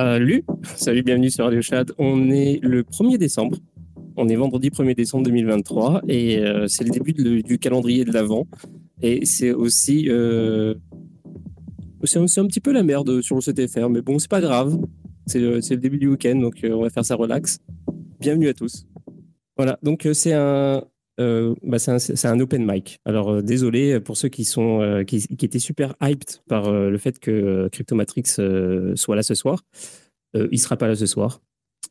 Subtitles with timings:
[0.00, 0.44] Salut,
[0.76, 1.84] salut, bienvenue sur Radio Chat.
[1.98, 3.58] On est le 1er décembre.
[4.16, 8.46] On est vendredi 1er décembre 2023 et euh, c'est le début du calendrier de l'Avent.
[9.02, 10.06] Et c'est aussi.
[10.08, 10.74] Euh,
[12.04, 14.78] c'est un, petit peu la merde sur le CTFR, mais bon, c'est pas grave.
[15.26, 17.58] C'est le, le, début du week-end, donc euh, on va faire ça relax.
[18.20, 18.86] Bienvenue à tous.
[19.58, 20.82] Voilà, donc c'est un,
[21.20, 23.00] euh, bah c'est un, open mic.
[23.04, 27.18] Alors euh, désolé pour ceux qui sont euh, qui, étaient super hyped par le fait
[27.18, 28.24] que Cryptomatrix
[28.94, 29.62] soit là ce soir.
[30.34, 31.40] il sera pas là ce soir,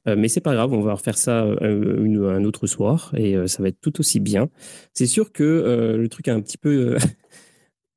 [0.06, 0.74] mais c'est pas grave.
[0.74, 4.50] On va refaire ça un autre soir et ça va être tout aussi bien.
[4.94, 6.98] C'est sûr que le truc a un petit peu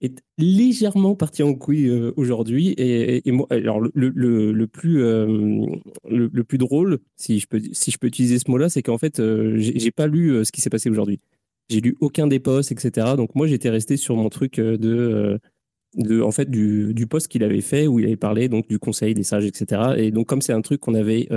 [0.03, 2.75] est légèrement parti en couille aujourd'hui.
[2.77, 8.09] Et, moi, alors le, le, plus, le, plus drôle, si je peux, si je peux
[8.09, 9.23] utiliser ce mot-là, c'est qu'en fait,
[9.57, 11.21] j'ai pas lu ce qui s'est passé aujourd'hui.
[11.69, 13.15] J'ai lu aucun des posts, etc.
[13.17, 15.39] Donc moi, j'étais resté sur mon truc de,
[15.97, 18.79] de en fait, du, du post qu'il avait fait où il avait parlé donc du
[18.79, 19.95] conseil des sages, etc.
[19.97, 21.29] Et donc comme c'est un truc qu'on avait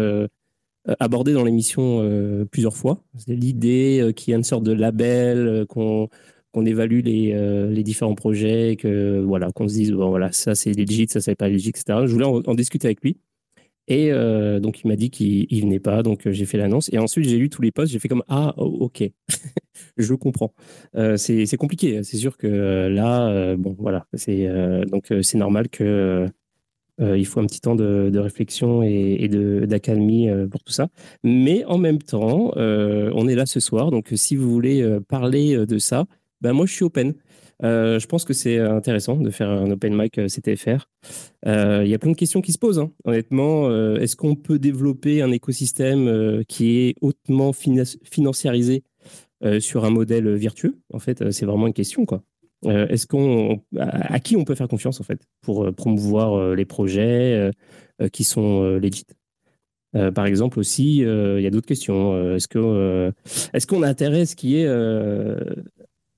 [0.99, 2.03] abordé dans l'émission
[2.51, 6.09] plusieurs fois, c'est l'idée qu'il y a une sorte de label qu'on
[6.55, 10.55] qu'on évalue les, euh, les, différents projets, que voilà, qu'on se dise bon voilà ça
[10.55, 11.99] c'est legit, ça c'est pas legit, etc.
[12.05, 13.17] Je voulais en, discuter avec lui.
[13.89, 16.89] Et euh, donc il m'a dit qu'il il venait pas, donc euh, j'ai fait l'annonce.
[16.93, 19.03] Et ensuite j'ai lu tous les posts, j'ai fait comme ah ok,
[19.97, 20.53] je comprends.
[21.17, 22.47] c'est compliqué, c'est sûr que
[22.87, 24.47] là bon voilà, c'est
[24.89, 26.25] donc c'est normal que
[27.01, 30.87] il faut un petit temps de, de réflexion et, et d'accalmie pour tout ça.
[31.23, 35.77] Mais en même temps, on est là ce soir, donc si vous voulez parler de
[35.77, 36.05] ça,
[36.45, 37.15] bah, moi, je suis open.
[37.63, 40.87] Euh, je pense que c'est intéressant de faire un open mic euh, CTFR.
[41.47, 42.77] Euh, il y a plein de questions qui se posent.
[42.77, 42.91] Hein.
[43.03, 48.83] Honnêtement, est-ce qu'on peut développer un écosystème qui est hautement financiarisé
[49.59, 50.77] sur un modèle virtueux?
[50.93, 52.05] En fait, c'est vraiment une question.
[52.63, 57.51] Est-ce qu'on, à, qui on peut faire confiance en fait pour promouvoir les projets
[58.11, 59.05] qui sont legit
[59.93, 62.35] par exemple aussi, il y a d'autres questions.
[62.35, 63.13] est-ce que
[63.53, 64.67] est-ce qu'on a intérêt à ce qui est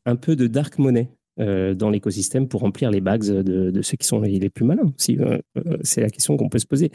[0.08, 1.10] un peu de dark money
[1.40, 5.20] euh, dans l'écosystème pour remplir les bags de, ceux qui sont les, plus malins aussi.
[5.20, 6.92] Euh, euh, c'est la question qu'on peut se poser.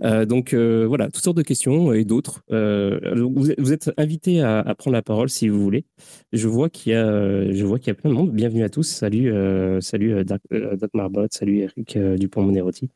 [0.00, 2.44] donc voilà, toutes sortes de questions et d'autres.
[2.48, 5.84] Vous, êtes invités à, prendre la parole si vous voulez.
[6.32, 8.30] Je vois qu'il y a, je vois qu'il y a plein de monde.
[8.30, 8.84] Bienvenue à tous.
[8.84, 9.32] Salut,
[9.80, 10.40] salut Doc,
[10.94, 12.88] Marbot, salut Eric Dupont-Monerotti,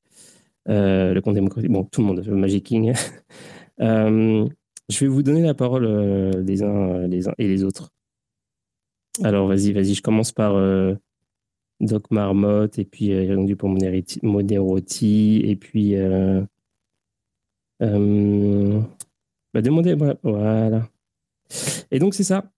[0.66, 1.70] le compte démocratique.
[1.70, 2.92] Bon, tout le monde, Magic King.
[3.80, 5.86] je vais vous donner la parole
[6.44, 7.90] les uns, les uns et les autres.
[9.24, 10.94] Alors, vas-y, vas-y, je commence par euh,
[11.80, 15.96] Doc Marmotte, et puis euh, Dupont-Monerotti, et puis.
[15.96, 16.42] Euh,
[17.82, 18.80] euh,
[19.52, 20.88] bah, demander, voilà.
[21.90, 22.50] Et donc, c'est ça.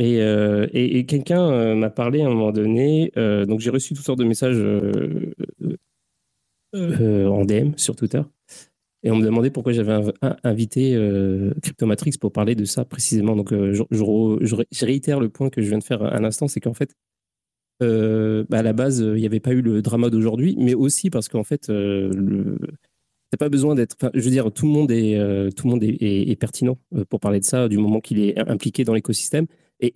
[0.00, 4.24] Et, et, quelqu'un m'a parlé à un moment donné, donc j'ai reçu toutes sortes de
[4.24, 4.62] messages
[6.72, 8.22] en DM sur Twitter.
[9.04, 10.12] Et on me demandait pourquoi j'avais
[10.42, 13.36] invité euh, Cryptomatrix pour parler de ça précisément.
[13.36, 16.74] Donc, euh, je, réitère le point que je viens de faire à l'instant, c'est qu'en
[16.74, 16.94] fait,
[17.80, 21.10] euh, bah, à la base, il n'y avait pas eu le drama d'aujourd'hui, mais aussi
[21.10, 22.58] parce qu'en fait, le...
[23.38, 23.96] pas besoin d'être.
[24.14, 25.14] je veux dire, tout le monde est,
[25.54, 26.78] tout le monde est, pertinent
[27.08, 29.46] pour parler de ça du moment qu'il est impliqué dans l'écosystème.
[29.78, 29.94] Et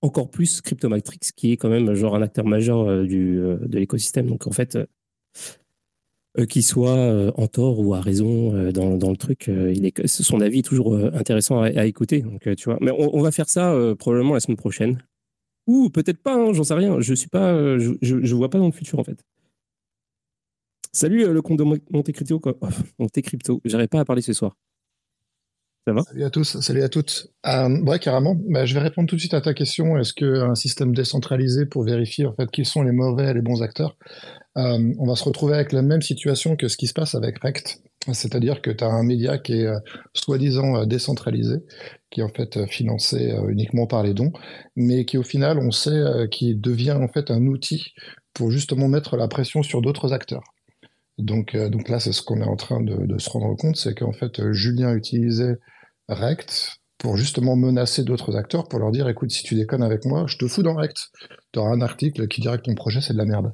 [0.00, 4.28] encore plus Cryptomatrix, qui est quand même genre un acteur majeur du, de l'écosystème.
[4.28, 4.86] Donc, en fait euh,
[6.48, 9.50] qu'il soit euh, en tort ou à raison euh, dans, le truc.
[10.06, 12.22] son avis est toujours intéressant à, écouter.
[12.22, 12.48] Donc.
[12.80, 15.02] Mais on, va faire ça probablement la semaine prochaine.
[15.66, 17.00] Ou peut-être pas, hein, j'en sais rien.
[17.00, 19.24] Je suis je, vois pas dans le futur en fait.
[20.92, 22.38] Salut le compte de Monte Crypto.
[22.38, 22.56] Quoi.
[23.22, 23.60] Crypto.
[23.64, 24.56] J'arrive pas à parler ce soir.
[25.86, 26.02] Ça va?
[26.02, 27.26] Salut à tous, salut à toutes.
[27.44, 28.36] ouais, carrément.
[28.48, 29.98] Bah, je vais répondre tout de suite à ta question.
[29.98, 33.62] Est-ce qu'un système décentralisé pour vérifier en fait qui sont les mauvais et les bons
[33.62, 33.96] acteurs
[34.58, 37.38] euh, on va se retrouver avec la même situation que ce qui se passe avec
[37.38, 37.80] Rect.
[38.12, 39.78] C'est-à-dire que tu as un média qui est euh,
[40.14, 41.56] soi-disant euh, décentralisé,
[42.10, 44.32] qui est en fait financé uniquement par les dons,
[44.76, 47.94] mais qui au final, on sait, qui devient en fait un outil
[48.34, 50.44] pour justement mettre la pression sur d'autres acteurs.
[51.16, 53.94] Donc, donc là, c'est ce qu'on est en train de, de se rendre compte, c'est
[53.94, 55.56] qu'en fait, Julien utilisait
[56.14, 60.24] Rect pour justement menacer d'autres acteurs, pour leur dire, écoute, si tu déconnes avec moi,
[60.28, 61.10] je te fous dans Rect.
[61.52, 63.52] Tu auras un article qui dirait que ton projet, c'est de la merde.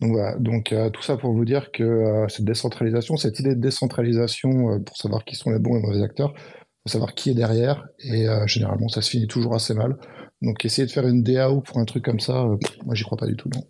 [0.00, 3.54] Donc voilà, donc euh, tout ça pour vous dire que euh, cette décentralisation, cette idée
[3.54, 7.30] de décentralisation euh, pour savoir qui sont les bons et mauvais acteurs, pour savoir qui
[7.30, 9.96] est derrière, et généralement ça se finit toujours assez mal.
[10.40, 12.46] Donc essayer de faire une DAO pour un truc comme ça,
[12.84, 13.50] moi j'y crois pas du tout.
[13.52, 13.64] Non.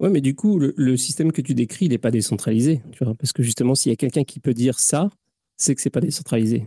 [0.00, 2.82] Ouais, mais du coup, le, système que tu décris, il n'est pas décentralisé,
[3.18, 5.08] parce que justement, s'il y a quelqu'un qui peut dire ça,
[5.56, 6.66] c'est que c'est pas décentralisé.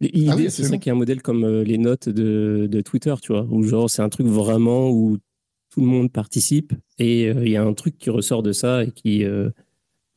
[0.00, 3.14] L'idée, ah ce serait qu'il y ait un modèle comme les notes de, de Twitter,
[3.20, 5.18] tu vois, où genre c'est un truc vraiment où
[5.70, 8.84] tout le monde participe et euh, il y a un truc qui ressort de ça
[8.84, 9.50] et qui, euh,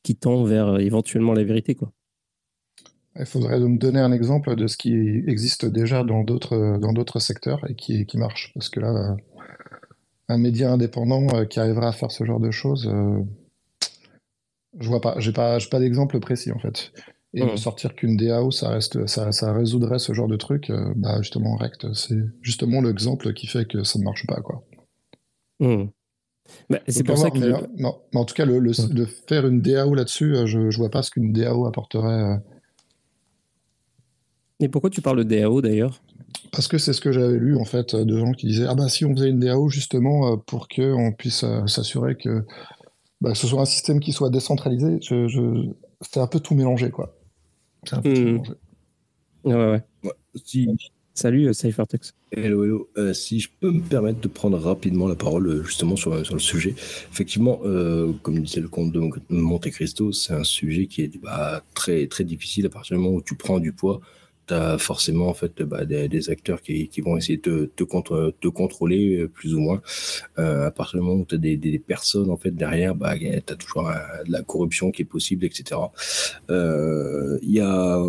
[0.03, 1.91] qui tend vers éventuellement la vérité, quoi.
[3.19, 4.93] Il faudrait me donner un exemple de ce qui
[5.27, 8.51] existe déjà dans d'autres dans d'autres secteurs et qui, qui marche.
[8.53, 9.17] Parce que là,
[10.29, 13.19] un média indépendant euh, qui arrivera à faire ce genre de choses, euh,
[14.79, 15.15] je vois pas.
[15.19, 16.93] J'ai pas, pas d'exemple précis en fait.
[17.33, 20.91] Et de sortir qu'une DAO, ça reste, ça, ça résoudrait ce genre de truc, euh,
[20.97, 24.65] bah justement Rect, c'est justement l'exemple qui fait que ça ne marche pas quoi.
[25.61, 25.85] Mmh.
[26.69, 27.39] Bah, c'est pour ça que.
[27.79, 31.11] non, en tout cas, le, de faire une DAO là-dessus, je, ne vois pas ce
[31.11, 32.41] qu'une DAO apporterait.
[34.59, 36.01] Et pourquoi tu parles de DAO d'ailleurs?
[36.51, 38.89] Parce que c'est ce que j'avais lu en fait de gens qui disaient ah bah
[38.89, 42.45] si on faisait une DAO justement euh, pour que on puisse euh, s'assurer que
[43.21, 44.99] bah, ce soit un système qui soit décentralisé.
[45.01, 45.69] Je,
[46.01, 47.15] C'est un peu tout mélangé quoi.
[47.83, 48.51] C'est un peu tout mélangé.
[49.43, 49.55] Ouais
[50.03, 50.11] ouais.
[50.43, 50.67] Si...
[51.13, 52.13] Salut euh, Cyphertex.
[52.31, 53.13] Hello, hello.
[53.13, 56.73] si je peux me permettre de prendre rapidement la parole justement sur, sur le sujet.
[57.11, 57.57] Effectivement,
[58.21, 62.23] comme disait le comte de Monte Cristo, c'est un sujet qui est bah, très, très
[62.23, 63.99] difficile à partir du moment où tu prends du poids
[64.77, 69.53] forcément en fait bah, des, acteurs qui, vont essayer de te, te, contrôler euh, plus
[69.55, 69.81] ou moins.
[70.39, 73.27] Euh, à partir du moment où tu as des, personnes en fait derrière, bah, tu
[73.27, 73.93] as toujours euh,
[74.25, 75.79] de la corruption qui est possible, etc.
[76.49, 78.03] Il y, a,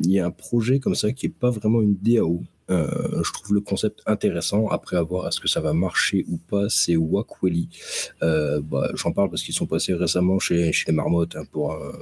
[0.00, 3.54] y a un projet comme ça qui est pas vraiment une DAO, euh, je trouve
[3.54, 4.68] le concept intéressant.
[4.68, 7.68] Après, avoir est-ce que ça va marcher ou pas, c'est Wakweli.
[8.22, 11.92] Euh, bah, J'en parle parce qu'ils sont passés récemment chez, les Marmottes hein, pour, euh,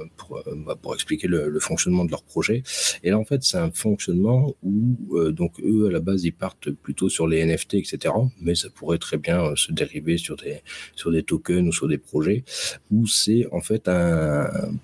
[0.65, 2.63] bah, pour expliquer le, fonctionnement de leur projet.
[3.03, 6.71] Et là, en fait, c'est un fonctionnement où, donc, eux, à la base, ils partent
[6.71, 8.13] plutôt sur les NFT, etc.
[8.39, 12.43] Mais ça pourrait très bien se dériver sur des, tokens ou sur des projets
[12.91, 13.89] où c'est, en fait,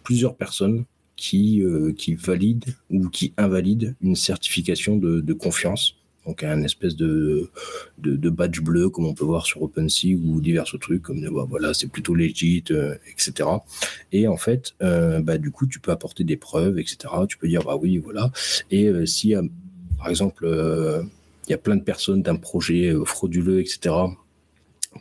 [0.04, 0.86] plusieurs personnes
[1.18, 5.96] qui, euh, qui valide ou qui invalide une certification de, confiance.
[6.26, 7.50] Donc un espèce de,
[7.98, 11.88] badge bleu comme on peut voir sur OpenSea ou divers trucs comme bah, voilà c'est
[11.88, 13.50] plutôt legit euh, etc.
[14.12, 16.98] Et en fait euh, bah, du coup tu peux apporter des preuves etc.
[17.30, 18.32] Tu peux dire bah oui voilà
[18.72, 19.34] et euh, si
[19.98, 23.96] par exemple il y a plein de personnes d'un projet frauduleux etc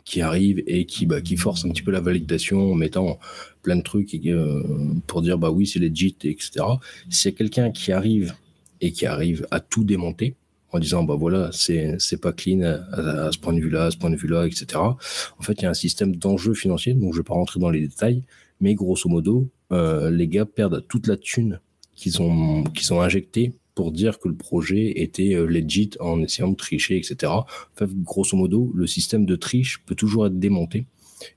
[0.05, 3.19] qui arrivent et qui, bah, qui forcent un petit peu la validation en mettant
[3.61, 4.63] plein de trucs euh,
[5.07, 6.65] pour dire bah oui c'est legit etc.
[7.09, 8.33] C'est quelqu'un qui arrive
[8.81, 10.35] et qui arrive à tout démonter
[10.71, 13.97] en disant bah voilà c'est pas clean à, ce point de vue là à ce
[13.97, 14.65] point de vue là etc.
[14.75, 17.69] En fait il y a un système d'enjeux financiers donc je vais pas rentrer dans
[17.69, 18.23] les détails
[18.61, 21.59] mais grosso modo euh, les gars perdent toute la thune
[21.95, 26.49] qu'ils ont qu'ils ont injectée pour dire que le projet était euh, legit en essayant
[26.49, 27.31] de tricher, etc.
[27.75, 30.87] Enfin, grosso modo, le système de triche peut toujours être démonté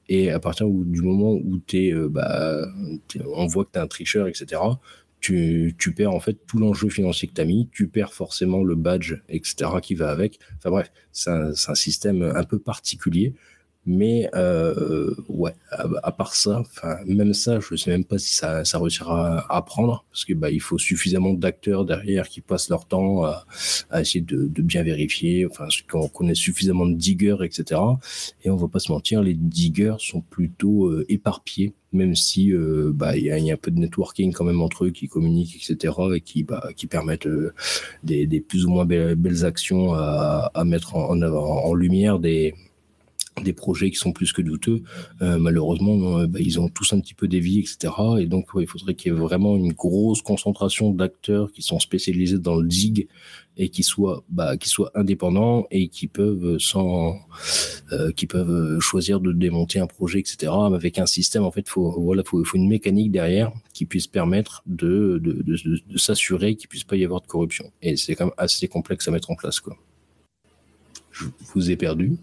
[0.09, 2.66] et à partir du moment où es, euh, bah,
[3.26, 4.62] on voit que tu es un tricheur, etc.,
[5.20, 8.64] tu, tu, perds en fait tout l'enjeu financier que tu as mis, tu perds forcément
[8.64, 10.38] le badge, etc., qui va avec.
[10.56, 13.35] Enfin bref, c'est un, un, système un peu particulier.
[13.87, 16.62] Mais euh, ouais, à, part ça,
[17.06, 20.50] même ça, je sais même pas si ça, ça réussira à apprendre parce que bah
[20.50, 23.46] il faut suffisamment d'acteurs derrière qui passent leur temps à,
[23.88, 25.46] à essayer de, de, bien vérifier.
[25.46, 27.80] Enfin, qu'on connaît suffisamment de diggers, etc.
[28.44, 32.92] Et on va pas se mentir, les diggers sont plutôt euh, éparpillés même si euh,
[32.94, 35.56] bah y a, y a, un peu de networking quand même entre eux qui communiquent
[35.56, 37.52] etc et qui bah qui permettent euh,
[38.04, 42.20] des, des, plus ou moins belles, belles actions à, à mettre en, en, en lumière
[42.20, 42.54] des
[43.42, 44.82] des projets qui sont plus que douteux.
[45.23, 47.92] Euh, malheureusement, euh, bah, ils ont tous un petit peu dévié, etc.
[48.18, 52.38] Et donc, il faudrait qu'il y ait vraiment une grosse concentration d'acteurs qui sont spécialisés
[52.38, 53.09] dans le dig
[53.56, 57.16] et qui soient, bah, qui soient indépendants et qui peuvent sans,
[57.92, 60.52] euh, qui peuvent choisir de démonter un projet, etc.
[60.73, 65.20] Avec un système, en fait, faut, voilà, faut, une mécanique derrière qui puisse permettre de
[65.97, 67.70] s'assurer qu'il puisse pas y avoir de corruption.
[67.82, 69.76] Et c'est quand même assez complexe à mettre en place, quoi.
[71.11, 72.16] Je vous ai perdu.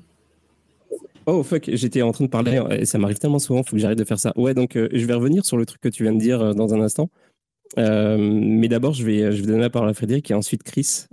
[1.30, 3.82] Oh fuck, j'étais en train de parler, et ça m'arrive tellement souvent, il faut que
[3.82, 4.32] j'arrête de faire ça.
[4.38, 6.54] Ouais, donc euh, je vais revenir sur le truc que tu viens de dire euh,
[6.54, 7.10] dans un instant.
[7.78, 11.08] Euh, mais d'abord, je vais, je vais donner la parole à Frédéric et ensuite Chris.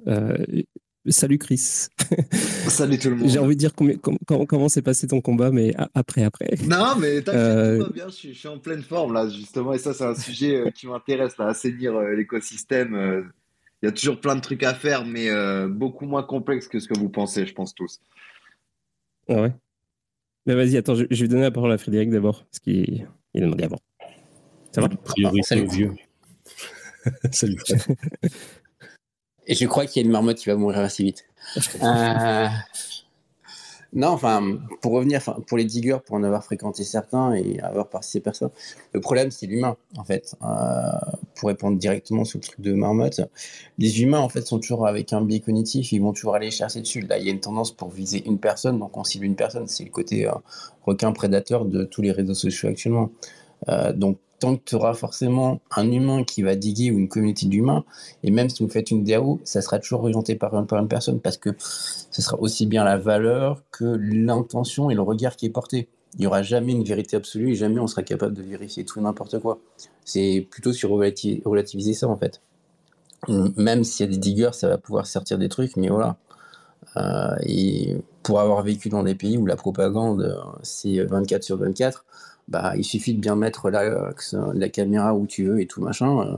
[1.09, 1.89] salut Chris.
[2.69, 3.29] Salut tout le monde.
[3.29, 6.51] J'ai envie de dire comment s'est passé ton combat, mais après, après.
[6.65, 10.05] Non, mais t'inquiète pas bien, je suis, en pleine forme là, justement, et ça, c'est
[10.05, 13.33] un sujet qui m'intéresse, là, assainir l'écosystème.
[13.83, 15.29] Il y a toujours plein de trucs à faire, mais
[15.67, 18.01] beaucoup moins complexe que ce que vous pensez, je pense tous.
[19.29, 19.53] Ah ouais?
[20.47, 23.65] Mais vas-y, attends, je, vais donner la parole à Frédéric d'abord, parce qu'il a demandé
[23.65, 23.79] avant.
[24.73, 24.89] Ça va?
[24.89, 25.69] Priori, ah, salut.
[25.69, 25.95] vieux.
[27.33, 27.59] salut.
[29.47, 31.25] Et je crois qu'il y a une marmotte qui va mourir assez vite.
[31.83, 32.49] euh,
[33.95, 38.23] non, enfin, pour revenir, pour les diggers, pour en avoir fréquenté certains et avoir participé
[38.23, 38.51] à personne,
[38.93, 40.35] le problème, c'est l'humain, en fait.
[40.43, 40.47] Euh,
[41.37, 43.21] pour répondre directement sur le truc de marmotte,
[43.79, 46.81] les humains, en fait, sont toujours avec un biais cognitif, ils vont toujours aller chercher
[46.81, 47.03] dessus.
[47.03, 49.69] Là, il y a une tendance pour viser une personne, donc on cible une personne,
[49.69, 50.33] c'est le côté euh,
[50.85, 53.11] requin prédateur de tous les réseaux sociaux actuellement.
[53.69, 57.47] Euh, donc, tant que tu auras forcément un humain qui va diguer ou une communauté
[57.47, 57.83] d'humains,
[58.23, 61.39] et même si vous faites une DAO, ça sera toujours orienté par une, personne parce
[61.39, 65.89] que ce sera aussi bien la valeur que l'intention et le regard qui est porté.
[66.17, 69.01] Il n'y aura jamais une vérité absolue et jamais on sera capable de vérifier tout
[69.01, 69.61] n'importe quoi.
[70.05, 72.43] C'est plutôt sur relativiser ça en fait.
[73.57, 76.19] Même s'il y a des diggers, ça va pouvoir sortir des trucs, mais voilà.
[76.99, 81.57] Euh, et pour avoir vécu dans des pays où la propagande, euh, c'est 24 sur
[81.57, 82.05] 24,
[82.49, 84.13] bah, il suffit de bien mettre la,
[84.55, 86.21] la caméra où tu veux et tout machin.
[86.21, 86.37] Euh,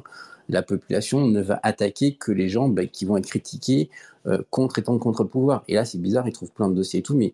[0.48, 3.90] la population ne va attaquer que les gens bah, qui vont être critiqués
[4.50, 5.62] contre étant contre le pouvoir.
[5.68, 7.32] Et là, c'est bizarre, ils trouvent plein de dossiers et tout, mais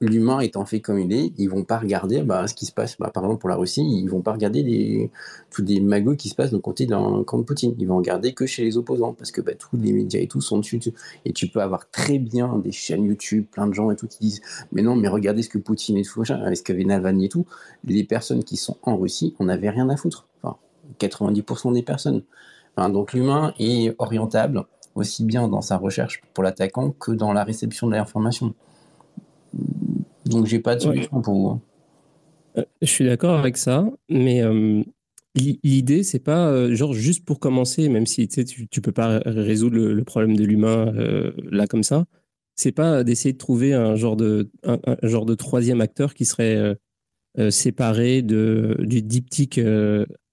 [0.00, 2.96] l'humain étant fait comme il est, ils vont pas regarder bah, ce qui se passe.
[2.98, 5.10] Bah, par exemple, pour la Russie, ils vont pas regarder
[5.50, 7.74] tous les magouilles qui se passent de côté d'un camp de Poutine.
[7.78, 10.40] Ils vont regarder que chez les opposants parce que bah, tous les médias et tout
[10.40, 10.80] sont dessus,
[11.24, 14.18] Et tu peux avoir très bien des chaînes YouTube, plein de gens et tout qui
[14.20, 14.40] disent
[14.72, 17.46] Mais non, mais regardez ce que Poutine et tout, ce qu'avait Navalny et tout.
[17.84, 20.26] Les personnes qui sont en Russie, on n'avait rien à foutre.
[20.42, 20.56] Enfin,
[21.00, 22.22] 90% des personnes.
[22.76, 24.64] Enfin, donc l'humain est orientable
[24.94, 28.54] aussi bien dans sa recherche pour l'attaquant que dans la réception de l'information.
[30.28, 31.60] Donc j'ai pas de solution pour vous.
[32.58, 34.82] Euh, je suis d'accord avec ça, mais euh,
[35.34, 39.76] l'idée c'est pas euh, genre juste pour commencer, même si tu tu peux pas résoudre
[39.76, 40.92] le, problème de l'humain
[41.50, 42.04] là comme ça.
[42.56, 46.76] C'est pas d'essayer de trouver un genre de un, genre de troisième acteur qui serait
[47.50, 49.60] séparé de du diptyque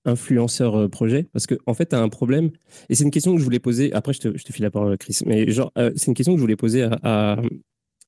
[0.07, 2.51] influenceur projet parce que en fait tu as un problème
[2.89, 4.69] et c'est une question que je voulais poser après je te, je te file la
[4.69, 7.39] parole Chris mais genre c'est une question que je voulais poser à,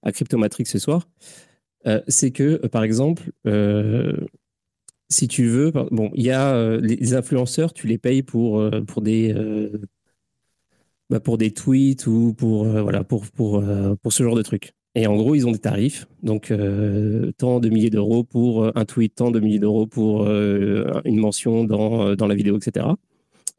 [0.03, 1.07] à Cryptomatrix ce soir,
[1.87, 4.13] euh, c'est que, euh, par exemple, euh,
[5.09, 9.33] si tu veux, bon, il y a les influenceurs, tu les payes pour, pour des.
[11.09, 13.63] Bah, pour des tweets ou pour voilà pour pour
[14.01, 14.73] pour ce genre de trucs.
[14.95, 16.51] Et en gros, ils ont des tarifs, donc
[17.37, 22.15] tant de milliers d'euros pour un tweet, tant de milliers d'euros pour une mention dans,
[22.15, 22.87] dans la vidéo, etc.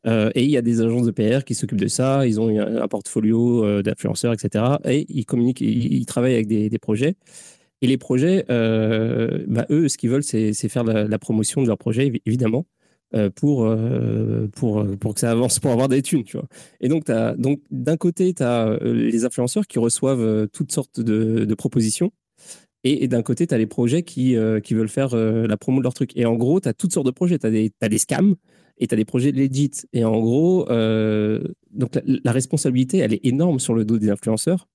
[0.05, 2.27] Et il y a des agences de PR qui s'occupent de ça.
[2.27, 4.65] Ils ont un portfolio d'influenceurs, etc.
[4.85, 7.15] Et ils communiquent, ils, travaillent avec des, projets.
[7.81, 11.79] Et les projets, euh, bah, eux, ce qu'ils veulent, c'est faire la, promotion de leur
[11.79, 12.67] projet, évidemment,
[13.37, 13.73] pour,
[14.55, 16.25] pour, pour que ça avance, pour avoir des thunes.
[16.25, 16.47] Tu vois.
[16.81, 17.07] Et donc,
[17.71, 22.11] d'un côté, tu as les influenceurs qui reçoivent toutes sortes de, propositions.
[22.85, 25.95] Et, d'un côté, tu as les projets qui, qui veulent faire la promo de leur
[25.95, 26.17] truc.
[26.17, 27.39] Et en gros, tu as toutes sortes de projets.
[27.39, 28.35] Tu as, as, des scams,
[28.81, 29.71] et tu as des projets legit.
[29.93, 34.69] Et en gros, euh, donc la, responsabilité, elle est énorme sur le dos des influenceurs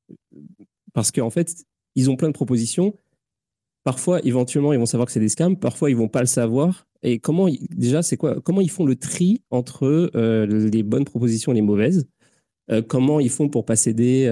[0.94, 1.66] parce qu'en fait,
[1.96, 2.96] ils ont plein de propositions.
[3.84, 5.58] Parfois, éventuellement, ils vont savoir que c'est des scams.
[5.58, 6.88] Parfois, ils vont pas le savoir.
[7.04, 11.52] Et comment, déjà, c'est quoi Comment ils font le tri entre euh, les bonnes propositions
[11.52, 12.08] et les mauvaises?
[12.72, 14.30] Euh, Comment ils font pour pas céder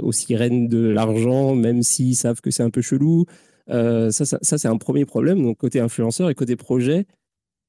[0.00, 3.26] aux sirènes de l'argent, même s'ils savent que c'est un peu chelou?
[3.68, 5.42] Ça, ça, ça c'est un premier problème.
[5.42, 7.06] Donc, côté influenceur et côté projet,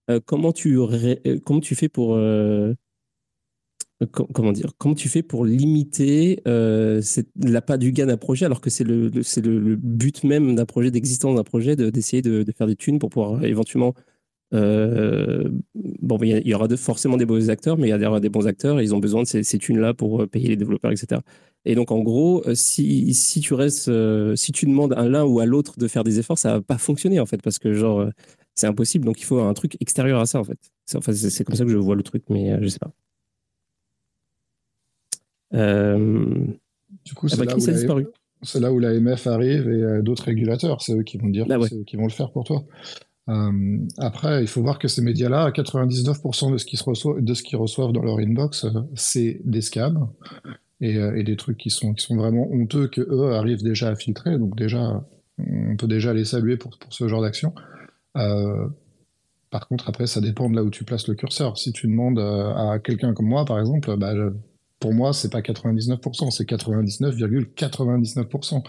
[0.10, 2.74] euh, comment tu euh, comment tu fais pour euh,
[4.12, 8.70] comment dire comment tu fais pour limiter la pas du gain d'un projet alors que
[8.70, 12.75] c'est le, c'est le, but même d'un projet d'existence d'un projet d'essayer de, faire des
[12.75, 13.94] thunes pour pouvoir éventuellement
[14.52, 18.80] bon il y, aura forcément des mauvais acteurs mais il y aura des bons acteurs
[18.80, 21.22] et ils ont besoin de ces, ces thunes là pour payer les développeurs etc
[21.64, 23.90] et donc en gros si, si tu restes
[24.36, 26.78] si tu demandes à l'un ou à l'autre de faire des efforts ça va pas
[26.78, 28.10] fonctionner en fait parce que genre
[28.56, 29.06] c'est impossible.
[29.06, 30.58] Donc il faut un truc extérieur à ça, en fait.
[30.86, 32.92] C'est comme ça que je vois le truc, mais euh, je sais pas.
[35.56, 36.48] Euh,
[37.06, 40.82] du coup, c'est là, où l'AMF arrive et euh, d'autres régulateurs.
[40.82, 41.58] C'est eux qui vont dire, bah
[41.88, 42.66] qui vont le faire pour toi.
[43.98, 47.58] après, il faut voir que ces médias-là, 99% de ce qu'ils reçoivent, de ce qu'ils
[47.58, 50.10] reçoivent dans leur inbox, c'est des scams
[50.82, 54.38] et, des trucs qui sont, qui sont vraiment honteux que eux arrivent déjà à filtrer.
[54.38, 55.04] Donc déjà,
[55.40, 57.54] on peut déjà les saluer pour, pour ce genre d'action.
[58.18, 58.68] Euh,
[59.50, 61.58] par contre, après, ça dépend de là où tu places le curseur.
[61.58, 64.14] Si tu demandes euh, à quelqu'un comme moi, par exemple, bah,
[64.79, 68.63] pour moi, c'est pas 99%, c'est 99,99%.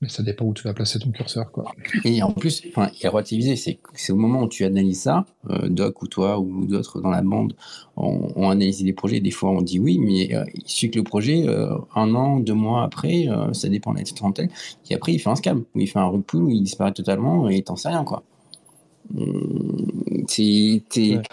[0.00, 1.50] Mais ça dépend où tu vas placer ton curseur.
[1.50, 1.72] Quoi.
[2.04, 5.68] Et en plus, enfin, il a relativisé, c'est au moment où tu analyses ça, euh,
[5.68, 7.54] Doc ou toi ou d'autres dans la bande
[7.96, 9.20] ont, analysé les projets.
[9.20, 11.46] Des fois, on dit oui, mais il suffit que le projet,
[11.94, 14.50] un an, deux mois après, ça dépend de la trentaine,
[14.90, 17.48] et après, il fait un scam, ou il fait un rug où il disparaît totalement
[17.48, 18.04] et t'en sais rien.
[18.04, 18.24] quoi.
[19.16, 20.24] Hum,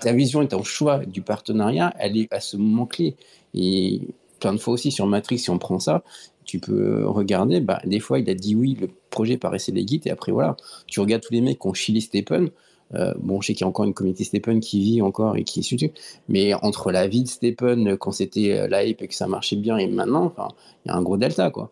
[0.02, 3.16] ta vision et ton choix du partenariat, elle est à ce moment clé.
[3.54, 4.02] Et
[4.40, 6.04] plein de fois aussi sur Matrix, si on prend ça,
[6.44, 10.10] tu peux regarder, bah, des fois il a dit oui, le projet paraissait guides et
[10.12, 12.50] après voilà, tu regardes tous les mecs qui ont chillé Stephen.
[12.94, 15.46] Euh, bon, je sais qu'il y a encore une communauté Stephen qui vit encore et
[15.46, 15.94] qui est
[16.28, 19.56] mais entre la vie de Stephen quand c'était euh, la hype et que ça marchait
[19.56, 20.34] bien et maintenant,
[20.86, 21.72] il y a un gros delta quoi.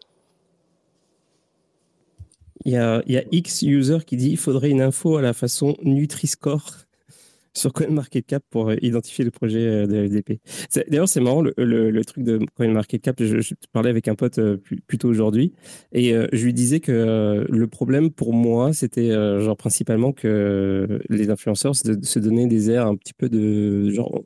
[2.66, 6.72] Il y a, X user qui dit il faudrait une info à la façon Nutri-Score
[7.54, 10.40] sur CoinMarketCap pour identifier le projet de LDP.
[10.88, 15.54] D'ailleurs, c'est marrant, le, truc de CoinMarketCap, je, parlais avec un pote plus, tôt aujourd'hui,
[15.92, 21.76] et je lui disais que le problème pour moi, c'était genre principalement que les influenceurs
[21.76, 24.22] se, donnaient des airs un petit peu de genre...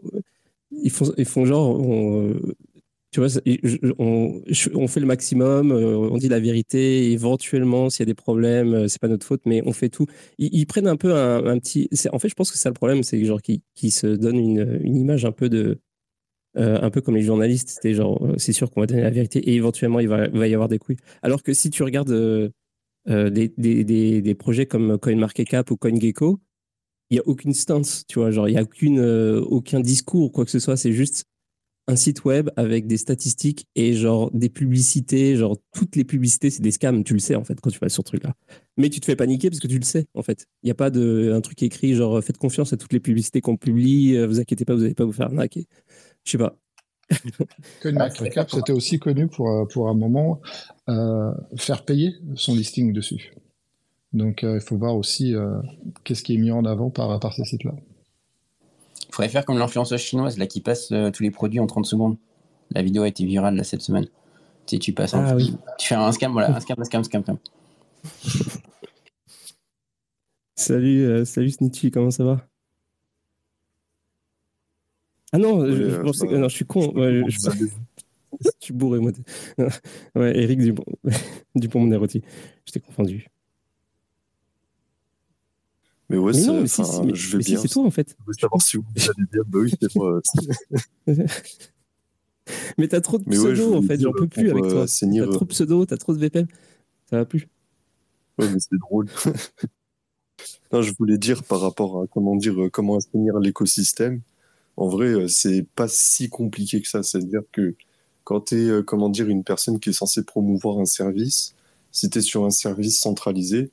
[0.71, 1.79] Ils font, ils font genre,
[3.13, 3.29] tu vois,
[3.99, 8.73] on, fait le maximum, euh, on dit la vérité, éventuellement, s'il y a des problèmes,
[8.73, 10.07] euh, c'est pas notre faute, mais on fait tout.
[10.39, 11.87] Ils, prennent un peu un, petit.
[12.11, 14.79] En fait, je pense que c'est ça le problème, c'est genre qui, se donne une,
[14.83, 15.79] une, image un peu de.
[16.57, 19.39] Euh, un peu comme les journalistes, c'était genre, c'est sûr qu'on va donner la vérité
[19.39, 20.97] et éventuellement il va, y avoir des couilles.
[21.21, 22.51] Alors que si tu regardes
[23.07, 26.39] des, des, des, projets comme CoinMarketCap ou CoinGecko,
[27.11, 30.45] il n'y a aucune stance, tu vois, genre il n'y a aucune, aucun discours, quoi
[30.45, 31.25] que ce soit, c'est juste
[31.87, 36.61] un site web avec des statistiques et genre des publicités, genre toutes les publicités, c'est
[36.61, 38.33] des scams, tu le sais en fait quand tu vas sur ce truc-là.
[38.77, 40.47] Mais tu te fais paniquer parce que tu le sais en fait.
[40.63, 43.41] Il n'y a pas de un truc écrit genre faites confiance à toutes les publicités
[43.41, 45.67] qu'on publie, euh, vous inquiétez pas, vous n'allez pas vous faire arnaquer.
[46.23, 46.57] Je sais pas.
[47.81, 50.41] CoinMarketCap, c'était aussi connu pour, euh, pour un moment
[50.89, 53.33] euh, faire payer son listing dessus.
[54.13, 55.33] Donc il faut voir aussi
[56.03, 57.73] qu'est-ce qui est mis en avant par, par ces sites-là.
[59.13, 61.85] Il faudrait faire comme l'influenceuse chinoise là qui passe euh, tous les produits en 30
[61.85, 62.17] secondes.
[62.71, 64.05] La vidéo a été virale là, cette semaine.
[64.65, 65.55] Tu sais, tu passes ah, oui.
[65.77, 67.37] tu fais un scam, voilà, un scam, un scam, un scam,
[70.55, 72.47] salut, euh, salut Snitchy, comment ça va?
[75.31, 76.91] Ah non, je, euh, pensais que, bah, non, je suis con.
[76.95, 77.21] je,
[78.41, 79.11] je, suis bourré, moi.
[80.15, 80.85] ouais, Eric Dupont,
[81.53, 83.27] Dupont Je t'ai confondu.
[86.09, 86.81] Mais ouais, mais si,
[87.13, 87.57] je vais bien.
[87.57, 88.15] C'est toi en fait.
[88.19, 89.41] Je veux savoir si vous allez bien.
[89.47, 90.21] Bah oui, c'est moi.
[92.77, 94.85] mais t'as trop de pseudo en fait, j'en peux plus avec toi.
[94.85, 96.47] T'as trop de pseudo, t'as trop de VPN.
[97.09, 97.47] Ça va plus.
[98.37, 99.07] Ouais, mais c'est drôle.
[100.71, 104.21] non, je voulais dire par rapport à comment dire, euh, comment assainir l'écosystème.
[104.75, 107.03] En vrai, euh, c'est pas si compliqué que ça.
[107.03, 107.75] C'est-à-dire que
[108.23, 111.53] quand tu es, euh, comment dire, une personne qui est censée promouvoir un service,
[111.91, 113.71] si tu es sur un service centralisé,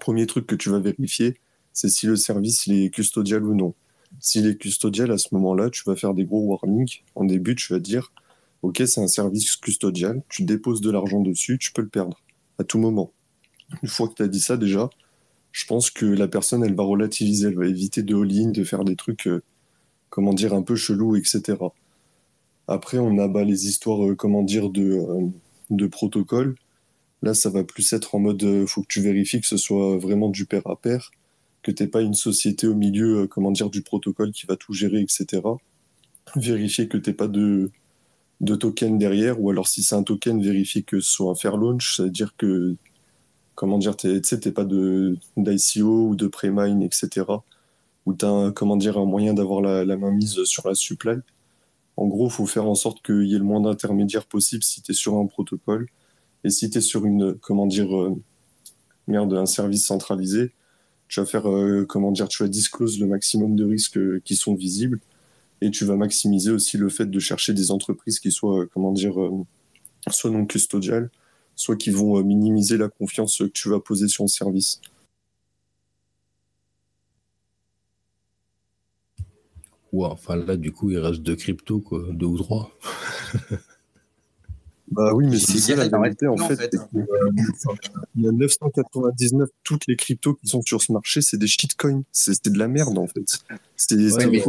[0.00, 1.38] premier truc que tu vas vérifier,
[1.74, 3.74] c'est si le service est custodial ou non.
[4.20, 7.00] S'il est custodial, à ce moment-là, tu vas faire des gros warnings.
[7.16, 8.12] En début, tu vas dire,
[8.62, 12.22] OK, c'est un service custodial, tu déposes de l'argent dessus, tu peux le perdre
[12.58, 13.12] à tout moment.
[13.82, 14.88] Une fois que tu as dit ça déjà,
[15.50, 18.84] je pense que la personne, elle va relativiser, elle va éviter de all-in, de faire
[18.84, 19.42] des trucs, euh,
[20.10, 21.56] comment dire, un peu chelous, etc.
[22.68, 25.26] Après, on a bah, les histoires, euh, comment dire, de, euh,
[25.70, 26.54] de protocole.
[27.22, 30.28] Là, ça va plus être en mode, faut que tu vérifies que ce soit vraiment
[30.28, 31.10] du pair à pair
[31.64, 34.56] que tu n'es pas une société au milieu euh, comment dire, du protocole qui va
[34.56, 35.42] tout gérer, etc.
[36.36, 37.70] Vérifier que tu n'es pas de,
[38.40, 41.56] de token derrière, ou alors si c'est un token, vérifier que ce soit un fair
[41.56, 42.76] launch, c'est-à-dire que
[43.56, 47.26] tu n'es pas d'ICO ou de pre-mine, etc.
[48.06, 51.16] Ou tu as comment dire, un moyen d'avoir la, main mise sur la supply.
[51.96, 54.82] En gros, il faut faire en sorte qu'il y ait le moins d'intermédiaires possible si
[54.82, 55.86] tu es sur un protocole.
[56.42, 58.14] Et si tu es sur une, comment dire, euh,
[59.06, 60.52] merde, un service centralisé,
[61.08, 64.36] tu vas faire, euh, comment dire, tu vas disclose le maximum de risques euh, qui
[64.36, 65.00] sont visibles
[65.60, 68.92] et tu vas maximiser aussi le fait de chercher des entreprises qui soient, euh, comment
[68.92, 69.14] dire,
[70.10, 71.10] soit non custodiales,
[71.56, 74.80] soit qui vont minimiser la confiance que tu vas poser sur le service.
[79.92, 82.70] Ouais, enfin là, du coup, il reste deux cryptos, quoi, deux ou trois.
[84.94, 86.70] Bah oui, mais c'est ça la vérité en fait.
[88.14, 92.04] Il y a 999, toutes les cryptos qui sont sur ce marché, c'est des shitcoins.
[92.12, 93.44] C'est de la merde en fait.
[93.74, 94.40] C'est ouais, mais,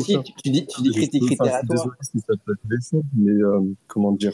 [0.00, 1.94] si, tu dis, tu dis critères à toi.
[2.02, 4.32] Si ça peut être mais euh, comment dire?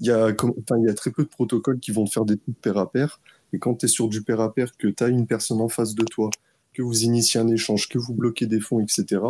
[0.00, 2.38] Il y, a, il y a très peu de protocoles qui vont te faire des
[2.38, 3.20] trucs pair à pair.
[3.52, 5.68] Et quand tu es sur du pair à pair, que tu as une personne en
[5.68, 6.30] face de toi,
[6.72, 9.20] que vous initiez un échange, que vous bloquez des fonds, etc.,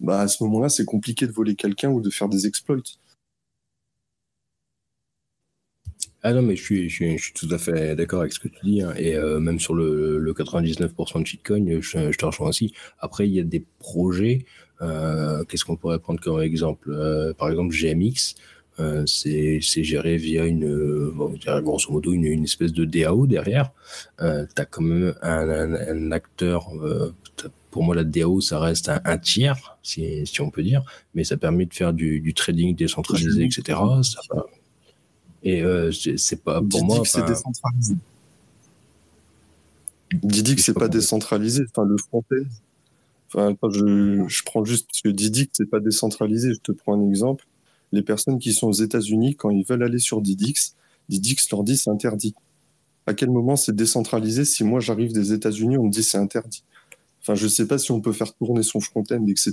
[0.00, 2.78] bah à ce moment-là, c'est compliqué de voler quelqu'un ou de faire des exploits.
[6.24, 8.58] Ah non, mais je suis, je suis, tout à fait d'accord avec ce que tu
[8.64, 8.82] dis.
[8.82, 8.92] Hein.
[8.96, 12.74] Et euh, même sur le, le 99% de shitcoin, je, je, te rejoins aussi.
[12.98, 14.44] Après, il y a des projets.
[14.82, 16.90] Euh, Qu'est-ce qu'on pourrait prendre comme exemple?
[16.90, 18.34] Euh, Par exemple, GMX,
[18.80, 23.70] euh, c'est géré via une, bon, grosso modo, une, une, espèce de DAO derrière.
[24.20, 26.68] Euh, tu as quand même un, un, un acteur.
[27.70, 30.82] pour moi, la DAO, ça reste un, un tiers, si, si, on peut dire.
[31.14, 33.78] Mais ça permet de faire du, du trading décentralisé, etc.
[34.02, 34.20] Ça
[35.42, 37.02] et euh, c'est pas pour moi.
[37.04, 37.94] c'est décentralisé.
[40.12, 41.64] Didic, c'est pas décentralisé.
[41.70, 42.46] Enfin, le français.
[43.32, 46.54] Enfin, je, je, prends juste parce que Didic, c'est pas décentralisé.
[46.54, 47.46] Je te prends un exemple.
[47.92, 50.74] Les personnes qui sont aux États-Unis, quand ils veulent aller sur Didix,
[51.08, 52.34] Didix leur dit c'est interdit.
[53.06, 56.64] À quel moment c'est décentralisé si moi j'arrive des États-Unis, on me dit c'est interdit?
[57.20, 59.52] Enfin, je sais pas si on peut faire tourner son front-end, etc.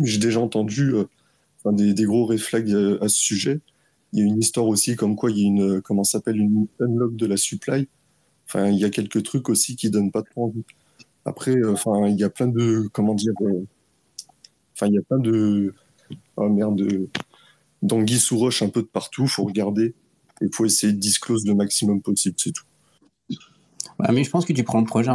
[0.00, 0.92] J'ai déjà entendu
[1.64, 3.60] des, des, gros réflexes à, ce sujet.
[4.14, 6.68] Il y a une histoire aussi comme quoi il y a une, comment s'appelle, une
[6.78, 7.88] unlock de la supply.
[8.46, 10.64] Enfin, il y a quelques trucs aussi qui donnent pas trop envie.
[11.24, 13.32] Après, enfin, il y a plein de, comment dire,
[14.72, 15.74] enfin, il y a plein de,
[16.36, 16.80] oh merde,
[17.82, 19.26] d'anguilles sous roche un peu de partout.
[19.26, 19.94] Faut regarder.
[20.40, 22.64] Il faut essayer de disclose le maximum possible, c'est tout.
[23.98, 25.10] mais je pense que tu prends le projet.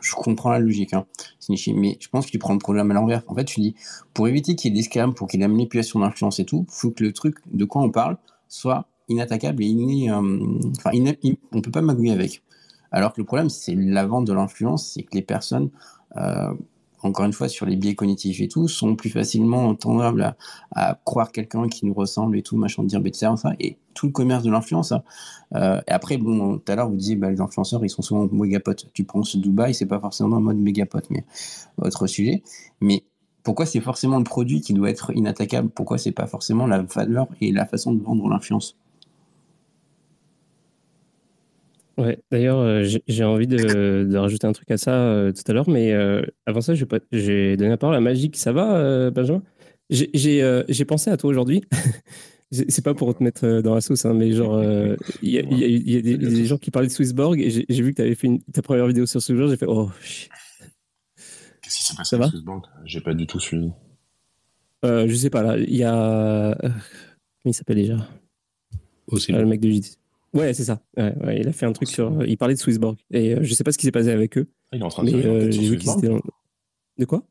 [0.00, 1.06] Je comprends la logique, hein,
[1.48, 3.22] mais je pense que tu prends le projet à l'envers.
[3.26, 3.74] En fait, tu dis,
[4.14, 6.44] pour éviter qu'il y ait des scams, pour qu'il y ait la manipulation d'influence et
[6.44, 8.16] tout, il faut que le truc de quoi on parle
[8.48, 10.20] soit inattaquable et iné, euh,
[10.78, 12.42] enfin, on ne peut pas magouiller avec.
[12.92, 15.70] Alors que le problème, c'est la vente de l'influence, c'est que les personnes
[16.16, 16.52] euh,
[17.02, 20.36] encore une fois, sur les biais cognitifs et tout, sont plus facilement tendables
[20.74, 24.06] à, croire quelqu'un qui nous ressemble et tout, machin, de dire, bah, ça, et tout
[24.06, 24.92] le commerce de l'influence.
[24.92, 25.02] Hein.
[25.54, 28.28] Euh, et après, bon, tout à l'heure, vous disiez, bah, les influenceurs, ils sont souvent
[28.30, 28.86] méga potes.
[28.92, 31.24] Tu prends ce Dubaï, c'est pas forcément en mode méga pote, mais
[31.78, 32.42] autre sujet.
[32.80, 33.04] Mais
[33.42, 35.70] pourquoi c'est forcément le produit qui doit être inattaquable?
[35.70, 38.76] Pourquoi c'est pas forcément la valeur et la façon de vendre l'influence?
[42.00, 45.68] Ouais, d'ailleurs, euh, j'ai envie de, rajouter un truc à ça euh, tout à l'heure,
[45.68, 48.38] mais euh, avant ça, j'ai donné la parole à Magique.
[48.38, 49.42] Ça va, Benjamin?
[49.90, 51.62] J'ai pensé à toi aujourd'hui.
[52.52, 54.60] C'est pas pour te mettre dans la sauce, hein, mais genre,
[55.22, 58.16] il y, a, des, gens qui parlaient de Swissborg et j'ai vu que tu avais
[58.16, 59.48] fait ta première vidéo sur ce jour.
[59.48, 60.30] J'ai fait oh shit.
[61.62, 62.64] Qu'est-ce qui s'est passé avec Swissborg?
[62.86, 63.70] J'ai pas du tout suivi.
[64.82, 66.56] je sais pas, là, il y a.
[66.60, 66.72] Comment
[67.44, 68.08] il s'appelle déjà?
[69.06, 69.32] Aussi.
[69.32, 70.00] le mec de JT.
[70.32, 70.80] Ouais, c'est ça.
[70.96, 72.24] il a fait un truc sur.
[72.24, 72.96] Il parlait de Swissborg.
[73.10, 74.48] Et euh, je sais pas ce qui s'est passé avec eux.
[74.72, 76.20] Il est en train de faire une enquête sur Swissborg.
[76.98, 77.24] De quoi?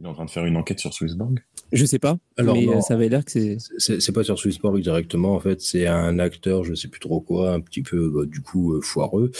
[0.00, 1.38] Il est en train de faire une enquête sur Swissborg
[1.70, 2.18] Je sais pas.
[2.36, 3.58] Alors, mais euh, ça avait l'air que c'est.
[3.78, 5.60] C'est pas sur Swissborg directement, en fait.
[5.60, 8.80] C'est un acteur, je sais plus trop quoi, un petit peu, bah, du coup, euh,
[8.80, 9.30] foireux,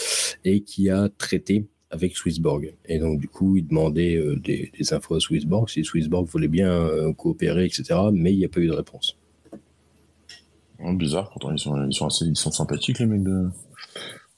[0.44, 2.74] et qui a traité avec Swissborg.
[2.86, 7.12] Et donc, du coup, il demandait des, des, infos à Swissborg, si Swissborg voulait bien
[7.18, 7.84] coopérer, etc.
[8.12, 9.18] Mais il n'y a pas eu de réponse
[10.94, 13.48] bizarre, pourtant ils sont, assez ils sont sympathiques les mecs de,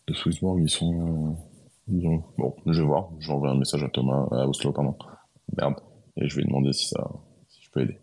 [0.07, 1.55] de Swissborg, ils sont, euh,
[1.87, 4.97] Bon, je vais voir, je vais envoyer un message à Thomas, à Oslo, pardon.
[5.57, 5.75] Merde.
[6.17, 7.11] Et je vais demander si ça
[7.49, 7.99] si je peux aider.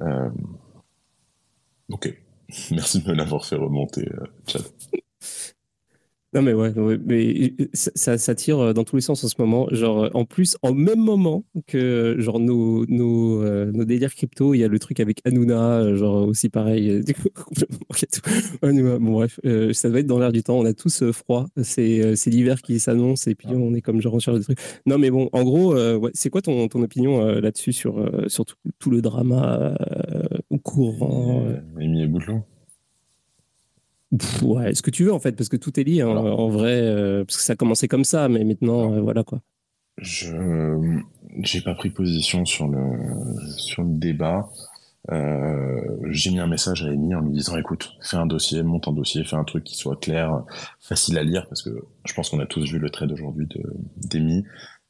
[0.00, 0.30] Euh,
[1.90, 2.16] ok.
[2.70, 4.62] Merci de me l'avoir fait remonter, euh, Chad.
[6.34, 6.72] Non, mais ouais,
[7.06, 9.68] mais ça, ça, tire euh, dans tous les sens en ce moment.
[9.70, 14.52] Genre, euh, en plus, en même moment que genre nos, nos, euh, nos délires crypto,
[14.52, 17.02] il y a le truc avec Hanouna, genre aussi pareil.
[18.62, 19.38] Bon, bref,
[19.72, 20.58] ça doit être dans l'air du temps.
[20.58, 21.46] On a tous froid.
[21.62, 24.58] C'est l'hiver qui s'annonce et puis on est comme genre en charge de trucs.
[24.86, 25.76] Non, mais bon, en gros,
[26.14, 29.76] c'est quoi ton, ton opinion là-dessus sur, sur tout, le drama
[30.62, 31.44] courant
[31.76, 32.06] Mimi
[34.14, 36.48] Boutelon ouais, ce que tu veux en fait, parce que tout est lié hein, en
[36.48, 39.40] vrai, euh, parce que ça a commencé comme ça, mais maintenant, euh, voilà quoi.
[39.98, 41.00] Je
[41.42, 42.80] j'ai pas pris position sur le
[43.56, 44.48] sur le débat.
[45.12, 48.88] Euh, j'ai mis un message à Amy en lui disant écoute, fais un dossier, monte
[48.88, 50.44] un dossier, fais un truc qui soit clair,
[50.80, 51.70] facile à lire, parce que
[52.06, 53.48] je pense qu'on a tous vu le trait d'aujourd'hui
[53.96, 54.44] d'Amy.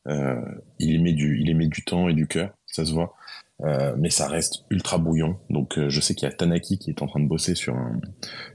[0.07, 3.15] il y met du il y met du temps et du cœur, ça se voit.
[3.63, 5.39] Euh, mais ça reste ultra bouillon.
[5.49, 7.75] Donc euh, je sais qu'il y a Tanaki qui est en train de bosser sur
[7.75, 8.01] un,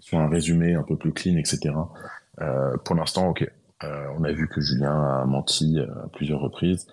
[0.01, 1.73] sur un résumé un peu plus clean, etc.
[2.41, 3.49] Euh, pour l'instant, ok.
[3.81, 6.85] On a vu que Julien a menti à plusieurs reprises.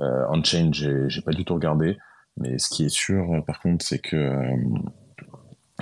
[0.00, 1.98] Euh, Unchained, j'ai, pas du tout regardé.
[2.36, 4.42] Mais ce qui est sûr, par contre, c'est que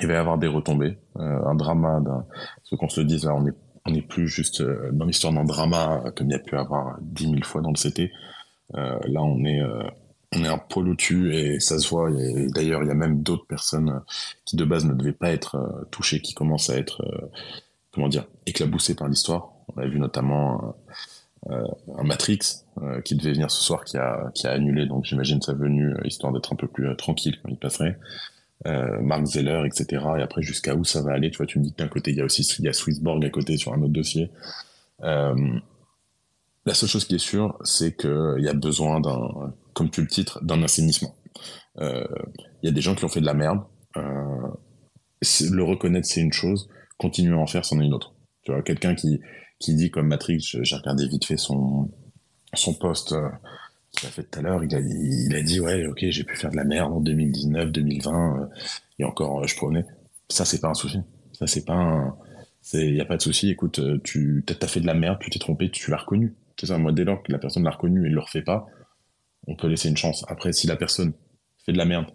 [0.03, 2.01] il va y avoir des retombées, un drama.
[2.01, 2.27] D'un...
[2.62, 3.55] Ce qu'on se dise, là, on est
[3.87, 4.62] on n'est plus juste
[4.93, 7.77] dans l'histoire d'un drama comme il y a pu avoir dix mille fois dans le
[7.77, 8.12] CT.
[8.75, 9.62] là, on est
[10.33, 12.11] on est un poil au-dessus et ça se voit.
[12.55, 13.99] D'ailleurs, il y a même d'autres personnes euh,
[14.45, 17.27] qui de base ne devaient pas être euh, touchées, qui commencent à être, euh,
[17.93, 19.53] comment dire, éclaboussées par l'histoire.
[19.75, 20.77] On a vu notamment
[21.49, 22.38] un Matrix
[23.05, 24.85] qui devait venir ce soir, qui a, qui a annulé.
[24.87, 27.97] Donc j'imagine sa venue, histoire d'être un peu plus tranquille quand il passerait.
[28.64, 30.05] Mark Zeller, etc.
[30.19, 32.16] Et après, jusqu'à où ça va aller Tu vois, tu me dis d'un côté, il
[32.16, 34.29] y a aussi il y a Swissborg à côté sur un autre dossier.
[35.01, 40.09] La seule chose qui est sûre, c'est qu'il y a besoin d'un, comme tu le
[40.09, 41.16] titres, d'un assainissement.
[41.79, 42.05] Euh,
[42.62, 43.61] il y a des gens qui ont fait de la merde.
[43.97, 44.49] Euh,
[45.51, 46.69] le reconnaître, c'est une chose.
[46.99, 48.12] Continuer à en faire, c'en est une autre.
[48.43, 49.23] Tu vois, quelqu'un qui,
[49.59, 51.90] qui dit comme Matrix, j'ai regardé vite fait son,
[52.53, 53.27] son post euh,
[53.93, 56.37] qu'il a fait tout à l'heure, il a, il a dit, ouais, ok, j'ai pu
[56.37, 58.51] faire de la merde en 2019, 2020,
[58.99, 59.87] et encore, je prenais.
[60.29, 60.99] Ça, c'est pas un souci.
[61.33, 62.14] Ça, c'est pas un,
[62.75, 63.49] il n'y a pas de souci.
[63.49, 66.35] Écoute, tu as fait de la merde, tu t'es trompé, tu l'as reconnu.
[66.59, 68.69] C'est ça, moi, dès lors que la personne l'a reconnu et ne le refait pas,
[69.46, 70.24] on peut laisser une chance.
[70.29, 71.12] Après, si la personne
[71.64, 72.07] fait de la merde,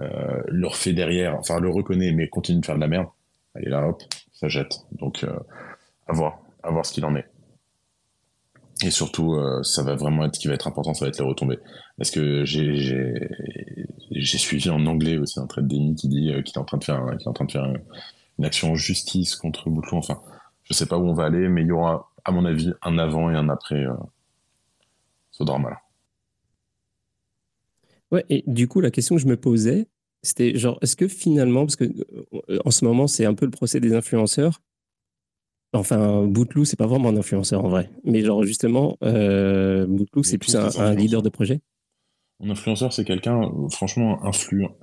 [0.00, 3.06] euh, le refait derrière, enfin, le reconnaît, mais continue de faire de la merde,
[3.54, 4.80] allez là, hop, ça jette.
[4.92, 5.38] Donc, euh,
[6.06, 7.26] à voir, à voir ce qu'il en est.
[8.82, 11.24] Et surtout, ça va vraiment être ce qui va être important, ça va être les
[11.24, 11.60] retombées.
[11.96, 13.14] Parce que j'ai
[14.38, 17.00] suivi en anglais aussi un trade d'Emi qui dit qu'il est en train de faire,
[17.12, 17.72] est en train de faire
[18.38, 19.98] une action en justice contre Boutlou.
[19.98, 20.20] Enfin,
[20.64, 22.98] je sais pas où on va aller, mais il y aura, à mon avis, un
[22.98, 23.86] avant et un après
[25.30, 25.83] ce drama-là.
[28.12, 29.86] Ouais, et du coup, la question que je me posais,
[30.22, 33.50] c'était genre, est-ce que finalement, parce que euh, en ce moment, c'est un peu le
[33.50, 34.60] procès des influenceurs.
[35.72, 37.90] Enfin, Boutlou, c'est pas vraiment un influenceur en vrai.
[38.04, 39.86] Mais genre, justement, euh,
[40.22, 41.60] c'est plus un, leader de projet.
[42.40, 44.76] Un influenceur, c'est quelqu'un, franchement, influent.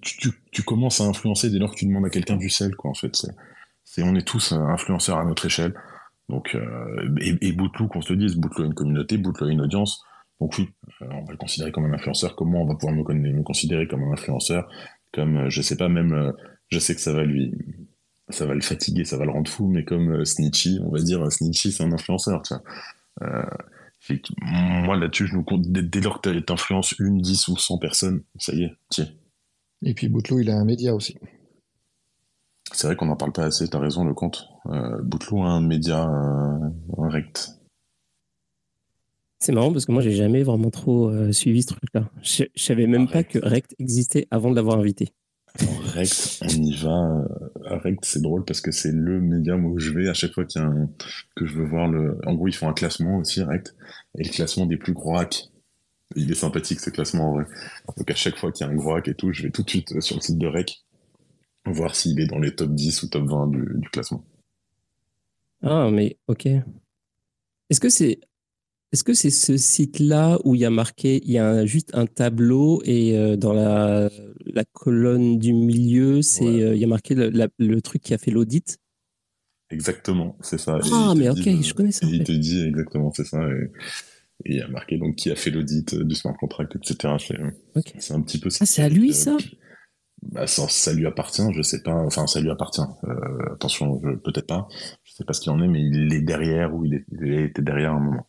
[0.00, 2.90] Tu, tu, commences à influencer dès lors que tu demandes à quelqu'un du sel, quoi,
[2.90, 3.26] en fait.
[3.84, 5.74] C'est, on est tous influenceurs à notre échelle.
[6.30, 9.60] Donc, euh, et, et qu'on se le dise, Boutlou a une communauté, Boutlou a une
[9.60, 10.02] audience.
[10.40, 10.68] Donc oui,
[11.02, 12.34] euh, on va le considérer comme un influenceur.
[12.34, 14.68] Comment on va pouvoir me, considérer comme un influenceur
[15.12, 16.32] Comme, euh, je sais pas, même, euh,
[16.68, 17.52] je sais que ça va lui,
[18.30, 21.30] ça va le fatiguer, ça va le rendre fou, mais comme Snitchy, on va dire,
[21.30, 22.54] Snitchy, c'est un influenceur, tu
[24.40, 28.22] moi là-dessus, je nous compte, dès, lors que tu influences une, dix ou cent personnes,
[28.38, 29.08] ça y est, tiens.
[29.82, 31.18] Et puis Boutlou, il a un média aussi.
[32.72, 34.46] C'est vrai qu'on n'en parle pas assez, t'as raison, le compte.
[34.66, 36.08] Euh, a un média
[36.96, 37.59] rect.
[39.40, 42.10] C'est marrant parce que moi, j'ai jamais vraiment trop euh, suivi ce truc-là.
[42.22, 45.14] Je, ne savais même pas que Rect existait avant de l'avoir invité.
[45.58, 47.26] Rect, on y va.
[47.70, 50.44] Euh, Rect, c'est drôle parce que c'est le médium où je vais à chaque fois
[50.44, 50.90] qu'il y a un...
[51.36, 52.18] que je veux voir le.
[52.26, 53.74] En gros, ils font un classement aussi, Rect,
[54.18, 55.50] et le classement des plus gros hacks.
[56.16, 57.44] Il est sympathique ce classement en vrai.
[57.96, 59.62] Donc à chaque fois qu'il y a un gros hack et tout, je vais tout
[59.62, 60.84] de suite euh, sur le site de Rec
[61.66, 64.24] voir s'il est dans les top 10 ou top 20 du classement.
[65.62, 66.46] Ah, mais ok.
[66.46, 68.20] Est-ce que c'est
[68.92, 72.06] est-ce que c'est ce site-là où il y a marqué, il y a juste un
[72.06, 74.10] tableau et euh, dans la,
[74.46, 78.32] la, colonne du milieu, c'est euh, il y a marqué le, truc qui a fait
[78.32, 78.78] l'audit?
[79.70, 80.80] Exactement, c'est ça.
[80.92, 82.04] Ah, mais ok, je connais ça.
[82.10, 83.40] il te dit exactement, c'est ça.
[83.48, 83.70] Et,
[84.46, 87.14] il y a marqué donc qui a fait l'audit du smart contract, etc.
[87.98, 89.36] C'est un petit peu Ah, c'est à lui ça?
[90.22, 91.94] bah, ça, lui appartient, je sais pas.
[91.94, 92.80] Enfin, ça lui appartient.
[93.04, 94.68] Euh, attention, peut-être pas.
[95.04, 97.34] Je sais pas ce qu'il en est, mais il est derrière ou il, est, il
[97.34, 98.26] était derrière un moment.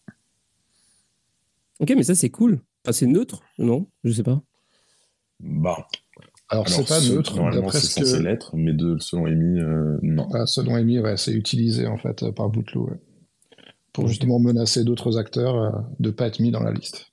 [1.82, 2.62] Ok, mais ça, c'est cool.
[2.86, 3.88] Enfin, c'est neutre, non?
[4.04, 4.42] Je sais pas.
[5.40, 5.88] Bah.
[6.48, 7.36] Alors, c'est pas neutre.
[7.36, 10.28] Normalement, c'est censé l'être, mais de, selon Amy, euh, non.
[10.34, 12.90] Ah, selon Amy, ouais, c'est utilisé en fait par Boutlou.
[13.94, 17.12] Pour justement menacer d'autres acteurs euh, de ne pas être mis dans la liste.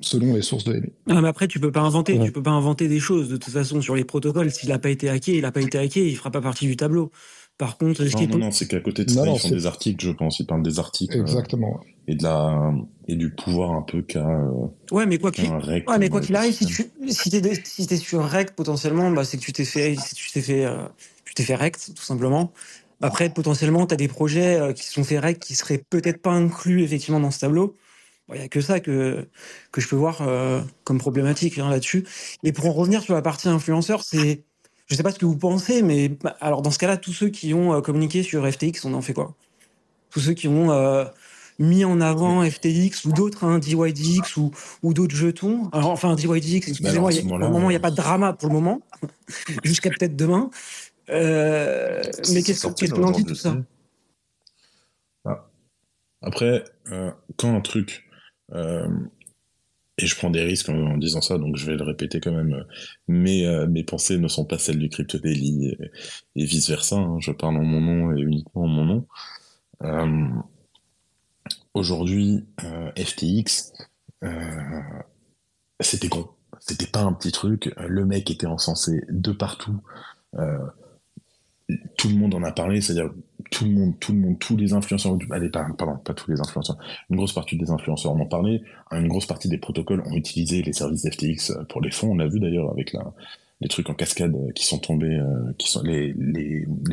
[0.00, 0.92] Selon les sources de Amy.
[1.08, 2.18] Non, mais après, tu peux pas inventer.
[2.20, 3.28] Tu peux pas inventer des choses.
[3.28, 5.78] De toute façon, sur les protocoles, s'il n'a pas été hacké, il n'a pas été
[5.78, 7.10] hacké, il fera pas partie du tableau.
[7.58, 10.10] Par contre, non, non, non, c'est qu'à côté de ça, ils font des articles, je
[10.10, 10.40] pense.
[10.40, 11.16] Ils parlent des articles.
[11.16, 11.80] Euh, Exactement.
[12.08, 12.72] et de la
[13.06, 14.26] et du pouvoir un peu qu'a.
[14.26, 17.86] Euh, ouais, mais quoi qu'il ouais, mais quoi qu'il arrive, si tu si t'es si
[17.88, 20.86] es sur rect potentiellement, bah, c'est que tu t'es fait tu t'es fait euh,
[21.24, 22.52] tu t'es fait rect tout simplement.
[23.00, 26.82] Après, potentiellement, tu as des projets qui sont fait rect qui seraient peut-être pas inclus
[26.82, 27.76] effectivement dans ce tableau.
[28.28, 29.28] Il n'y a que ça que,
[29.72, 30.22] que je peux voir
[30.84, 32.06] comme problématique hein, là-dessus.
[32.44, 34.44] Et pour en revenir sur la partie influenceur, c'est
[34.92, 37.30] je sais pas ce que vous pensez, mais bah, alors dans ce cas-là, tous ceux
[37.30, 39.34] qui ont euh, communiqué sur FTX, on en fait quoi?
[40.10, 41.06] Tous ceux qui ont euh,
[41.58, 44.50] mis en avant FTX ou d'autres, hein, DYDX ou,
[44.82, 45.70] ou d'autres jetons.
[45.72, 48.54] Alors, enfin, DYDX, excusez-moi, pour le moment, il n'y a pas de drama pour le
[48.54, 48.82] moment,
[49.64, 50.50] jusqu'à peut-être demain.
[51.08, 52.02] Euh,
[52.34, 53.56] mais qu'est-ce qu'on en dit tout ça
[55.24, 55.48] ah.
[56.20, 56.64] Après,
[57.38, 58.04] quand un truc
[60.02, 62.64] et je prends des risques en, disant ça, donc je vais le répéter quand même.
[63.06, 65.76] Mais euh, mes pensées ne sont pas celles du Crypto Daily
[66.34, 66.96] et, vice versa.
[66.96, 67.18] Hein.
[67.20, 69.06] Je parle en mon nom et uniquement en mon nom.
[69.82, 70.28] Euh,
[71.74, 73.72] Aujourd'hui, euh, FTX,
[75.80, 76.36] c'était gros.
[76.60, 77.72] C'était pas un petit truc.
[77.78, 79.80] Le mec était encensé de partout.
[81.96, 83.10] tout le monde en a parlé, c'est-à-dire
[83.52, 86.78] tout le monde, tout le monde, tous les influenceurs, allez, pardon, pas tous les influenceurs,
[87.10, 90.62] une grosse partie des influenceurs en ont parlé, une grosse partie des protocoles ont utilisé
[90.62, 92.96] les services FTX pour les fonds, on l'a vu d'ailleurs avec
[93.60, 96.14] les trucs en cascade qui sont tombés, euh, qui sont les,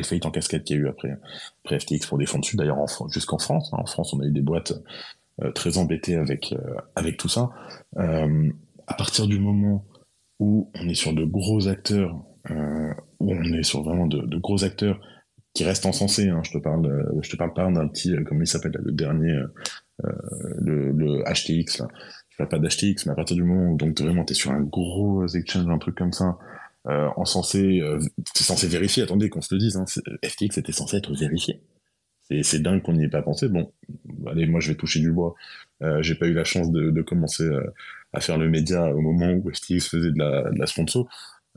[0.04, 1.18] faillites en cascade qu'il y a eu après,
[1.64, 3.78] après FTX pour des fonds dessus, d'ailleurs jusqu'en France, hein.
[3.80, 4.74] en France on a eu des boîtes
[5.42, 7.50] euh, très embêtées avec, euh, avec tout ça.
[7.96, 9.86] à partir du moment
[10.38, 12.14] où on est sur de gros acteurs,
[12.48, 15.00] où on est sur vraiment de gros acteurs
[15.54, 16.28] qui reste encensé.
[16.28, 16.42] Hein.
[16.44, 18.92] Je te parle, euh, je te parle pas d'un petit, euh, comment il s'appelle, le
[18.92, 20.12] dernier, euh,
[20.58, 21.78] le, le, HTX.
[21.80, 21.88] Là.
[22.28, 24.60] Je parle pas d'HTX, mais à partir du moment où donc vraiment t'es sur un
[24.60, 26.38] gros exchange, un truc comme ça,
[26.86, 27.98] euh, encensé, euh,
[28.34, 29.02] c'est censé vérifier.
[29.02, 29.84] Attendez qu'on se le dise, hein,
[30.24, 31.62] FTX était censé être vérifié.
[32.42, 33.48] C'est dingue qu'on n'y ait pas pensé.
[33.48, 33.72] Bon,
[34.28, 35.34] allez, moi je vais toucher du bois.
[35.82, 37.48] Euh, J'ai pas eu la chance de, de commencer
[38.12, 41.08] à faire le média au moment où FTX faisait de la, de la sponsor.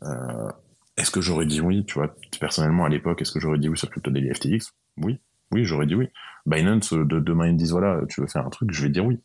[0.02, 0.50] Euh,
[0.98, 3.78] est-ce que j'aurais dit oui, tu vois, personnellement à l'époque, est-ce que j'aurais dit oui
[3.78, 5.20] sur Crypto FTX Oui,
[5.52, 6.08] oui, j'aurais dit oui.
[6.46, 9.06] Binance, de, demain, ils me disent, voilà, tu veux faire un truc, je vais dire
[9.06, 9.20] oui.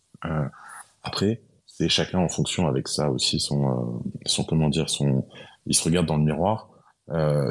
[1.03, 5.27] après, c'est chacun en fonction avec ça aussi, son, son comment dire, son,
[5.67, 6.71] il se regarde dans le miroir.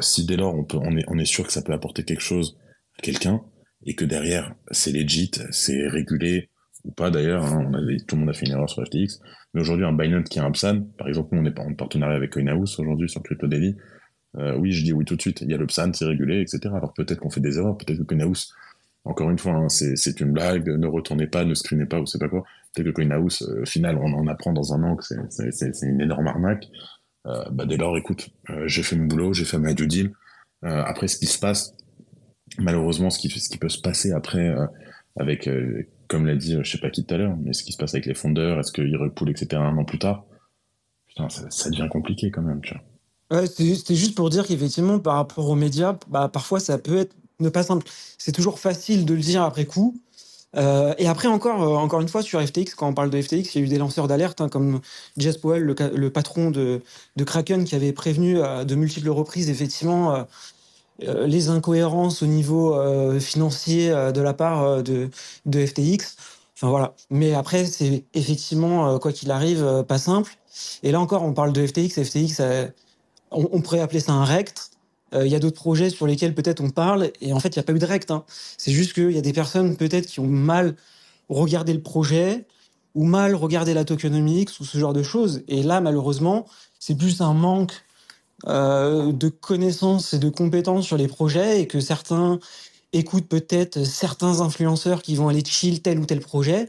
[0.00, 2.22] si dès lors, on, peut, on, est, on est sûr que ça peut apporter quelque
[2.22, 2.58] chose
[2.98, 3.42] à quelqu'un,
[3.84, 6.50] et que derrière, c'est legit, c'est régulé,
[6.84, 7.70] ou pas d'ailleurs, hein,
[8.06, 9.20] tout le monde a fait une erreur sur FTX,
[9.54, 12.16] mais aujourd'hui, un Binance qui a un PSAN, par exemple, nous, on est en partenariat
[12.16, 13.46] avec CoinHouse aujourd'hui sur Crypto
[14.38, 16.40] euh, oui, je dis oui tout de suite, il y a le PSAN, c'est régulé,
[16.40, 16.60] etc.
[16.74, 18.54] Alors peut-être qu'on fait des erreurs, peut-être que CoinHouse,
[19.04, 22.18] encore une fois, hein, c'est une blague, ne retournez pas, ne screenez pas, ou c'est
[22.18, 25.04] pas quoi, peut-être que CoinHouse, euh, au final, on en apprend dans un an que
[25.04, 26.68] c'est une énorme arnaque,
[27.26, 28.30] euh, bah, dès lors, écoute,
[28.66, 30.12] j'ai fait mon boulot, j'ai fait ma due deal,
[30.62, 31.74] après, ce qui se passe,
[32.58, 34.54] malheureusement, ce qui, peut se passer après
[35.16, 35.48] avec
[36.08, 37.94] comme l'a dit, je sais pas qui tout à l'heure, mais ce qui se passe
[37.94, 40.24] avec les fondeurs, est-ce qu'ils repoulent, etc., un an plus tard,
[41.06, 42.82] putain, ça, devient compliqué quand même, tu vois.
[43.30, 47.14] Ouais, c'était juste pour dire qu'effectivement, par rapport aux médias, bah, parfois ça peut être
[47.40, 47.86] ne pas simple.
[48.18, 49.96] C'est toujours facile de le dire après coup.
[50.56, 53.54] Euh, et après, encore, euh, encore une fois, sur FTX, quand on parle de FTX,
[53.54, 54.80] il y a eu des lanceurs d'alerte, hein, comme
[55.18, 56.80] Jess Powell, le, patron de,
[57.24, 60.22] Kraken, qui avait prévenu à de multiples reprises, effectivement, euh,
[61.04, 65.10] euh, les incohérences au niveau euh, financier euh, de la part de,
[65.46, 66.16] de FTX.
[66.56, 66.94] Enfin voilà.
[67.10, 70.36] Mais après, c'est effectivement, quoi qu'il arrive, pas simple.
[70.82, 72.02] Et là encore, on parle de FTX.
[72.02, 72.40] FTX,
[73.30, 74.70] on, pourrait appeler ça un rect.
[75.14, 77.60] Il y a d'autres projets sur lesquels peut-être on parle, et en fait, il n'y
[77.60, 78.10] a pas eu de rect.
[78.10, 78.24] Hein.
[78.58, 80.76] C'est juste qu'il y a des personnes peut-être qui ont mal
[81.30, 82.44] regardé le projet,
[82.94, 85.42] ou mal regardé la tokenomics, ou ce genre de choses.
[85.48, 86.46] Et là, malheureusement,
[86.78, 87.72] c'est plus un manque
[88.46, 92.38] euh, de connaissances et de compétences sur les projets et que certains
[92.92, 96.68] écoutent peut-être certains influenceurs qui vont aller chill tel ou tel projet.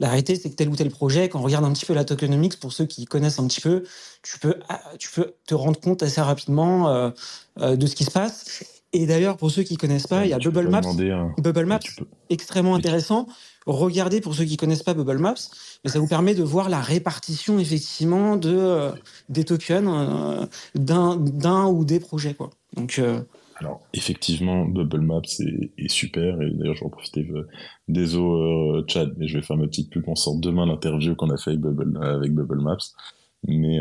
[0.00, 2.04] La réalité, c'est que tel ou tel projet, quand on regarde un petit peu la
[2.04, 3.84] tokenomics, pour ceux qui connaissent un petit peu,
[4.22, 7.10] tu peux, ah, tu peux te rendre compte assez rapidement euh,
[7.60, 8.64] euh, de ce qui se passe.
[8.92, 10.82] Et d'ailleurs, pour ceux qui connaissent pas, il y a Bubble Maps.
[11.38, 11.80] Bubble Maps,
[12.30, 13.26] extrêmement intéressant.
[13.66, 15.34] Regardez pour ceux qui connaissent pas Bubble Maps,
[15.82, 18.92] mais ça vous permet de voir la répartition effectivement de euh,
[19.30, 22.50] des tokens d'un ou des projets quoi.
[22.76, 23.00] Donc
[23.64, 27.26] euh, alors effectivement, Bubble Maps est, super et d'ailleurs je vais en profiter
[27.88, 30.04] des eaux Chad, mais je vais faire ma petite pub.
[30.06, 32.76] On sort demain l'interview qu'on a fait avec Bubble, avec Bubble Maps.
[33.46, 33.78] Mais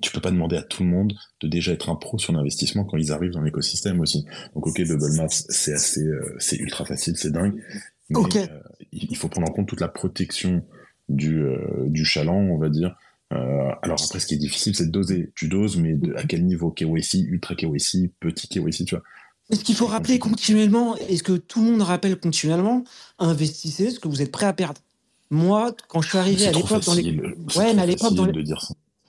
[0.00, 2.84] tu peux pas demander à tout le monde de déjà être un pro sur l'investissement
[2.84, 4.24] quand ils arrivent dans l'écosystème aussi.
[4.54, 6.08] Donc ok, Bubble Maps c'est assez,
[6.38, 7.62] c'est ultra facile, c'est dingue.
[8.10, 8.18] Mais,
[8.92, 10.62] il faut prendre en compte toute la protection
[11.08, 12.96] du, euh, du chaland, on va dire.
[13.32, 15.32] Euh, alors après, ce qui est difficile, c'est de doser.
[15.34, 19.04] Tu doses, mais à quel niveau KYC, ultra KYC, petit KYC, tu vois.
[19.50, 22.82] Est-ce qu'il faut rappeler continuellement, est-ce que tout le monde rappelle continuellement,
[23.18, 24.80] investissez ce que vous êtes prêt à perdre.
[25.30, 27.18] Moi, quand je suis arrivé à l'époque dans les...
[27.56, 28.26] Ouais, mais à l'époque dans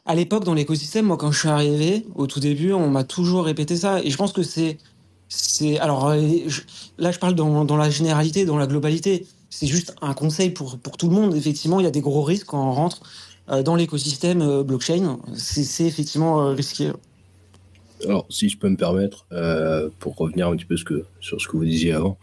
[0.05, 3.45] À l'époque dans l'écosystème, moi quand je suis arrivé au tout début, on m'a toujours
[3.45, 4.77] répété ça et je pense que c'est
[5.27, 6.21] c'est alors euh,
[6.97, 9.25] là je parle dans, dans, la généralité, dans la globalité.
[9.49, 11.35] C'est juste un conseil pour, pour tout le monde.
[11.35, 13.01] Effectivement, il y a des gros risques quand on rentre
[13.47, 15.19] dans l'écosystème euh, blockchain.
[15.35, 16.91] C'est effectivement euh, risqué.
[18.03, 19.25] Alors, si je peux me permettre,
[19.99, 22.17] pour revenir un petit peu sur ce que vous disiez avant,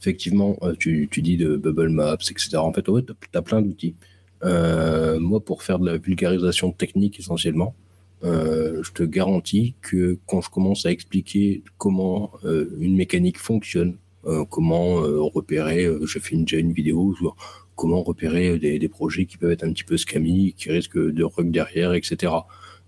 [0.00, 2.56] effectivement, tu, dis de Bubble Maps, etc.
[2.56, 3.94] En fait, ouais, tu as, plein d'outils.
[4.42, 7.74] moi, pour faire de la vulgarisation technique essentiellement,
[8.22, 13.98] je te garantis que quand je commence à expliquer comment une mécanique fonctionne,
[14.28, 17.14] euh, comment euh, repérer, euh, je fais déjà une vidéo
[17.78, 21.50] comment repérer des, projets qui peuvent être un petit peu scammy, qui risquent de rug
[21.50, 22.32] derrière, etc.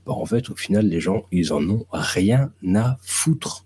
[0.05, 3.65] Bah, en fait, au final, les gens, ils en ont rien à foutre.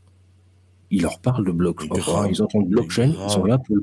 [0.91, 2.29] Ils leur parlent de blockchain.
[2.31, 3.83] Ils entendent blockchain, ils sont là pour le,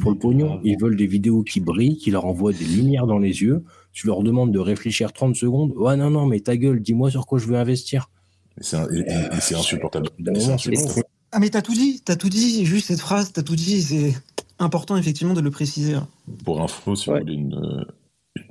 [0.00, 0.60] pour le pognon.
[0.64, 3.64] Ils veulent des vidéos qui brillent, qui leur envoient des lumières dans les yeux.
[3.92, 5.72] Tu leur demandes de réfléchir 30 secondes.
[5.76, 8.10] Ouais, non, non, mais ta gueule, dis-moi sur quoi je veux investir.
[8.60, 10.08] C'est insupportable.
[11.32, 14.14] Ah mais t'as tout dit, t'as tout dit, juste cette phrase, t'as tout dit, c'est
[14.60, 15.94] important effectivement de le préciser.
[15.94, 16.08] Hein.
[16.44, 17.84] Pour info, si vous voulez une,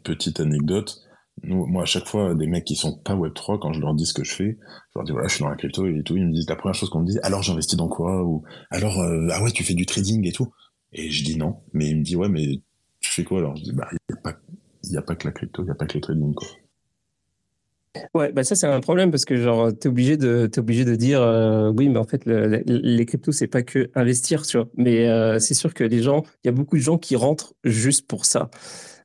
[0.03, 1.01] petite anecdote,
[1.43, 4.05] nous, moi à chaque fois, des mecs qui sont pas Web3, quand je leur dis
[4.05, 6.17] ce que je fais, je leur dis voilà, je suis dans la crypto et tout,
[6.17, 8.99] ils me disent la première chose qu'on me dit, alors j'investis dans quoi Ou alors,
[8.99, 10.51] euh, ah ouais, tu fais du trading et tout.
[10.91, 12.61] Et je dis non, mais il me dit ouais, mais
[12.99, 13.55] tu fais quoi alors?
[13.55, 14.37] Je dis bah, il n'y a, pas,
[14.97, 16.47] a pas que la crypto, il n'y a pas que le trading quoi.
[18.13, 20.95] Ouais, bah ça c'est un problème parce que genre t'es obligé de t'es obligé de
[20.95, 25.09] dire euh, oui mais en fait les cryptos c'est pas que investir tu vois mais
[25.09, 28.07] euh, c'est sûr que les gens il y a beaucoup de gens qui rentrent juste
[28.07, 28.51] pour ça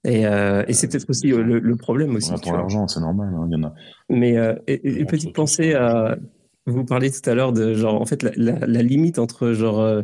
[0.05, 2.30] et, euh, et c'est peut-être aussi le, problème aussi.
[2.43, 3.74] pour l'argent c'est normal hein, il y en a.
[4.11, 6.18] Mais une petite pensée à
[6.66, 10.03] vous parlez tout à l'heure de genre en fait la, la, limite entre genre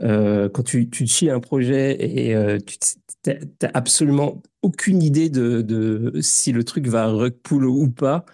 [0.00, 2.76] quand tu tu chies un projet et tu
[3.22, 8.24] t'as absolument aucune idée de, de, si le truc va rug pull ou pas.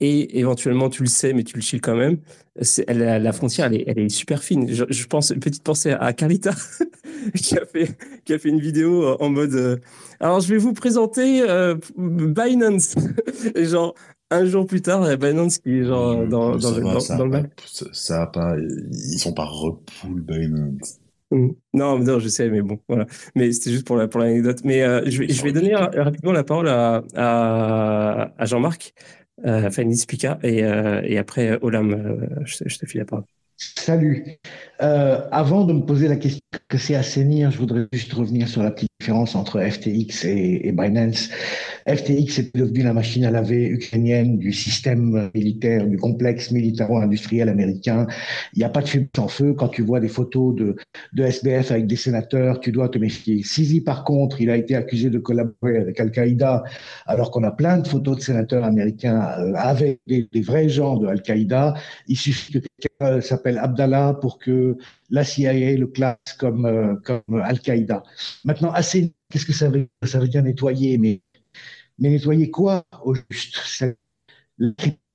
[0.00, 2.18] et éventuellement tu le sais, mais tu le chill quand même.
[2.88, 4.68] la frontière, elle est, elle est super fine.
[4.68, 6.52] Je, je, pense, une petite pensée à Carlita
[7.34, 9.76] qui, a fait, qui a fait une vidéo en mode euh,
[10.20, 12.94] Alors, je vais vous présenter euh, Binance.
[13.54, 13.94] et genre,
[14.30, 17.26] un jour plus tard, il y a Binance qui est genre dans, dans, le, dans,
[17.26, 17.42] le
[17.92, 21.01] Ça, a pas, ils sont pas repoul Binance.
[21.32, 21.52] Mmh.
[21.72, 23.06] Non, non, je sais, mais bon, voilà.
[23.34, 24.60] Mais c'était juste pour la pour l'anecdote.
[24.64, 28.92] Mais euh, je, vais, je vais donner rapidement la parole à, à, Jean-Marc,
[29.46, 33.24] euh, Fanny Spica, et, euh, et après Olam, euh, je, je te file la parole.
[33.62, 34.38] Salut.
[34.82, 38.62] Euh, avant de me poser la question que c'est assainir, je voudrais juste revenir sur
[38.62, 41.28] la petite différence entre FTX et, et Binance.
[41.86, 48.06] FTX est devenu la machine à laver ukrainienne du système militaire, du complexe militaro-industriel américain.
[48.54, 49.54] Il n'y a pas de fumée sans feu.
[49.54, 50.76] Quand tu vois des photos de,
[51.12, 53.42] de SBF avec des sénateurs, tu dois te méfier.
[53.42, 56.64] Sisi, par contre, il a été accusé de collaborer avec Al-Qaïda,
[57.06, 60.96] alors qu'on a plein de photos de sénateurs américains euh, avec des, des, vrais gens
[60.96, 61.74] de Al-Qaïda.
[62.08, 64.76] Il suffit que quelqu'un s'appelle Abdallah pour que
[65.10, 68.02] la CIA le classe comme, euh, comme Al-Qaïda.
[68.44, 69.88] Maintenant, assez, qu'est-ce que ça veut dire?
[70.04, 71.22] Ça veut dire nettoyer, mais,
[71.98, 73.84] mais nettoyer quoi au juste?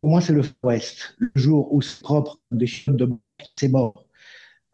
[0.01, 1.15] Pour moi, c'est le West.
[1.17, 3.09] Le jour où c'est propre des chutes de
[3.55, 4.05] c'est mort.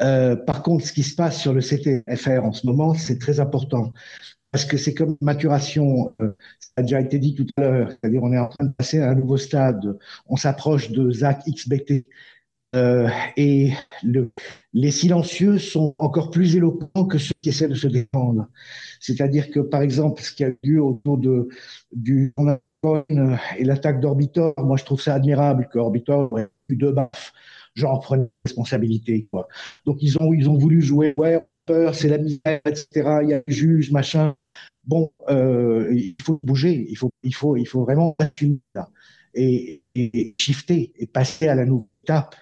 [0.02, 3.40] Euh, par contre, ce qui se passe sur le CTFR en ce moment, c'est très
[3.40, 3.94] important.
[4.52, 8.22] Parce que c'est comme maturation, euh, ça a déjà été dit tout à l'heure, c'est-à-dire
[8.24, 9.98] on est en train de passer à un nouveau stade,
[10.28, 12.06] on s'approche de ZAC XBT,
[12.76, 13.08] euh,
[13.38, 13.72] et
[14.04, 14.32] le,
[14.74, 18.48] les silencieux sont encore plus éloquents que ceux qui essaient de se défendre.
[19.00, 21.50] C'est-à-dire que, par exemple, ce qui a eu autour de,
[21.92, 22.34] du
[23.58, 27.32] et l'attaque d'Orbitor, moi je trouve ça admirable qu'Orbitor ait eu deux baffes.
[27.76, 29.28] Genre, prenez responsabilité.
[29.86, 33.20] Donc, ils ont, ils ont voulu jouer, ouais, peur, c'est la misère, etc.
[33.24, 34.36] Il y a le juge, machin.
[34.84, 38.16] Bon, euh, il faut bouger, il faut, il faut, il faut vraiment
[39.34, 42.36] et, et shifter et passer à la nouvelle étape.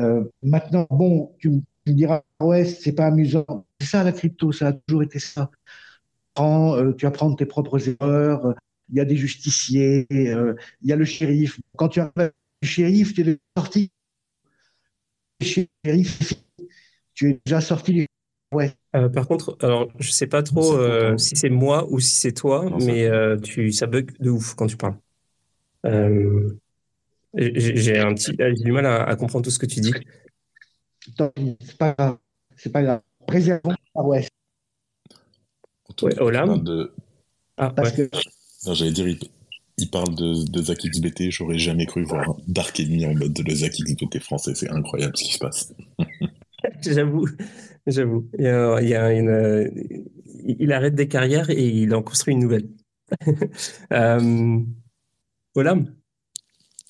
[0.00, 3.66] Euh, maintenant, bon, tu, me diras, ouais, c'est pas amusant.
[3.80, 5.50] C'est ça la crypto, ça a toujours été ça.
[6.34, 8.54] Prends, euh, tu apprends tes propres erreurs.
[8.90, 11.60] Il y a des justiciers, euh, il y a le shérif.
[11.76, 12.32] Quand tu arrives
[12.62, 13.90] le shérif, tu es sorti.
[15.40, 16.34] Le shérif,
[17.14, 18.06] tu es déjà sorti
[18.50, 18.72] Ouais.
[19.12, 20.78] par contre, alors je sais pas trop
[21.18, 23.10] si c'est moi ou si c'est toi, mais
[23.42, 24.96] tu ça bug de ouf quand tu parles.
[27.34, 29.92] J'ai un petit, j'ai du mal à, comprendre tout ce que tu dis.
[31.06, 32.18] C'est pas grave.
[32.56, 33.00] C'est pas grave.
[33.26, 34.30] Préservons Far West.
[36.02, 36.62] Ouais, Olam.
[36.62, 36.92] De...
[37.56, 38.08] Ah, Parce que...
[38.66, 39.06] Non, j'allais dire,
[39.78, 41.30] il, parle de, de Zach XBT.
[41.30, 44.54] J'aurais jamais cru voir Dark Enemy en mode de Zach XBT français.
[44.54, 45.74] C'est incroyable ce qui se passe.
[46.82, 47.28] j'avoue,
[47.86, 48.28] j'avoue.
[48.38, 49.70] Il, y a, une,
[50.44, 52.68] il arrête des carrières et il en construit une nouvelle.
[53.92, 54.60] euh,
[55.54, 55.97] Olam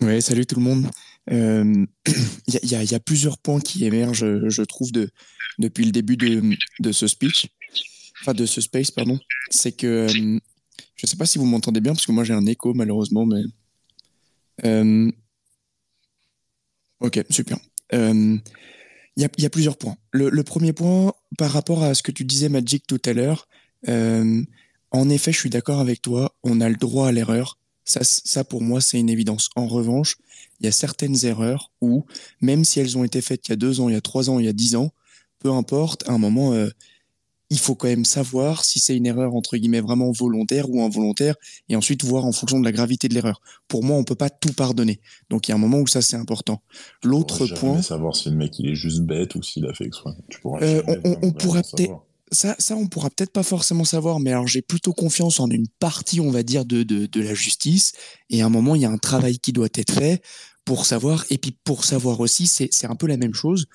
[0.00, 0.90] oui, salut tout le monde.
[1.30, 1.88] Il
[2.70, 5.10] y, a, plusieurs points qui émergent, je trouve, de,
[5.58, 7.48] depuis le début de, ce speech,
[8.20, 9.18] enfin de ce space, pardon.
[9.50, 12.46] C'est que je ne sais pas si vous m'entendez bien, parce que moi j'ai un
[12.46, 13.42] écho malheureusement, mais.
[17.00, 17.58] ok, super.
[17.92, 18.40] Il
[19.16, 19.96] y, a, plusieurs points.
[20.12, 23.48] Le, premier point, par rapport à ce que tu disais, Magic, tout à l'heure,
[24.90, 27.57] en effet, je suis d'accord avec toi, on a le droit à l'erreur.
[27.88, 29.48] Ça, ça, pour moi, c'est une évidence.
[29.56, 30.18] En revanche,
[30.60, 32.04] il y a certaines erreurs où,
[32.42, 34.28] même si elles ont été faites il y a deux ans, il y a trois
[34.28, 34.92] ans, il y a dix ans,
[35.38, 36.68] peu importe, à un moment, euh,
[37.48, 41.34] il faut quand même savoir si c'est une erreur entre guillemets vraiment volontaire ou involontaire,
[41.70, 43.40] et ensuite voir en fonction de la gravité de l'erreur.
[43.68, 45.00] Pour moi, on peut pas tout pardonner.
[45.30, 46.60] Donc il y a un moment où ça c'est important.
[47.02, 50.10] L'autre point, savoir si le mec il est juste bête ou s'il a fait exprès.
[50.28, 52.02] Tu euh, on, on pourrait peut-être
[52.32, 55.68] ça, ça, on pourra peut-être pas forcément savoir, mais alors j'ai plutôt confiance en une
[55.78, 57.92] partie, on va dire, de, de, de, la justice.
[58.30, 60.22] Et à un moment, il y a un travail qui doit être fait
[60.64, 61.24] pour savoir.
[61.30, 63.66] Et puis pour savoir aussi, c'est un peu la même chose.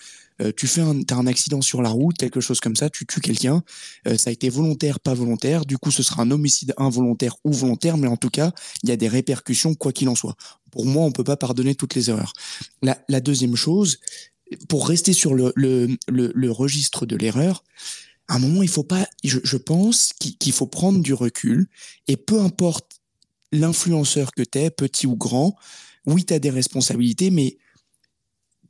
[0.42, 3.06] Euh, tu fais un, as un accident sur la route, quelque chose comme ça, tu
[3.06, 3.64] tues quelqu'un.
[4.08, 5.66] Euh, ça a été volontaire, pas volontaire.
[5.66, 8.52] Du coup, ce sera un homicide involontaire ou volontaire, mais en tout cas,
[8.84, 10.36] il y a des répercussions, quoi qu'il en soit.
[10.72, 12.34] Pour moi, on peut pas pardonner toutes les erreurs.
[12.82, 14.00] La, la deuxième chose,
[14.70, 17.64] pour rester sur le, le, le, le registre de l'erreur,
[18.28, 21.68] à un moment, il faut pas, je, je pense qu'il faut prendre du recul
[22.08, 23.02] et peu importe
[23.52, 25.56] l'influenceur que tu es, petit ou grand,
[26.06, 27.58] oui, tu as des responsabilités, mais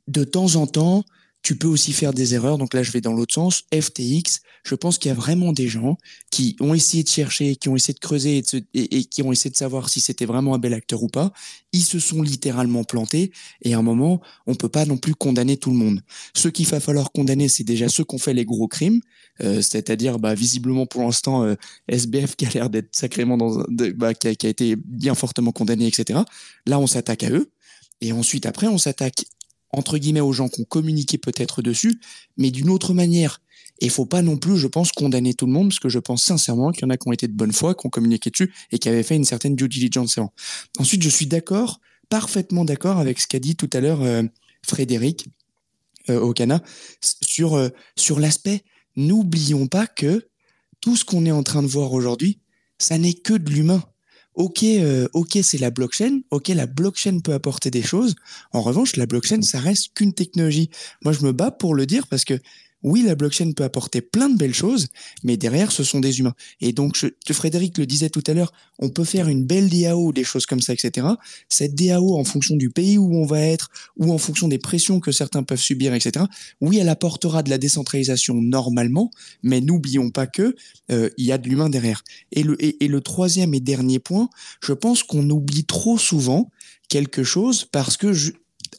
[0.08, 1.04] de temps en temps,
[1.44, 2.56] tu peux aussi faire des erreurs.
[2.56, 3.64] Donc là, je vais dans l'autre sens.
[3.72, 5.98] FTX, je pense qu'il y a vraiment des gens
[6.30, 8.42] qui ont essayé de chercher, qui ont essayé de creuser
[8.72, 11.34] et, qui ont essayé de savoir si c'était vraiment un bel acteur ou pas.
[11.72, 13.30] Ils se sont littéralement plantés.
[13.60, 16.00] Et à un moment, on peut pas non plus condamner tout le monde.
[16.34, 19.02] Ceux qu'il va falloir condamner, c'est déjà ceux qui ont fait les gros crimes,
[19.42, 21.56] euh, c'est-à-dire bah, visiblement pour l'instant euh,
[21.88, 23.62] SBF qui a l'air d'être sacrément dans,
[23.96, 26.20] bah, qui, a, qui a été bien fortement condamné, etc.
[26.64, 27.50] Là, on s'attaque à eux.
[28.00, 29.26] Et ensuite, après, on s'attaque
[29.78, 32.00] entre guillemets aux gens qui ont communiqué peut-être dessus,
[32.36, 33.40] mais d'une autre manière.
[33.80, 35.98] Et il faut pas non plus, je pense, condamner tout le monde, parce que je
[35.98, 38.30] pense sincèrement qu'il y en a qui ont été de bonne foi, qui ont communiqué
[38.30, 40.18] dessus et qui avaient fait une certaine due diligence.
[40.78, 44.22] Ensuite, je suis d'accord, parfaitement d'accord avec ce qu'a dit tout à l'heure euh,
[44.62, 45.26] Frédéric
[46.08, 46.62] euh, Okana
[47.00, 48.62] sur, euh, sur l'aspect.
[48.96, 50.28] N'oublions pas que
[50.80, 52.38] tout ce qu'on est en train de voir aujourd'hui,
[52.78, 53.82] ça n'est que de l'humain
[54.34, 56.20] ok, euh, ok, c'est la blockchain.
[56.30, 58.16] Ok, la blockchain peut apporter des choses.
[58.52, 60.70] En revanche, la blockchain, ça reste qu'une technologie.
[61.04, 62.34] Moi, je me bats pour le dire parce que
[62.84, 64.88] oui, la blockchain peut apporter plein de belles choses,
[65.24, 66.34] mais derrière, ce sont des humains.
[66.60, 70.12] Et donc, je, Frédéric le disait tout à l'heure, on peut faire une belle DAO,
[70.12, 71.06] des choses comme ça, etc.
[71.48, 75.00] Cette DAO, en fonction du pays où on va être, ou en fonction des pressions
[75.00, 76.26] que certains peuvent subir, etc.
[76.60, 79.10] Oui, elle apportera de la décentralisation normalement,
[79.42, 80.54] mais n'oublions pas que
[80.92, 82.04] euh, il y a de l'humain derrière.
[82.32, 84.28] Et le, et le troisième et dernier point,
[84.62, 86.50] je pense qu'on oublie trop souvent
[86.88, 88.12] quelque chose parce que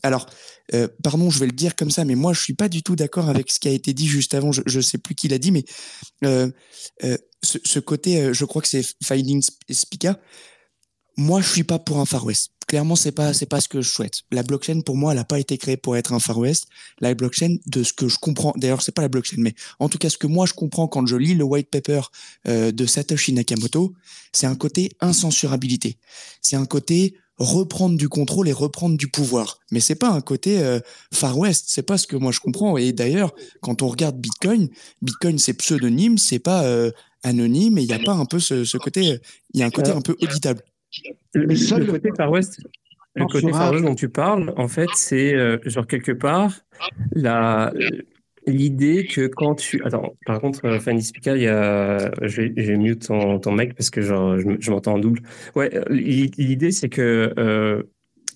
[0.04, 0.28] alors,
[0.74, 2.96] euh, pardon, je vais le dire comme ça, mais moi, je suis pas du tout
[2.96, 4.52] d'accord avec ce qui a été dit juste avant.
[4.52, 5.64] Je, ne sais plus qui l'a dit, mais
[6.24, 6.50] euh,
[7.04, 10.20] euh, ce, côté, je crois que c'est Finding Spica.
[11.18, 12.52] Moi, je suis pas pour un Far West.
[12.68, 14.22] Clairement, c'est pas c'est pas ce que je souhaite.
[14.32, 16.66] La blockchain, pour moi, elle n'a pas été créée pour être un Far West.
[17.00, 20.00] La blockchain, de ce que je comprends, d'ailleurs, c'est pas la blockchain, mais en tout
[20.00, 22.02] cas, ce que moi je comprends quand je lis le white paper
[22.46, 23.94] de Satoshi Nakamoto,
[24.34, 26.00] c'est un côté incensurabilité.
[26.42, 29.60] C'est un côté reprendre du contrôle et reprendre du pouvoir.
[29.72, 30.80] Mais c'est pas un côté euh,
[31.14, 32.78] Far West, c'est pas ce que moi je comprends.
[32.78, 34.70] Et d'ailleurs, quand on regarde Bitcoin,
[35.02, 36.92] Bitcoin c'est pseudonyme, c'est pas euh,
[37.24, 39.20] anonyme, et il n'y a pas un peu ce, côté,
[39.54, 40.62] il y a un côté un peu auditable.
[41.34, 42.60] Le, le côté Far West,
[43.16, 46.54] le côté Far West dont tu parles, en fait, c'est euh, genre quelque part
[47.12, 47.74] la
[48.48, 49.82] l'idée que quand tu.
[49.84, 52.12] Attends, par contre, euh, Fanny Spica, il y a.
[52.22, 55.22] Je vais, mute ton, mec parce que genre, je, m'entends en double.
[55.56, 57.84] Ouais, euh, l'idée, c'est que euh,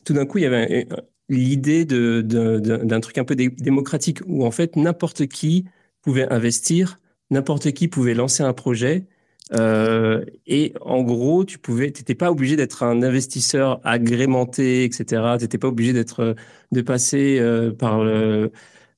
[0.06, 0.88] tout d'un coup, il y avait
[1.30, 5.66] l'idée d'un de, truc un peu démocratique où en fait, n'importe qui
[6.02, 7.00] pouvait investir,
[7.30, 9.06] n'importe qui pouvait lancer un projet.
[9.54, 15.06] et en gros, tu pouvais, n'étais pas obligé d'être un investisseur agrémenté, etc.
[15.38, 16.36] Tu n'étais pas obligé d'être,
[16.72, 17.40] de passer
[17.78, 18.52] par le,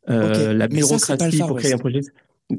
[0.09, 2.01] euh, la bureaucratie pour créer un projet.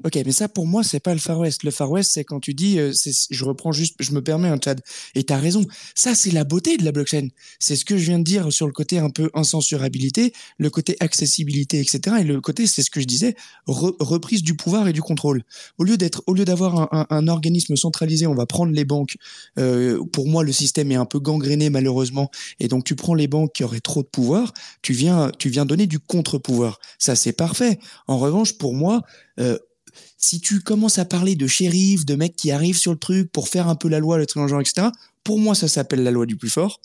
[0.05, 1.62] Ok, mais ça pour moi c'est pas le Far West.
[1.62, 2.93] Le Far West c'est quand tu dis, euh,
[3.30, 4.80] je reprends juste, je me permets un Chad,
[5.14, 5.64] et tu as raison.
[5.95, 7.28] Ça c'est la beauté de la blockchain.
[7.59, 10.97] C'est ce que je viens de dire sur le côté un peu incensurabilité, le côté
[11.01, 12.16] accessibilité, etc.
[12.20, 13.34] Et le côté, c'est ce que je disais,
[13.66, 15.43] reprise du pouvoir et du contrôle.
[15.78, 19.16] Au lieu d'être, au lieu d'avoir un, organisme centralisé, on va prendre les banques.
[19.59, 22.30] Euh, pour moi, le système est un peu gangréné malheureusement,
[22.61, 25.64] et donc tu prends les banques qui auraient trop de pouvoir, tu viens, tu viens
[25.64, 26.78] donner du contre-pouvoir.
[26.99, 27.78] Ça c'est parfait.
[28.07, 29.03] En revanche, pour moi,
[29.40, 29.59] euh,
[30.22, 33.48] si tu commences à parler de shérif, de mecs qui arrivent sur le truc pour
[33.48, 34.88] faire un peu la loi, le truc genre, etc.,
[35.24, 36.80] pour moi, ça s'appelle la loi du plus fort.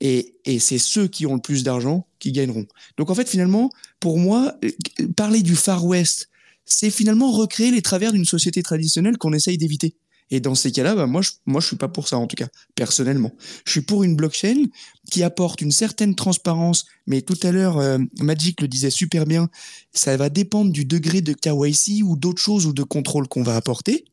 [0.00, 2.66] Et, et c'est ceux qui ont le plus d'argent qui gagneront.
[2.98, 3.70] Donc en fait, finalement,
[4.00, 4.70] pour moi, euh,
[5.16, 6.28] parler du Far West,
[6.66, 9.94] c'est finalement recréer les travers d'une société traditionnelle qu'on essaye d'éviter.
[10.30, 12.36] Et dans ces cas-là, bah moi, je, moi, je suis pas pour ça, en tout
[12.36, 13.32] cas, personnellement.
[13.66, 14.64] Je suis pour une blockchain
[15.10, 19.48] qui apporte une certaine transparence, mais tout à l'heure, euh, Magic le disait super bien,
[19.92, 23.56] ça va dépendre du degré de KYC ou d'autres choses ou de contrôle qu'on va
[23.56, 24.06] apporter.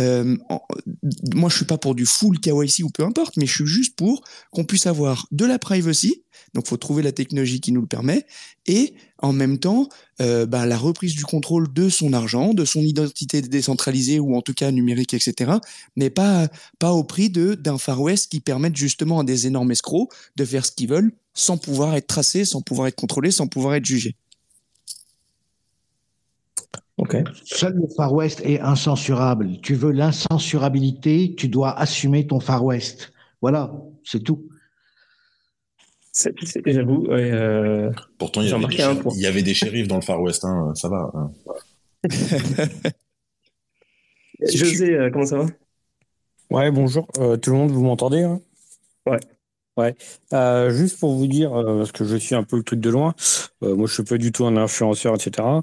[0.00, 0.36] Euh,
[1.34, 3.96] moi, je suis pas pour du full KYC ou peu importe, mais je suis juste
[3.96, 6.22] pour qu'on puisse avoir de la privacy.
[6.54, 8.26] Donc, faut trouver la technologie qui nous le permet
[8.66, 9.88] et en même temps,
[10.18, 14.54] bah, la reprise du contrôle de son argent, de son identité décentralisée ou en tout
[14.54, 15.52] cas numérique, etc.
[15.96, 19.72] n'est pas pas au prix de d'un Far West qui permettent justement à des énormes
[19.72, 23.46] escrocs de faire ce qu'ils veulent sans pouvoir être tracés, sans pouvoir être contrôlés, sans
[23.46, 24.16] pouvoir être jugés.
[27.44, 29.60] Seul le Far West est incensurable.
[29.62, 33.12] Tu veux l'incensurabilité, tu dois assumer ton Far West.
[33.42, 33.72] Voilà,
[34.02, 34.48] c'est tout.
[36.64, 37.06] J'avoue.
[37.10, 38.76] Euh, Pourtant, il y, avait des,
[39.14, 41.10] il y, avait des shérifs dans le Far West, hein, ça va.
[41.14, 41.32] Hein.
[44.40, 45.46] José, euh, comment ça va?
[46.50, 47.06] Ouais, bonjour.
[47.18, 48.40] Euh, tout le monde, vous m'entendez hein?
[49.06, 49.18] Ouais.
[49.76, 49.94] Ouais.
[50.32, 52.88] Euh, juste pour vous dire, euh, parce que je suis un peu le truc de
[52.88, 53.14] loin,
[53.62, 55.62] euh, moi je suis pas du tout un influenceur, etc.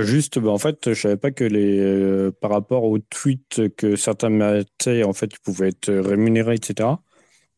[0.00, 4.30] juste, bah, en fait, je savais pas que les, par rapport aux tweets que certains
[4.30, 6.88] mettaient, en fait, ils pouvaient être rémunérés, etc.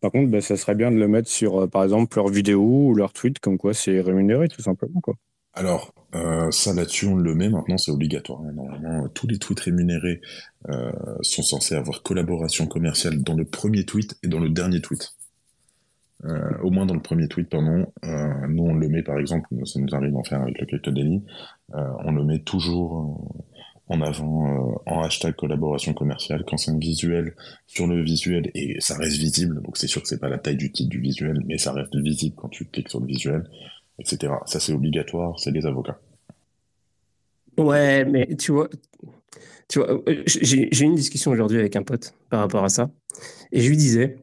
[0.01, 2.95] Par contre, bah, ça serait bien de le mettre sur, par exemple, leurs vidéos ou
[2.95, 5.14] leurs tweets, comme quoi c'est rémunéré, tout simplement, quoi.
[5.57, 5.95] Alors,
[6.51, 8.42] ça là-dessus, on le met maintenant, c'est obligatoire.
[8.42, 10.20] Normalement, tous les tweets rémunérés
[11.20, 15.14] sont censés avoir collaboration commerciale dans le premier tweet et dans le dernier tweet.
[16.24, 17.86] Euh, au moins dans le premier tweet, pardon.
[18.48, 21.22] nous, on le met par exemple, ça nous arrive d'en faire avec le Crypto Daily,
[21.72, 23.42] on le met toujours
[23.88, 26.44] en avant en hashtag collaboration commerciale.
[26.46, 27.34] Quand c'est un visuel,
[27.66, 30.56] sur le visuel, et ça reste visible, donc c'est sûr que c'est pas la taille
[30.56, 33.44] du titre du visuel, mais ça reste visible quand tu cliques sur le visuel
[33.98, 34.32] etc.
[34.46, 35.98] Ça, c'est obligatoire, c'est des avocats.
[37.56, 38.68] Ouais, mais tu vois,
[39.68, 42.90] tu vois euh, j'ai eu une discussion aujourd'hui avec un pote par rapport à ça.
[43.52, 44.16] Et je lui disais,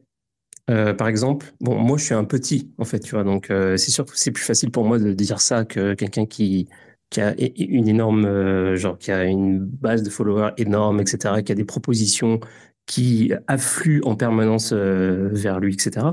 [0.70, 3.76] euh, par exemple, bon, moi, je suis un petit, en fait, tu vois, donc euh,
[3.76, 6.68] c'est sûr que c'est plus facile pour moi de dire ça que quelqu'un qui,
[7.10, 11.54] qui a une énorme, genre, qui a une base de followers énorme, etc., qui a
[11.54, 12.40] des propositions
[12.86, 16.06] qui affluent en permanence euh, vers lui, etc.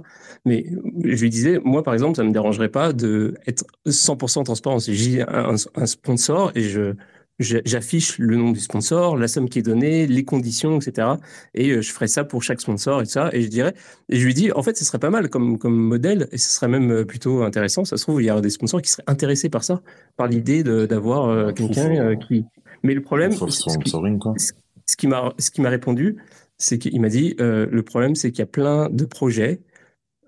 [0.46, 0.66] Mais
[1.04, 4.78] je lui disais, moi, par exemple, ça me dérangerait pas de être 100% transparent.
[4.80, 6.94] J'ai un, sponsor et je
[7.40, 11.08] j'affiche le nom du sponsor, la somme qui est donnée, les conditions, etc.
[11.54, 13.30] Et euh, je ferai ça pour chaque sponsor et ça.
[13.34, 13.74] Et je dirais,
[14.10, 16.50] et je lui dis, en fait, ce serait pas mal comme, comme modèle et ce
[16.50, 17.86] serait même euh, plutôt intéressant.
[17.86, 19.82] Ça se trouve, il y a des sponsors qui seraient intéressés par ça,
[20.18, 22.46] par l'idée d'avoir quelqu'un qui.
[22.84, 26.18] Mais le problème, ce qui m'a ce qui m'a répondu,
[26.60, 29.62] c'est qu'il m'a dit euh, le problème, c'est qu'il y a plein de projets.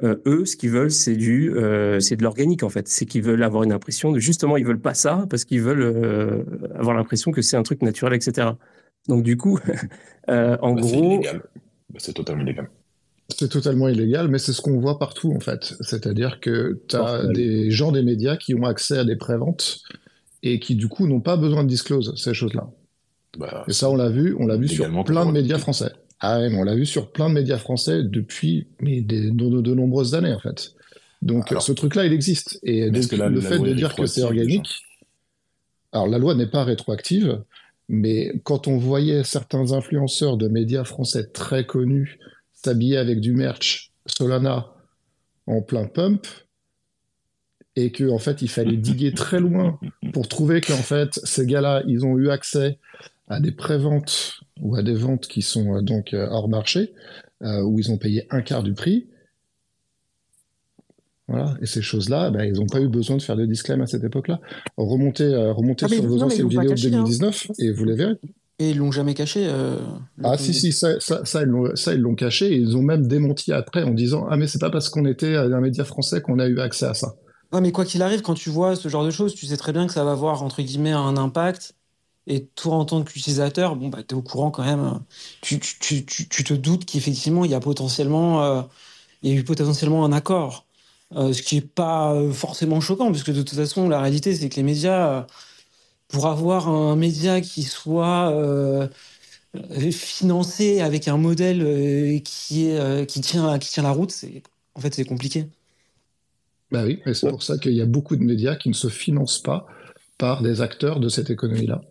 [0.04, 2.88] Euh, eux, ce qu'ils veulent, c'est du, euh, c'est de l'organique en fait.
[2.88, 6.46] C'est qu'ils veulent avoir une impression de justement, ils veulent pas ça parce qu'ils veulent
[6.76, 8.50] avoir l'impression que c'est un truc naturel, etc.
[9.08, 9.60] Donc du coup,
[10.28, 12.70] en bah, gros, bah, c'est totalement illégal.
[13.30, 15.76] C'est totalement illégal, mais c'est ce qu'on voit partout en fait.
[15.82, 19.80] C'est-à-dire que tu as des gens des médias qui ont accès à des préventes
[20.44, 22.70] et qui du coup n'ont pas besoin de disclose ces choses-là.
[23.38, 25.92] Bah, et ça, on l'a vu, on l'a vu sur plein de médias français.
[26.24, 29.32] Ah ouais, on l'a vu sur plein de médias français depuis mais de,
[29.74, 30.74] nombreuses années en fait.
[31.24, 32.60] Donc ce truc-là, il existe.
[32.64, 34.84] Et donc, le fait de dire que c'est organique,
[35.92, 37.44] alors la loi n'est pas rétroactive,
[37.90, 42.20] mais quand on voyait certains influenceurs de médias français très connus
[42.54, 44.68] s'habiller avec du merch Solana
[45.48, 46.28] en plein pump,
[47.76, 49.80] et qu'en en fait il fallait diguer très loin
[50.14, 52.78] pour trouver qu'en fait ces gars-là, ils ont eu accès
[53.28, 56.94] à des préventes ou à des ventes qui sont euh, donc euh, hors marché,
[57.42, 59.08] euh, où ils ont payé un quart du prix.
[61.28, 61.58] Voilà.
[61.62, 64.04] Et ces choses-là, ben, ils n'ont pas eu besoin de faire de disclaimer à cette
[64.04, 64.40] époque-là.
[64.78, 67.54] Remontez, remontez ah, sur vos anciennes vidéos de 2019 hein.
[67.60, 68.16] et vous les verrez.
[68.60, 69.50] Et ils l'ont jamais caché.
[70.24, 73.84] ah si, si, ça, ça, ça ils l'ont caché et ils ont même démenti après
[73.84, 76.60] en disant Ah mais c'est pas parce qu'on était un média français qu'on a eu
[76.60, 77.16] accès à ça.
[77.54, 79.74] Ouais, mais quoi qu'il arrive, quand tu vois ce genre de choses, tu sais très
[79.74, 81.76] bien que ça va avoir entre guillemets un impact
[82.28, 85.00] et toi, en tant qu'utilisateur, bon, bah, tu es au courant quand même.
[85.42, 88.62] Tu, te doutes qu'effectivement, il y a potentiellement, euh,
[89.24, 90.66] il y a eu potentiellement un accord.
[91.16, 94.50] Euh, ce qui n'est pas euh, forcément choquant, puisque de toute façon, la réalité, c'est
[94.50, 95.26] que les médias,
[96.08, 98.34] pour avoir un média qui soit
[99.92, 102.72] financé avec un modèle qui,
[103.22, 104.44] tient, qui tient la route, c'est
[104.76, 105.48] en fait, c'est compliqué.
[106.72, 108.88] Bah oui, et c'est pour ça qu'il y a beaucoup de médias qui ne se
[108.88, 109.68] financent pas
[110.18, 111.82] par des acteurs de cette économie-là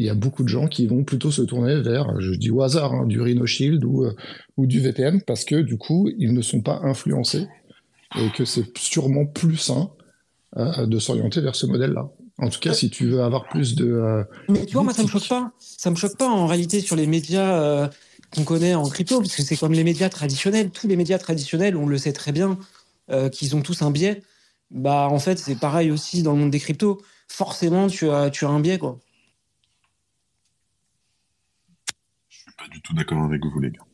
[0.00, 2.62] il y a beaucoup de gens qui vont plutôt se tourner vers, je dis au
[2.62, 4.16] hasard, hein, du Rhino Shield ou, euh,
[4.56, 7.46] ou du VPN parce que du coup, ils ne sont pas influencés
[8.18, 9.90] et que c'est sûrement plus sain
[10.56, 12.08] euh, de s'orienter vers ce modèle-là.
[12.38, 13.92] En tout cas, si tu veux avoir plus de.
[13.92, 15.52] Euh, Mais tu vois, moi, ça me choque pas.
[15.58, 17.90] Ça me choque pas en réalité sur les médias
[18.34, 20.70] qu'on connaît en crypto, parce que c'est comme les médias traditionnels.
[20.70, 22.58] Tous les médias traditionnels, on le sait très bien,
[23.32, 24.22] qu'ils ont tous un biais.
[24.70, 27.02] Bah, en fait, c'est pareil aussi dans le monde des cryptos.
[27.28, 28.98] Forcément, tu as, tu as un biais, quoi.
[32.60, 33.86] Pas du tout d'accord avec vous, les gars.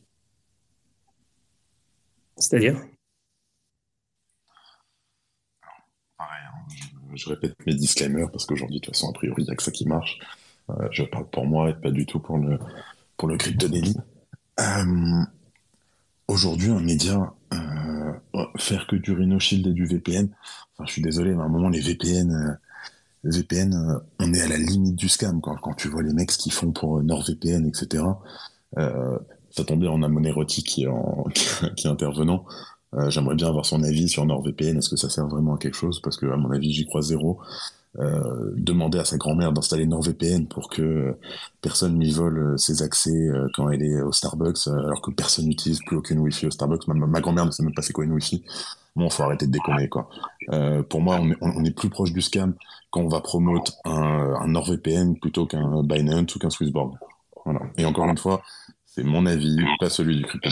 [2.35, 2.75] C'est-à-dire?
[6.17, 9.51] Pareil, hein, je, répète mes disclaimers parce qu'aujourd'hui, de toute façon, a priori, il n'y
[9.51, 10.19] a que ça qui marche.
[10.69, 12.59] Euh, je parle pour moi et pas du tout pour le,
[13.15, 13.67] pour le crypto
[14.59, 15.23] euh,
[16.27, 20.29] Aujourd'hui, un média, euh, faire que du Rhino Shield et du VPN,
[20.73, 22.59] enfin, je suis désolé, mais à un moment, les VPN,
[23.23, 26.49] VPN, on est à la limite du scam quand, quand tu vois les mecs qui
[26.49, 28.03] font pour NordVPN, etc.
[28.77, 29.17] Euh,
[29.49, 30.89] ça tombe bien, on a Monerotti qui est,
[31.75, 32.45] qui est intervenant.
[32.93, 34.77] Euh, j'aimerais bien avoir son avis sur NordVPN.
[34.77, 36.01] Est-ce que ça sert vraiment à quelque chose?
[36.01, 37.39] Parce que, à mon avis, j'y crois zéro.
[37.99, 41.15] Euh, demander à sa grand-mère d'installer NordVPN pour que
[41.61, 45.97] personne lui vole ses accès quand elle est au Starbucks, alors que personne n'utilise plus
[45.97, 46.87] aucune Wi-Fi au Starbucks.
[46.87, 48.43] Ma, grand-mère ne sait même pas c'est quoi une Wi-Fi.
[48.95, 50.09] Bon, faut arrêter de déconner, quoi.
[50.89, 52.53] pour moi, on est, on est, plus proche du scam
[52.91, 56.97] quand on va promouvoir un, un NordVPN plutôt qu'un Binance ou qu'un Swissborg.
[57.47, 57.61] Voilà.
[57.77, 58.41] Et encore une fois,
[58.85, 60.49] c'est mon avis, pas celui du crypto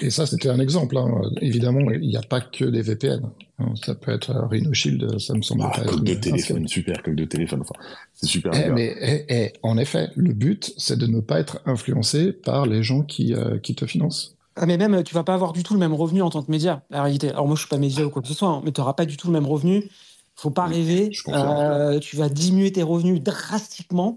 [0.00, 0.96] Et ça, c'était un exemple.
[0.96, 1.20] Hein.
[1.42, 3.30] Évidemment, il n'y a pas que des VPN.
[3.58, 3.74] Hein.
[3.84, 5.96] Ça peut être Rhino Shield, ça me semble ah, pas.
[5.96, 7.60] de téléphone, super, que de téléphone.
[7.60, 7.74] Enfin,
[8.14, 8.52] c'est super.
[8.54, 12.64] Eh, mais eh, eh, en effet, le but, c'est de ne pas être influencé par
[12.64, 14.34] les gens qui, euh, qui te financent.
[14.56, 16.50] Ah, mais même, tu vas pas avoir du tout le même revenu en tant que
[16.50, 17.28] média, la réalité.
[17.28, 18.94] Alors, moi, je suis pas média ou quoi que ce soit, hein, mais tu n'auras
[18.94, 19.90] pas du tout le même revenu.
[20.38, 21.10] Faut pas rêver.
[21.28, 24.16] Euh, tu vas diminuer tes revenus drastiquement.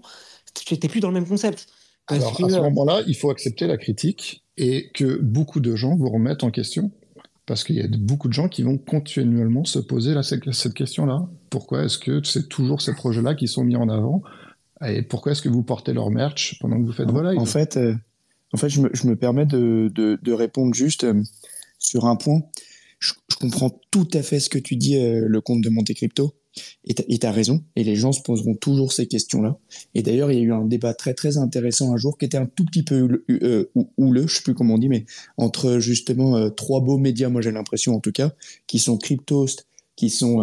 [0.54, 1.66] Tu n'étais plus dans le même concept.
[2.06, 6.08] Alors, à ce moment-là, il faut accepter la critique et que beaucoup de gens vous
[6.08, 6.92] remettent en question.
[7.44, 11.26] Parce qu'il y a beaucoup de gens qui vont continuellement se poser cette question-là.
[11.50, 14.22] Pourquoi est-ce que c'est toujours ces projets-là qui sont mis en avant?
[14.86, 17.76] Et pourquoi est-ce que vous portez leur merch pendant que vous faites volaille En fait,
[17.76, 17.96] euh,
[18.54, 21.20] en fait je, me, permets de, répondre juste euh,
[21.80, 22.42] sur un point.
[23.02, 26.34] Je, comprends tout à fait ce que tu dis, euh, le compte de Monte Crypto.
[26.84, 29.56] Et tu as raison, et les gens se poseront toujours ces questions-là.
[29.94, 32.36] Et d'ailleurs, il y a eu un débat très très intéressant un jour qui était
[32.36, 35.06] un tout petit peu euh, houleux, je sais plus comment on dit, mais
[35.38, 38.32] entre justement euh, trois beaux médias, moi j'ai l'impression en tout cas,
[38.66, 40.42] qui sont Cryptost, qui sont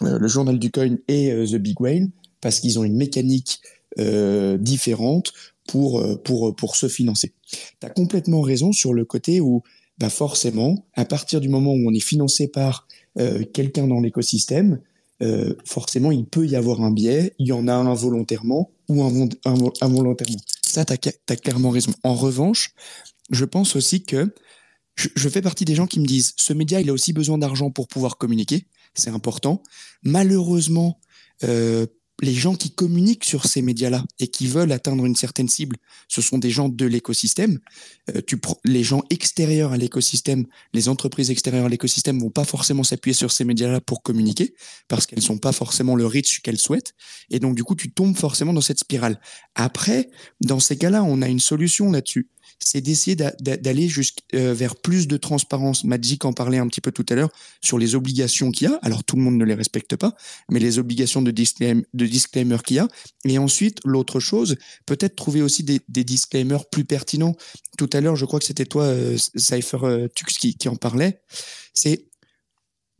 [0.00, 3.60] le Journal du Coin et The Big Whale, parce qu'ils ont une mécanique
[3.96, 5.32] différente
[5.66, 7.32] pour, pour, pour se financer.
[7.50, 9.62] Tu as complètement raison sur le côté où
[10.00, 12.88] bah forcément, à partir du moment où on est financé par
[13.52, 14.80] quelqu'un dans l'écosystème,
[15.22, 17.34] euh, forcément, il peut y avoir un biais.
[17.38, 20.38] Il y en a un involontairement ou involontairement.
[20.62, 21.92] Ça, tu as, clairement raison.
[22.02, 22.74] En revanche,
[23.30, 24.34] je pense aussi que
[24.96, 27.70] je, fais partie des gens qui me disent ce média, il a aussi besoin d'argent
[27.70, 28.66] pour pouvoir communiquer.
[28.94, 29.62] C'est important.
[30.02, 30.98] Malheureusement,
[31.44, 31.86] euh,
[32.22, 35.76] les gens qui communiquent sur ces médias-là et qui veulent atteindre une certaine cible,
[36.08, 37.58] ce sont des gens de l'écosystème.
[38.14, 38.20] Euh,
[38.64, 43.30] les gens extérieurs à l'écosystème, les entreprises extérieures à l'écosystème vont pas forcément s'appuyer sur
[43.30, 44.54] ces médias-là pour communiquer
[44.88, 46.94] parce qu'elles sont pas forcément le reach qu'elles souhaitent.
[47.30, 49.20] Et donc, du coup, tu tombes forcément dans cette spirale.
[49.54, 50.10] Après,
[50.40, 52.28] dans ces cas-là, on a une solution là-dessus
[52.62, 53.88] c'est d'essayer d'aller
[54.34, 55.84] euh, vers plus de transparence.
[55.84, 57.30] Magic en parlait un petit peu tout à l'heure
[57.60, 58.78] sur les obligations qu'il y a.
[58.82, 60.14] Alors tout le monde ne les respecte pas,
[60.50, 61.82] mais les obligations de, disclaimer,
[62.64, 62.88] qu'il y a.
[63.24, 64.56] Et ensuite, l'autre chose,
[64.86, 67.34] peut-être trouver aussi des, disclaimers plus pertinents.
[67.78, 70.76] Tout à l'heure, je crois que c'était toi, euh, Cypher euh, Tux, qui, qui en
[70.76, 71.20] parlait.
[71.72, 72.09] C'est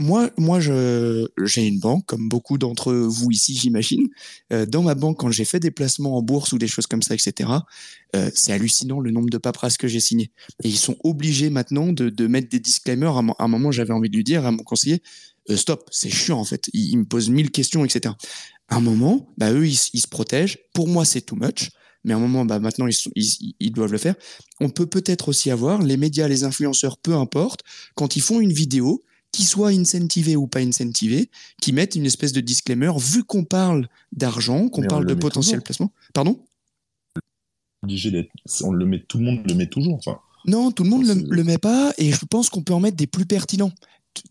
[0.00, 4.08] moi, moi, j'ai une banque, comme beaucoup d'entre vous ici, j'imagine.
[4.50, 7.02] Euh, dans ma banque, quand j'ai fait des placements en bourse ou des choses comme
[7.02, 7.50] ça, etc.,
[8.16, 10.30] euh, c'est hallucinant le nombre de paperasses que j'ai signées.
[10.64, 13.14] Et ils sont obligés maintenant de, mettre des disclaimers.
[13.14, 15.02] À, un moment, j'avais envie de lui dire à mon conseiller,
[15.50, 16.70] euh, stop, c'est chiant en fait.
[16.72, 18.14] Ils, me posent mille questions, etc.
[18.68, 20.60] À un moment, bah eux, ils, se protègent.
[20.72, 21.72] Pour moi, c'est too much.
[22.04, 22.86] Mais à un moment, bah maintenant,
[23.16, 24.14] ils doivent le faire.
[24.60, 27.60] On peut peut-être aussi avoir les médias, les influenceurs, peu importe,
[27.94, 32.32] quand ils font une vidéo, qui soient incentivés ou pas incentivés, qui mettent une espèce
[32.32, 35.92] de disclaimer, vu qu'on parle d'argent, qu'on parle de potentiel placement.
[36.12, 36.40] Pardon?
[38.62, 39.94] On le met, tout le monde le met toujours.
[39.94, 40.18] Enfin.
[40.46, 42.96] Non, tout le monde ne le, met pas, et je pense qu'on peut en mettre
[42.96, 43.72] des plus pertinents.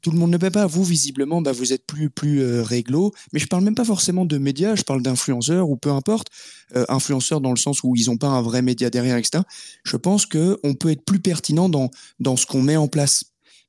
[0.01, 0.65] Tout le monde ne le met pas.
[0.65, 3.13] Vous, visiblement, bah, vous êtes plus, plus euh, réglo.
[3.31, 6.27] Mais je parle même pas forcément de médias, je parle d'influenceurs ou peu importe.
[6.75, 9.43] Euh, influenceurs dans le sens où ils n'ont pas un vrai média derrière, etc.
[9.83, 11.89] Je pense qu'on peut être plus pertinent dans,
[12.19, 13.23] dans ce qu'on met en place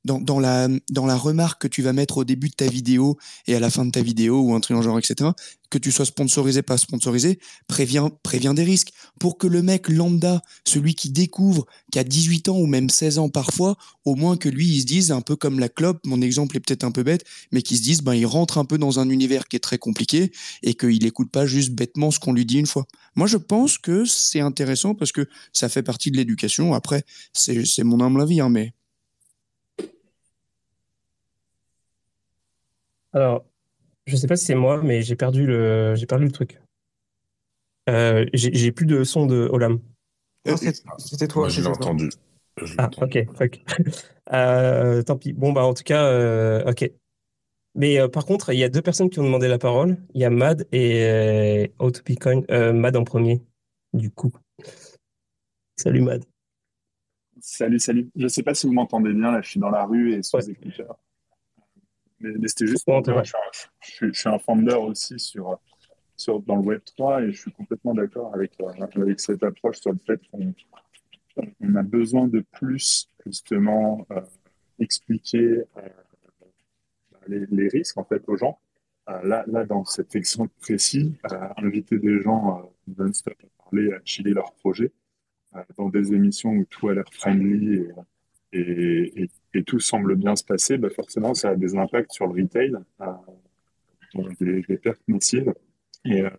[0.05, 3.17] dans, dans, la, dans la remarque que tu vas mettre au début de ta vidéo
[3.47, 5.31] et à la fin de ta vidéo ou un truc en genre, etc.,
[5.71, 8.91] que tu sois sponsorisé, pas sponsorisé, préviens, préviens des risques.
[9.19, 13.19] Pour que le mec lambda, celui qui découvre, qui a 18 ans ou même 16
[13.19, 16.21] ans parfois, au moins que lui, il se dise, un peu comme la clope, mon
[16.21, 18.77] exemple est peut-être un peu bête, mais qu'il se dise, ben, il rentre un peu
[18.77, 20.31] dans un univers qui est très compliqué
[20.61, 22.85] et qu'il écoute pas juste bêtement ce qu'on lui dit une fois.
[23.15, 26.73] Moi, je pense que c'est intéressant parce que ça fait partie de l'éducation.
[26.73, 28.73] Après, c'est mon humble avis, hein, mais
[33.13, 33.45] Alors,
[34.05, 36.59] je sais pas si c'est moi, mais j'ai perdu le, j'ai perdu le truc.
[37.89, 39.79] Euh, j'ai plus de son de Olam.
[40.97, 41.49] C'était toi.
[41.49, 42.09] je l'ai entendu.
[42.77, 43.27] ah, ok,
[44.33, 45.33] euh, tant pis.
[45.33, 46.89] Bon, bah, en tout cas, euh, ok.
[47.73, 49.97] Mais par contre, il y a deux personnes qui ont demandé la parole.
[50.13, 52.41] Il y a Mad et Autopicoin.
[52.73, 53.41] Mad en premier,
[53.93, 54.31] du coup.
[55.77, 56.25] Salut Mad.
[57.39, 58.11] Salut, salut.
[58.15, 60.21] Je ne sais pas si vous m'entendez bien, là, je suis dans la rue et
[60.21, 60.97] sous écouteurs.
[62.21, 65.59] Mais, c'était juste pour dire, je, suis un founder aussi sur,
[66.15, 69.79] sur, dans le Web 3 et je suis complètement d'accord avec, euh, avec cette approche
[69.79, 70.53] sur le fait qu'on
[71.61, 74.21] on a besoin de plus, justement, euh,
[74.79, 75.89] expliquer euh,
[77.27, 78.59] les, les, risques, en fait, aux gens.
[79.07, 81.17] là, là, dans cet exemple précis,
[81.57, 84.91] inviter des gens non-stop à parler, à chiller leur projet,
[85.77, 87.91] dans des émissions où tout a l'air friendly et,
[88.53, 89.29] et,
[89.65, 94.21] tout semble bien se passer, bah forcément, ça a des impacts sur le retail, euh,
[94.39, 95.53] des, pertes massives.
[96.05, 96.29] Et, euh,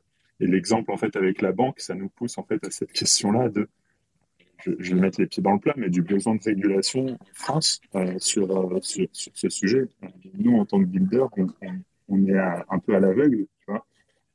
[0.41, 3.49] et l'exemple, en fait, avec la banque, ça nous pousse, en fait, à cette question-là
[3.49, 3.69] de
[4.65, 7.81] je, vais mettre les pieds dans le plat, mais du besoin de régulation en France
[8.19, 9.89] sur, sur, ce sujet.
[10.35, 11.27] Nous, en tant que builder,
[12.09, 13.85] on, est un peu à l'aveugle, tu vois,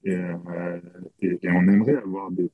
[0.04, 0.18] et,
[1.48, 2.50] on aimerait avoir des,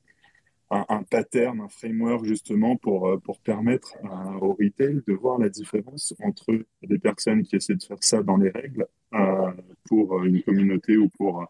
[0.69, 3.95] un, pattern, un framework justement pour, euh, pour permettre
[4.41, 8.37] au retail de voir la différence entre des personnes qui essaient de faire ça dans
[8.37, 9.51] les règles euh,
[9.85, 11.45] pour une communauté ou pour,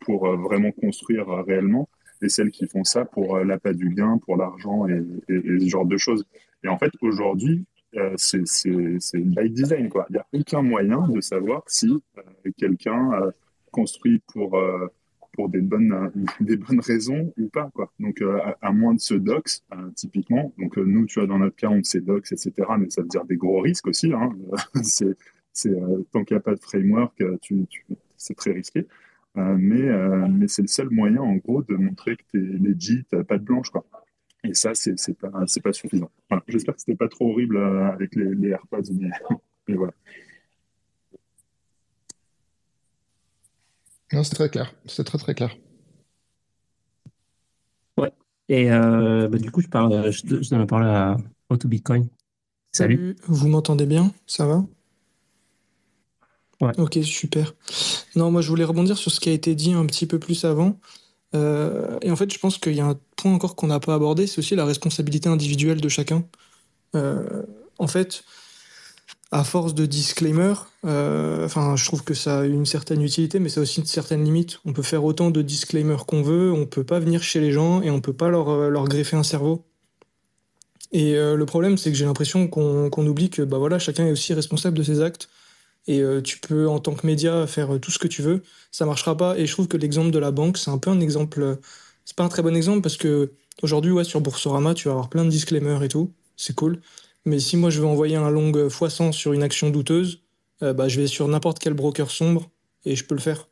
[0.00, 1.88] pour vraiment construire réellement
[2.22, 5.96] et celles qui font ça pour l'appât du gain, pour l'argent et, ce genre de
[5.96, 6.24] choses.
[6.64, 7.64] Et en fait, aujourd'hui,
[7.96, 8.42] euh, c'est
[9.14, 9.88] by design.
[9.88, 10.06] Quoi.
[10.10, 12.02] Il n'y a aucun moyen de savoir si
[12.56, 13.10] quelqu'un
[13.70, 14.58] construit pour
[15.38, 16.08] pour des bonnes, euh,
[16.40, 17.70] des bonnes raisons ou pas.
[17.72, 17.92] Quoi.
[18.00, 21.54] Donc, euh, à, moins de se dox, euh, typiquement, donc nous, tu vois, dans notre
[21.54, 24.12] cas, on s'est dox, etc., mais ça veut dire des gros risques aussi.
[24.12, 24.30] Hein.
[24.82, 25.14] c'est,
[26.10, 27.66] tant qu'il n'y a pas de framework, tu,
[28.16, 28.88] c'est très risqué.
[29.36, 29.86] mais,
[30.28, 33.44] mais c'est le seul moyen, en gros, de montrer que tu es legit, pas de
[33.44, 33.70] blanche.
[33.70, 33.84] Quoi.
[34.42, 36.10] Et ça, c'est, pas, pas suffisant.
[36.48, 39.10] J'espère que c'était pas trop horrible avec les, les AirPods, mais,
[39.68, 39.92] mais voilà.
[44.12, 44.74] Non, c'est très clair.
[44.86, 45.56] C'est très très clair.
[47.96, 48.12] Ouais.
[48.48, 51.16] Et euh, bah, du coup, je, parle, je, donne la parole à
[51.50, 52.08] Auto Bitcoin.
[52.72, 53.16] Salut.
[53.26, 54.12] Vous m'entendez bien?
[54.26, 54.64] Ça va?
[56.60, 56.72] Ouais.
[56.78, 57.54] Ok, super.
[58.16, 60.44] Non, moi je voulais rebondir sur ce qui a été dit un petit peu plus
[60.44, 60.78] avant.
[61.34, 63.94] Euh, et en fait, je pense qu'il y a un point encore qu'on n'a pas
[63.94, 66.24] abordé, c'est aussi la responsabilité individuelle de chacun.
[66.96, 67.42] Euh,
[67.78, 68.24] en fait,
[69.30, 70.54] à force de disclaimer,
[70.86, 73.86] euh, enfin, je trouve que ça a une certaine utilité, mais ça a aussi une
[73.86, 74.60] certaine limite.
[74.64, 77.82] On peut faire autant de disclaimer qu'on veut, on peut pas venir chez les gens
[77.82, 79.64] et on peut pas leur, euh, greffer un cerveau.
[80.92, 84.12] Et euh, le problème, c'est que j'ai l'impression qu'on oublie que bah voilà, chacun est
[84.12, 85.28] aussi responsable de ses actes.
[85.86, 88.42] Et tu peux, en tant que média, faire tout ce que tu veux.
[88.70, 89.38] Ça marchera pas.
[89.38, 91.58] Et je trouve que l'exemple de la banque, c'est un peu un exemple.
[92.04, 95.08] C'est pas un très bon exemple parce que aujourd'hui, ouais, sur Boursorama, tu vas avoir
[95.08, 96.12] plein de disclaimers et tout.
[96.36, 96.82] C'est cool.
[97.24, 100.22] Mais si moi je veux envoyer un long x100 sur une action douteuse,
[100.62, 102.50] euh, bah, je vais sur n'importe quel broker sombre
[102.84, 103.48] et je peux le faire.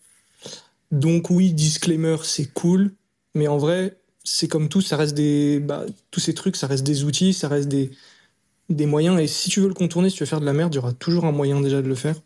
[0.92, 2.92] Donc oui, disclaimer, c'est cool,
[3.34, 6.84] mais en vrai, c'est comme tout, ça reste des, bah, tous ces trucs, ça reste
[6.84, 7.90] des outils, ça reste des,
[8.70, 9.20] des moyens.
[9.20, 10.78] Et si tu veux le contourner, si tu veux faire de la merde, il y
[10.78, 12.16] aura toujours un moyen déjà de le faire.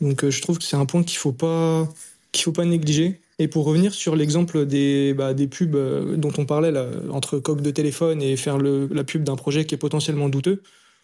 [0.00, 1.88] Donc euh, je trouve que c'est un point qu'il faut pas
[2.32, 3.20] qu'il faut pas négliger.
[3.38, 7.62] Et pour revenir sur l'exemple des, bah, pubs euh, dont on parlait, là, entre coque
[7.62, 10.62] de téléphone et faire la pub d'un projet qui est potentiellement douteux,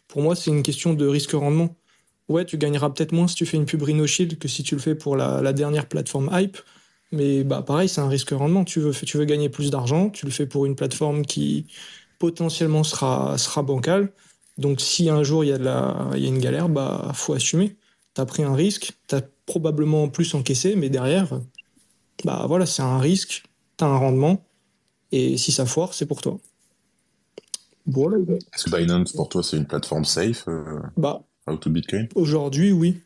[0.09, 1.77] pour moi, c'est une question de risque-rendement.
[2.29, 4.75] Ouais, tu gagneras peut-être moins si tu fais une pub Rhino Shield que si tu
[4.77, 6.59] le fais pour la, dernière plateforme Hype.
[7.13, 8.65] Mais bah, pareil, c'est un risque-rendement.
[8.65, 11.67] Tu veux, gagner plus d'argent, tu le fais pour une plateforme qui
[12.21, 14.13] potentiellement sera, bancale.
[14.59, 17.77] Donc si un jour il y a une galère, bah faut assumer.
[18.15, 21.41] Tu as pris un risque, tu as probablement plus encaissé, mais derrière,
[22.25, 23.45] bah voilà, c'est un risque,
[23.77, 24.45] tu as un rendement,
[25.13, 26.39] et si ça foire, c'est pour toi.
[27.87, 32.09] Est-ce que Binance, pour toi, c'est une plateforme safe euh, bah, out Bitcoin?
[32.15, 33.03] Aujourd'hui, oui.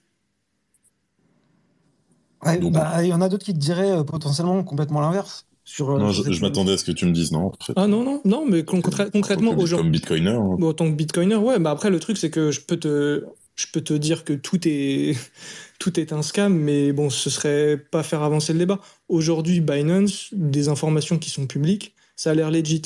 [2.42, 5.46] Bah, il y en a d'autres qui te diraient euh, potentiellement complètement l'inverse.
[5.64, 7.50] Sur, euh, non, je, m'attendais à ce que tu me dises non.
[7.74, 9.76] Ah non, non, non, mais concrètement, aujourd'hui.
[9.76, 10.30] Comme Bitcoiner.
[10.30, 10.58] Hein.
[10.60, 13.24] en tant que Bitcoiner, ouais, bah après, le truc, c'est que je peux te
[13.56, 18.22] je peux te dire que tout est, un scam, mais bon, ce serait pas faire
[18.22, 18.80] avancer le débat.
[19.08, 22.82] Aujourd'hui, Binance, des informations qui sont publiques, ça a l'air legit.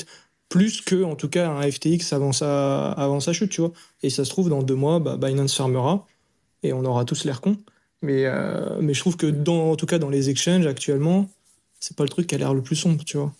[0.49, 3.71] Plus que, en tout cas, un FTX avant sa, avant sa chute, tu vois.
[4.01, 6.07] Et ça se trouve, dans deux mois, bah, Binance fermera
[6.63, 7.57] et on aura tous l'air con.
[8.01, 11.29] Mais, euh, mais je trouve que, dans, en tout cas, dans les exchanges actuellement,
[11.79, 13.33] c'est pas le truc qui a l'air le plus sombre, tu vois.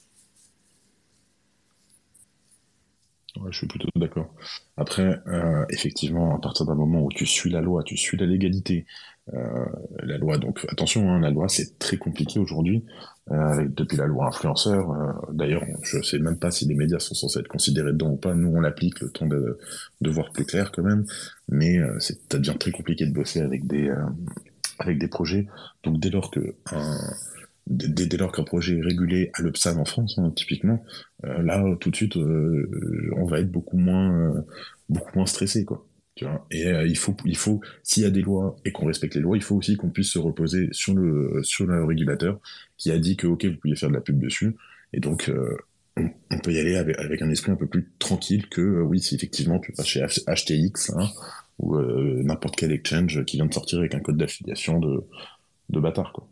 [3.49, 4.33] Je suis plutôt d'accord.
[4.77, 8.25] Après, euh, effectivement, à partir d'un moment où tu suis la loi, tu suis la
[8.25, 8.85] légalité,
[9.33, 9.65] euh,
[10.03, 12.83] la loi, donc attention, hein, la loi c'est très compliqué aujourd'hui,
[13.31, 14.93] euh, depuis la loi influenceur.
[15.31, 18.33] D'ailleurs, je sais même pas si les médias sont censés être considérés dedans ou pas.
[18.33, 19.59] Nous, on l'applique le temps de,
[20.09, 21.05] voir plus clair quand même,
[21.47, 23.91] mais ça devient très compliqué de bosser avec des
[24.79, 25.47] avec des projets.
[25.83, 26.97] Donc dès lors que un
[27.69, 30.83] dès, dès lors qu'un projet est régulé à l'UPSAM en France, hein, typiquement,
[31.23, 32.69] euh, là, tout de suite, euh,
[33.15, 34.41] on va être beaucoup moins, euh,
[34.89, 35.85] beaucoup moins stressé, quoi.
[36.15, 36.45] Tu vois?
[36.51, 39.37] Et il faut, il faut, s'il y a des lois et qu'on respecte les lois,
[39.37, 42.41] il faut aussi qu'on puisse se reposer sur le, sur le régulateur
[42.77, 44.53] qui a dit que, ok, vous pouvez faire de la pub dessus,
[44.91, 45.31] et donc,
[45.95, 48.99] on, on, peut y aller avec, avec, un esprit un peu plus tranquille que, oui,
[48.99, 51.07] si effectivement tu vas chez HTX, hein,
[51.59, 55.01] ou n'importe quel exchange qui vient de sortir avec un code d'affiliation de,
[55.69, 56.27] de bâtard, quoi.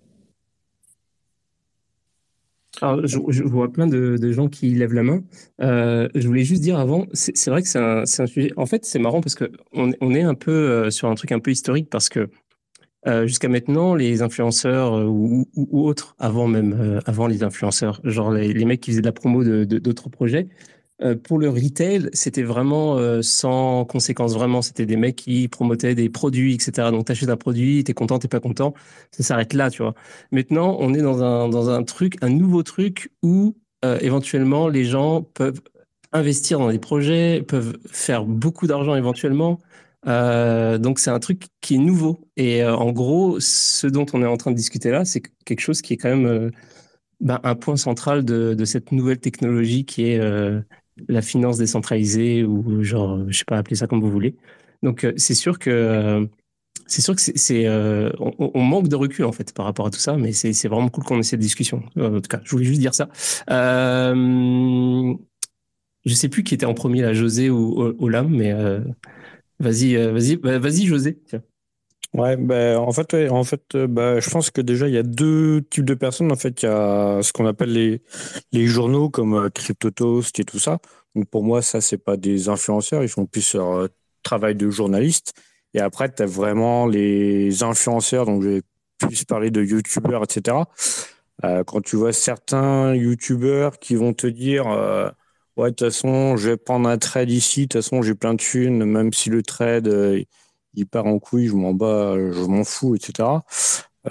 [2.81, 5.23] Alors, je, vois plein de, gens qui lèvent la main.
[5.61, 8.51] Euh, je voulais juste dire avant, c'est vrai que c'est un, un, sujet.
[8.57, 11.39] En fait, c'est marrant parce que on, est un peu euh, sur un truc un
[11.39, 12.29] peu historique parce que
[13.07, 18.65] euh, jusqu'à maintenant, les influenceurs ou, autres, avant même, avant les influenceurs, genre les, les,
[18.65, 20.47] mecs qui faisaient de la promo de d'autres projets,
[21.03, 24.33] Euh, pour le retail, c'était vraiment euh, sans conséquence.
[24.33, 26.89] Vraiment, c'était des mecs qui promotaient des produits, etc.
[26.91, 28.73] Donc, t'achètes un produit, t'es content, t'es pas content,
[29.11, 29.93] ça s'arrête là, tu vois.
[30.31, 34.85] Maintenant, on est dans un, dans un truc, un nouveau truc où euh, éventuellement les
[34.85, 35.61] gens peuvent
[36.13, 39.59] investir dans des projets, peuvent faire beaucoup d'argent éventuellement.
[40.05, 42.21] donc, c'est un truc qui est nouveau.
[42.37, 45.81] Et en gros, ce dont on est en train de discuter là, c'est quelque chose
[45.81, 46.51] qui est quand même
[47.19, 50.19] ben, un point central de, de, cette nouvelle technologie qui est
[51.07, 54.35] la finance décentralisée ou genre, je sais pas, appeler ça comme vous voulez.
[54.83, 56.25] Donc euh, c'est sûr que euh,
[56.85, 59.99] c'est sûr que c'est, euh, on, manque de recul en fait par rapport à tout
[59.99, 61.83] ça, mais c'est, vraiment cool qu'on ait cette discussion.
[61.99, 63.09] En tout cas, je voulais juste dire ça.
[63.49, 65.13] Euh,
[66.05, 68.53] je sais plus qui était en premier, là, José ou Olam, mais
[69.59, 71.19] vas-y, vas-y, bah, vas-y, José.
[71.25, 71.41] Tiens.
[72.13, 75.61] Ouais, ben en fait, en fait, bah, je pense que déjà il y a deux
[75.69, 76.31] types de personnes.
[76.31, 78.01] En fait, il y a ce qu'on appelle les,
[78.51, 80.79] les journaux comme euh, CryptoToast et tout ça.
[81.15, 83.87] Donc pour moi, ça c'est pas des influenceurs, ils font plus leur euh,
[84.23, 85.33] travail de journaliste.
[85.73, 88.61] Et après, tu as vraiment les influenceurs, donc je vais
[88.99, 90.69] plus parler de youtubeurs, etc.
[91.43, 94.65] Euh, quand tu vois certains youtubeurs qui vont te dire
[95.57, 98.33] ouais de toute façon je vais prendre un trade ici, de toute façon j'ai plein
[98.33, 99.87] de thunes, même si le trade
[100.73, 103.27] il part en couille, je m'en bats, je m'en fous, etc.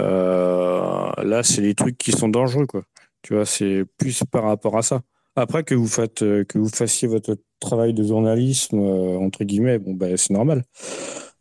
[0.00, 2.82] Euh, là, c'est les trucs qui sont dangereux, quoi.
[3.22, 5.02] Tu vois, c'est plus par rapport à ça.
[5.36, 5.90] Après que vous
[6.22, 10.64] euh, fassiez votre travail de journalisme euh, entre guillemets, bon ben c'est normal.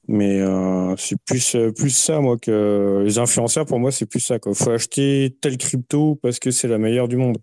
[0.08, 0.42] Mais
[0.98, 4.54] c'est plus plus ça moi que les influenceurs pour moi c'est plus ça quoi.
[4.54, 7.38] Faut acheter telle crypto parce que c'est la meilleure du monde.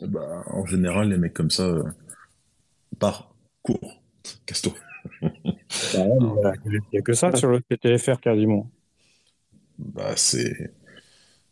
[0.00, 1.72] Bah, en général les mecs comme ça
[2.98, 4.02] par court,
[4.44, 4.74] casse-toi.
[5.22, 8.70] Bah il n'y a que ça sur le PTFR quasiment.
[9.78, 10.72] Bah, c'est.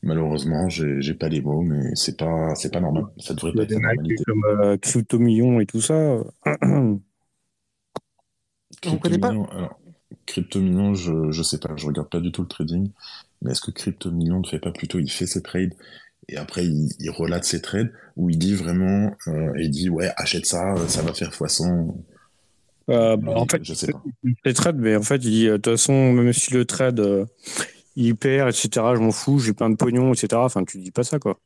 [0.03, 3.05] Malheureusement, j'ai pas les mots, mais c'est pas, c'est pas normal.
[3.19, 4.25] Ça devrait pas être normalité.
[4.25, 6.25] Comme euh, Crypto Million et tout ça.
[8.81, 9.79] Crypto connaît pas alors,
[10.25, 12.91] Crypto Million, je, je sais pas, je regarde pas du tout le trading.
[13.43, 15.75] Mais est-ce que Crypto Million ne fait pas plutôt, il fait ses trades
[16.29, 20.11] et après il, il relate ses trades où il dit vraiment, euh, il dit ouais
[20.17, 21.95] achète ça, ça va faire x100
[22.91, 24.03] euh, bah, en fait, je sais pas.
[24.45, 27.25] Les trades, mais en fait, il dit, de toute façon, même si le trade, euh,
[27.97, 30.29] il perd, etc., je m'en fous, j'ai plein de pognon, etc.
[30.35, 31.39] Enfin, tu dis pas ça, quoi.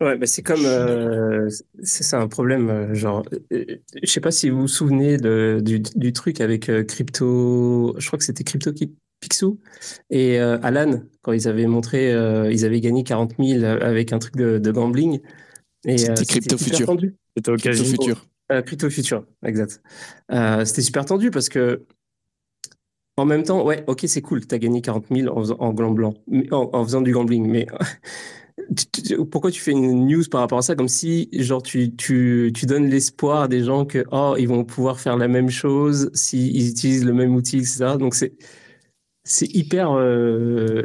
[0.00, 1.50] Ouais, bah c'est comme euh,
[1.82, 6.40] c'est un problème genre je sais pas si vous vous souvenez de, du, du truc
[6.40, 8.70] avec crypto je crois que c'était crypto
[9.18, 9.58] Pixou
[10.08, 14.58] et Alan quand ils avaient montré ils avaient gagné 40 000 avec un truc de,
[14.58, 15.18] de gambling
[15.84, 16.96] et c'était crypto futur
[17.36, 19.82] c'était occasion futur euh, Crypto Future, exact.
[20.32, 21.84] Euh, c'était super tendu parce que,
[23.16, 26.14] en même temps, ouais, ok, c'est cool, tu as gagné 40 000 en, en, blanc,
[26.52, 27.66] en, faisant du gambling, mais
[29.30, 30.76] pourquoi tu fais une news par rapport à ça?
[30.76, 34.64] Comme si, genre, tu, tu, tu donnes l'espoir à des gens que, oh, ils vont
[34.64, 37.96] pouvoir faire la même chose s'ils utilisent le même outil, etc.
[37.98, 38.34] Donc, c'est,
[39.24, 40.84] c'est hyper, euh,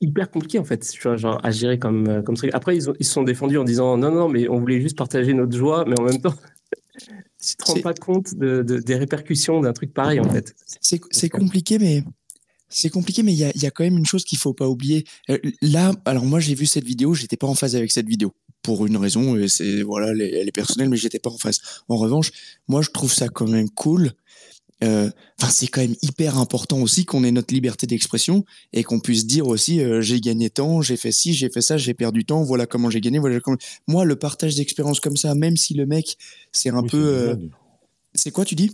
[0.00, 2.50] hyper compliqué en fait, tu vois, genre à gérer comme comme truc.
[2.54, 4.96] Après, ils, ont, ils se sont défendus en disant non, non, mais on voulait juste
[4.96, 6.34] partager notre joie, mais en même temps,
[7.06, 10.54] tu te rends pas compte de, des répercussions d'un truc pareil en fait.
[10.80, 12.04] C'est compliqué, mais
[12.68, 14.68] c'est compliqué, mais il y a, y a, quand même une chose qu'il faut pas
[14.68, 15.04] oublier.
[15.28, 18.32] Euh, là, alors moi j'ai vu cette vidéo, j'étais pas en phase avec cette vidéo
[18.62, 21.60] pour une raison, et c'est voilà, elle est personnelle, mais j'étais pas en phase.
[21.88, 22.30] En revanche,
[22.68, 24.12] moi je trouve ça quand même cool
[24.82, 25.10] euh,
[25.50, 29.46] c'est quand même hyper important aussi qu'on ait notre liberté d'expression et qu'on puisse dire
[29.46, 32.66] aussi euh, j'ai gagné tant, j'ai fait ci, j'ai fait ça, j'ai perdu temps, voilà
[32.66, 33.18] comment j'ai gagné.
[33.18, 33.58] Voilà comment...
[33.86, 36.16] Moi, le partage d'expérience comme ça, même si le mec,
[36.52, 36.96] c'est un peu.
[36.98, 37.36] Euh,
[38.14, 38.72] c'est quoi, tu dis?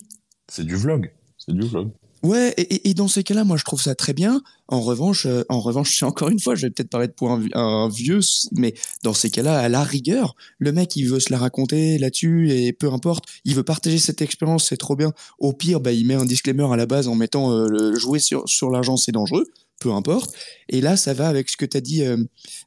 [0.48, 1.12] C'est du vlog.
[1.38, 1.90] C'est du vlog.
[2.22, 4.42] Ouais, et, dans ces cas-là, moi, je trouve ça très bien.
[4.68, 8.20] En revanche, euh, en revanche, encore une fois, je vais peut-être paraître pour un, vieux,
[8.52, 12.50] mais dans ces cas-là, à la rigueur, le mec, il veut se la raconter là-dessus
[12.50, 15.12] et peu importe, il veut partager cette expérience, c'est trop bien.
[15.38, 18.18] Au pire, bah, il met un disclaimer à la base en mettant euh, le jouer
[18.18, 19.46] sur, sur l'argent, c'est dangereux,
[19.80, 20.34] peu importe.
[20.68, 22.16] Et là, ça va avec ce que tu as dit, euh,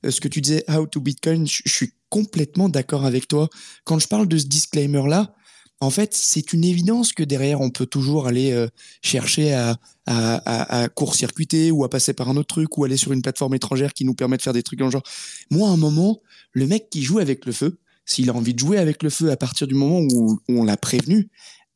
[0.07, 3.49] ce que tu disais, How to Bitcoin, je suis complètement d'accord avec toi.
[3.83, 5.33] Quand je parle de ce disclaimer-là,
[5.81, 8.67] en fait, c'est une évidence que derrière, on peut toujours aller euh,
[9.01, 9.77] chercher à,
[10.95, 14.03] court-circuiter ou à passer par un autre truc ou aller sur une plateforme étrangère qui
[14.03, 15.03] nous permet de faire des trucs dans le genre.
[15.51, 16.21] Moi, à un moment,
[16.51, 19.31] le mec qui joue avec le feu, s'il a envie de jouer avec le feu
[19.31, 21.29] à partir du moment où, on l'a prévenu,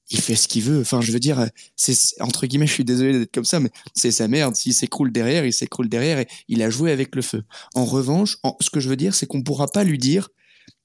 [0.09, 0.81] il fait ce qu'il veut.
[0.81, 4.11] Enfin, je veux dire, c'est entre guillemets, je suis désolé d'être comme ça, mais c'est
[4.11, 4.55] sa merde.
[4.55, 7.43] S'il s'écroule derrière, il s'écroule derrière et il a joué avec le feu.
[7.75, 10.29] En revanche, ce que je veux dire, c'est qu'on pourra pas lui dire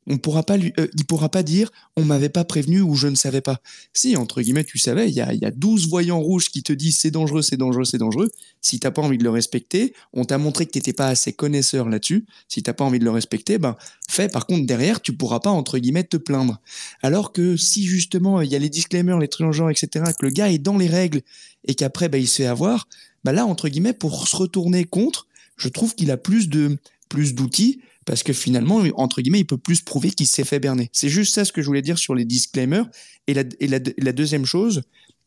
[0.09, 3.15] on pourra pas lui, il pourra pas dire on m'avait pas prévenu ou je ne
[3.15, 3.61] savais pas.
[3.93, 6.73] Si entre guillemets tu savais, il y a, y a 12 voyants rouges qui te
[6.73, 8.31] disent c'est dangereux, c'est dangereux, c'est dangereux.
[8.61, 11.89] Si t'as pas envie de le respecter, on t'a montré que t'étais pas assez connaisseur
[11.89, 12.27] là-dessus.
[12.49, 13.77] Si t'as pas envie de le respecter, ben
[14.09, 14.29] fais.
[14.29, 16.61] Par contre derrière, tu pourras pas entre guillemets te plaindre.
[17.03, 20.51] Alors que si justement il y a les disclaimers, les trucs etc., que le gars
[20.51, 21.21] est dans les règles
[21.65, 22.89] et qu'après ben, il se fait avoir,
[23.25, 26.79] ben là entre guillemets pour se retourner contre, je trouve qu'il a plus de
[27.09, 30.89] plus d'outils parce que finalement, entre guillemets, il peut plus prouver qu'il s'est fait berner.
[30.95, 32.89] C'est juste ça ce que je voulais dire sur les disclaimers.
[33.27, 34.81] Et la, deuxième chose,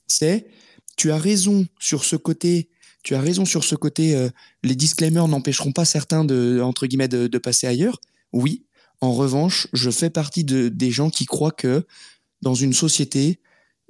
[0.07, 0.47] c'est,
[0.97, 2.69] tu as raison sur ce côté,
[3.03, 4.29] tu as raison sur ce côté, euh,
[4.63, 8.01] les disclaimers n'empêcheront pas certains de, entre guillemets, de, passer ailleurs.
[8.33, 8.65] Oui.
[8.99, 11.85] En revanche, je fais partie de, des gens qui croient que
[12.41, 13.41] dans une société,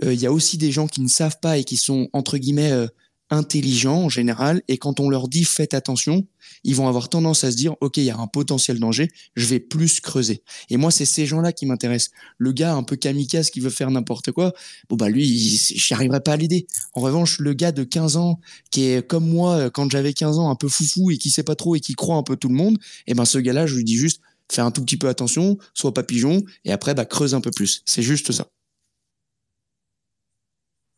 [0.03, 2.37] euh, il y a aussi des gens qui ne savent pas et qui sont, entre
[2.37, 2.87] guillemets, euh,
[3.31, 6.27] intelligents en général, et quand on leur dit faites attention,
[6.63, 9.45] ils vont avoir tendance à se dire ok, il y a un potentiel danger, je
[9.45, 10.43] vais plus creuser.
[10.69, 12.11] Et moi, c'est ces gens-là qui m'intéressent.
[12.37, 14.53] Le gars un peu kamikaze qui veut faire n'importe quoi,
[14.89, 16.67] bon bah lui, j'y arriverai pas à l'aider.
[16.93, 20.49] En revanche, le gars de 15 ans qui est comme moi quand j'avais 15 ans,
[20.49, 22.55] un peu foufou et qui sait pas trop et qui croit un peu tout le
[22.55, 22.75] monde,
[23.07, 24.21] et eh ben ce gars-là, je lui dis juste
[24.51, 27.51] fais un tout petit peu attention, sois pas pigeon, et après bah creuse un peu
[27.51, 27.81] plus.
[27.85, 28.47] C'est juste ça.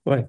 [0.05, 0.27] Ouais,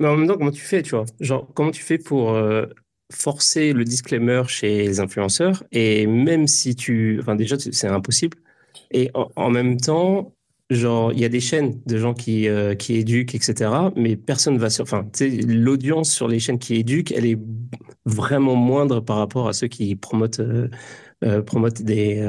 [0.00, 1.06] mais en même temps, comment tu fais, tu vois?
[1.20, 2.66] Genre, comment tu fais pour euh,
[3.12, 7.18] forcer le disclaimer chez les influenceurs Et même si tu...
[7.20, 8.36] Enfin, déjà, c'est impossible.
[8.90, 10.34] Et en, même temps,
[10.70, 13.70] genre, il y a des chaînes de gens qui, euh, qui éduquent, etc.
[13.96, 14.82] Mais personne va sur...
[14.82, 15.06] Enfin,
[15.46, 17.38] l'audience sur les chaînes qui éduquent, elle est
[18.04, 20.40] vraiment moindre par rapport à ceux qui promotent...
[20.40, 20.68] Euh,
[21.24, 22.20] euh, promote des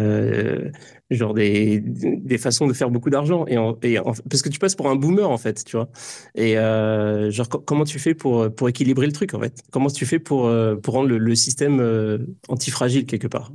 [1.10, 4.00] genre des, des façons de faire beaucoup d'argent et, et
[4.30, 5.90] parce que tu passes pour un boomer en fait tu vois.
[6.36, 9.62] Et euh, genre comment tu fais pour pour équilibrer le truc en fait?
[9.72, 10.52] Comment tu fais pour
[10.82, 13.52] pour rendre le, système antifragile quelque part?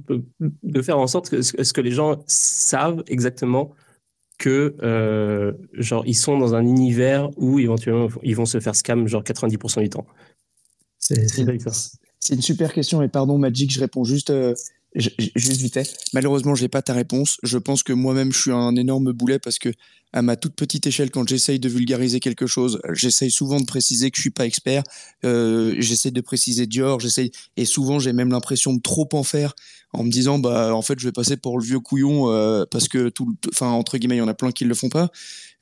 [0.63, 3.73] De faire en sorte que ce que les gens savent exactement
[4.39, 4.75] que
[5.75, 9.83] genre ils sont dans un univers où éventuellement ils vont se faire scam genre 90%
[9.83, 10.07] du temps.
[10.99, 11.27] C'est
[12.25, 14.31] c'est une super question et pardon Magic je réponds juste
[14.95, 15.79] juste vite
[16.13, 17.39] Malheureusement, j'ai pas ta réponse.
[17.43, 19.71] Je pense que moi-même, je suis un énorme boulet parce que,
[20.13, 24.11] à ma toute petite échelle, quand j'essaye de vulgariser quelque chose, j'essaye souvent de préciser
[24.11, 24.83] que je suis pas expert.
[25.25, 27.01] Euh, j'essaye de préciser Dior.
[27.01, 29.55] J'essaye, et souvent, j'ai même l'impression de trop en faire
[29.95, 32.89] en me disant, bah, en fait, je vais passer pour le vieux couillon euh, parce
[32.89, 35.11] que tout, enfin, entre guillemets, il y en a plein qui le font pas.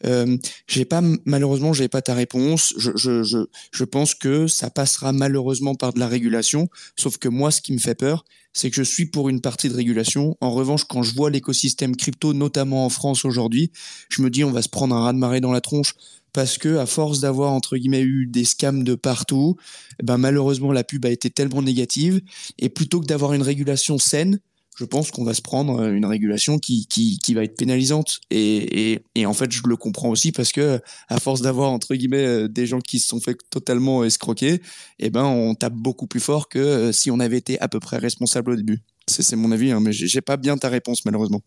[0.07, 0.37] Euh,
[0.67, 2.75] j'ai pas malheureusement j'ai pas ta réponse.
[2.77, 3.39] Je, je, je,
[3.73, 6.69] je pense que ça passera malheureusement par de la régulation.
[6.99, 9.69] Sauf que moi, ce qui me fait peur, c'est que je suis pour une partie
[9.69, 10.37] de régulation.
[10.41, 13.71] En revanche, quand je vois l'écosystème crypto, notamment en France aujourd'hui,
[14.09, 15.95] je me dis on va se prendre un raz de marée dans la tronche
[16.33, 19.57] parce que à force d'avoir entre guillemets eu des scams de partout,
[20.01, 22.21] eh ben malheureusement la pub a été tellement négative
[22.59, 24.39] et plutôt que d'avoir une régulation saine,
[24.81, 28.21] je pense qu'on va se prendre euh, une régulation qui, qui, qui va être pénalisante.
[28.31, 31.95] Et, et, et, en fait, je le comprends aussi parce que, à force d'avoir, entre
[31.95, 34.63] guillemets, euh, des gens qui se sont fait totalement escroquer,
[34.99, 37.79] eh ben, on tape beaucoup plus fort que euh, si on avait été à peu
[37.79, 38.81] près responsable au début.
[39.07, 41.43] C'est mon avis, hein, mais j'ai pas bien ta réponse, malheureusement.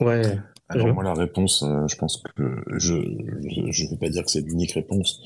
[0.00, 0.38] Ouais.
[0.68, 2.42] Alors, moi, la réponse, je pense que
[2.78, 5.20] je ne vais pas dire que c'est l'unique réponse,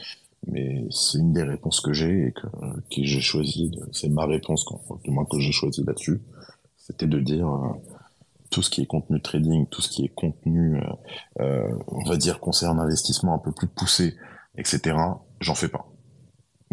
[0.47, 3.71] mais c'est une des réponses que j'ai et que, que j'ai choisi.
[3.93, 4.65] C'est ma réponse,
[5.05, 6.21] du moins que j'ai choisi là-dessus.
[6.77, 7.73] C'était de dire euh,
[8.51, 10.81] tout ce qui est contenu trading, tout ce qui est contenu, euh,
[11.41, 14.17] euh on va dire, concerne investissement un peu plus poussé,
[14.57, 14.97] etc.
[15.41, 15.87] J'en fais pas.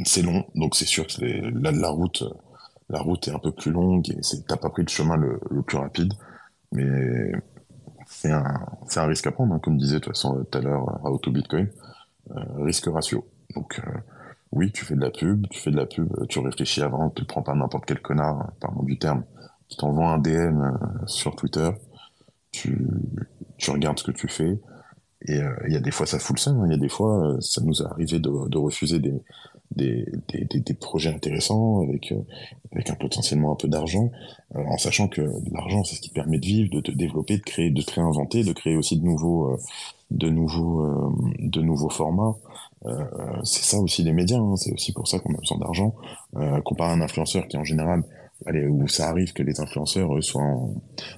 [0.05, 2.23] C'est long, donc c'est sûr que la, la route,
[2.89, 5.77] la route est un peu plus longue et t'as pas pris le chemin le, plus
[5.77, 6.13] rapide,
[6.71, 7.31] mais
[8.07, 10.99] c'est un, un risque à prendre, hein, comme disait de toute façon tout à l'heure
[11.05, 11.69] Auto Bitcoin,
[12.31, 13.25] euh, risque ratio.
[13.55, 13.91] Donc euh,
[14.51, 17.21] oui, tu fais de la pub, tu fais de la pub, tu réfléchis avant, tu
[17.21, 19.23] ne prends pas n'importe quel connard, pardon du terme,
[19.67, 20.71] qui t'envoie un DM euh,
[21.07, 21.71] sur Twitter,
[22.51, 22.87] tu,
[23.57, 24.59] tu regardes ce que tu fais,
[25.25, 26.63] et euh, il y a des fois ça fout le sein, hein.
[26.65, 29.13] il y a des fois ça nous est arrivé de, de refuser des,
[29.75, 32.13] des, des, des, projets intéressants avec,
[32.71, 34.11] avec un potentiellement un peu d'argent,
[34.53, 35.21] en sachant que
[35.51, 38.43] l'argent c'est ce qui permet de vivre, de te développer, de créer, de te réinventer,
[38.43, 39.57] de créer aussi de nouveaux,
[40.11, 42.35] de nouveaux, de nouveaux formats.
[42.85, 43.05] Euh,
[43.43, 44.55] c'est ça aussi les médias, hein.
[44.57, 45.95] c'est aussi pour ça qu'on a besoin d'argent.
[46.35, 48.03] Euh, comparé à un influenceur qui en général,
[48.45, 50.73] allez, où ça arrive que les influenceurs soient en,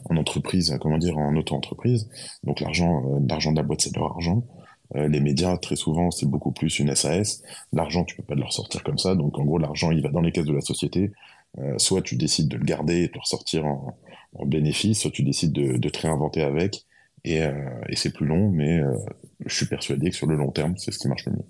[0.09, 2.09] en, entreprise, comment dire, en auto-entreprise.
[2.43, 4.43] Donc l'argent, euh, l'argent de la boîte, c'est leur argent.
[4.95, 7.41] Euh, les médias, très souvent, c'est beaucoup plus une SAS.
[7.73, 9.15] L'argent, tu peux pas de leur sortir comme ça.
[9.15, 11.11] Donc en gros, l'argent, il va dans les caisses de la société.
[11.57, 13.97] Euh, soit tu décides de le garder et de le ressortir en,
[14.37, 16.85] en bénéfice, soit tu décides de, de te réinventer avec.
[17.25, 17.41] Et,
[17.89, 18.81] et c'est plus long, mais
[19.45, 21.45] je suis persuadé que sur le long terme, c'est ce qui marche le mieux.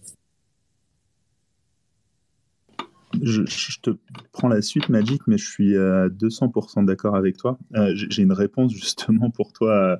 [3.22, 3.92] je, te
[4.32, 7.58] prends la suite, Magic, mais je suis à 200% d'accord avec toi.
[7.76, 10.00] Euh, j'ai une réponse justement pour toi,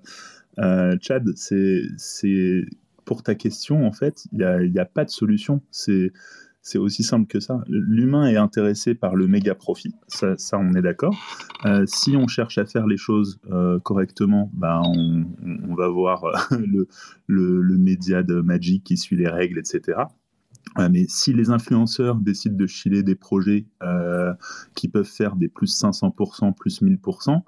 [0.60, 1.26] euh, Chad.
[1.36, 2.66] C'est
[3.06, 5.62] pour ta question, en fait, il n'y a, a, pas de solution.
[5.72, 6.12] C'est
[6.66, 7.64] c'est aussi simple que ça.
[7.68, 11.16] L'humain est intéressé par le méga profit, ça, on est d'accord.
[11.64, 16.88] Euh, si on cherche à faire les choses euh, correctement, ben on, va voir le,
[17.28, 20.06] le, le, média de Magic qui suit les règles, etc.
[20.80, 24.34] Euh, mais si les influenceurs décident de chiller des projets euh,
[24.74, 27.42] qui peuvent faire des plus 500%, plus 1000%,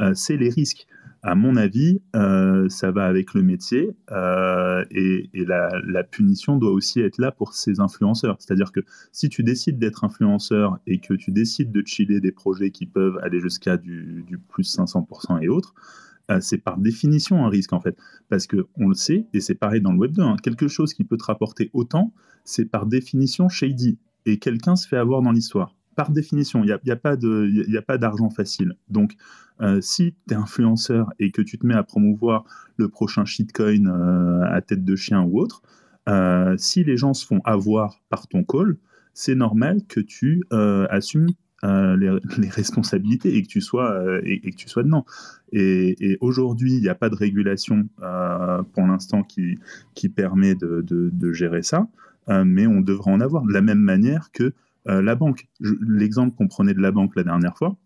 [0.00, 0.86] euh, c'est les risques.
[1.26, 3.96] À mon avis, ça va avec le métier
[4.90, 8.36] et, et la, punition doit aussi être là pour ces influenceurs.
[8.38, 8.80] C'est-à-dire que
[9.10, 13.18] si tu décides d'être influenceur et que tu décides de chiller des projets qui peuvent
[13.22, 15.74] aller jusqu'à du, du plus 500% et autres,
[16.30, 17.96] euh, c'est par définition un risque en fait.
[18.28, 20.94] Parce que on le sait, et c'est pareil dans le Web 2, hein, quelque chose
[20.94, 22.12] qui peut te rapporter autant,
[22.44, 23.98] c'est par définition shady.
[24.26, 25.74] Et quelqu'un se fait avoir dans l'histoire.
[25.96, 28.74] Par définition, il n'y a, y a, pas d'argent facile.
[28.88, 29.14] Donc,
[29.60, 32.44] euh, si tu es influenceur et que tu te mets à promouvoir
[32.76, 35.62] le prochain shitcoin euh, à tête de chien ou autre,
[36.58, 38.76] si les gens se font avoir par ton call,
[39.14, 41.28] c'est normal que tu assumes
[41.64, 41.96] euh,
[42.36, 45.06] les, responsabilités et que tu sois, euh, et, que tu sois dedans.
[45.50, 49.58] Et, aujourd'hui, il n'y a pas de régulation euh, pour l'instant qui,
[49.94, 51.88] qui permet de, de, gérer ça,
[52.28, 54.52] mais on devrait en avoir de la même manière que
[54.86, 55.48] la banque.
[55.60, 57.76] L'exemple qu'on prenait de la banque la dernière fois,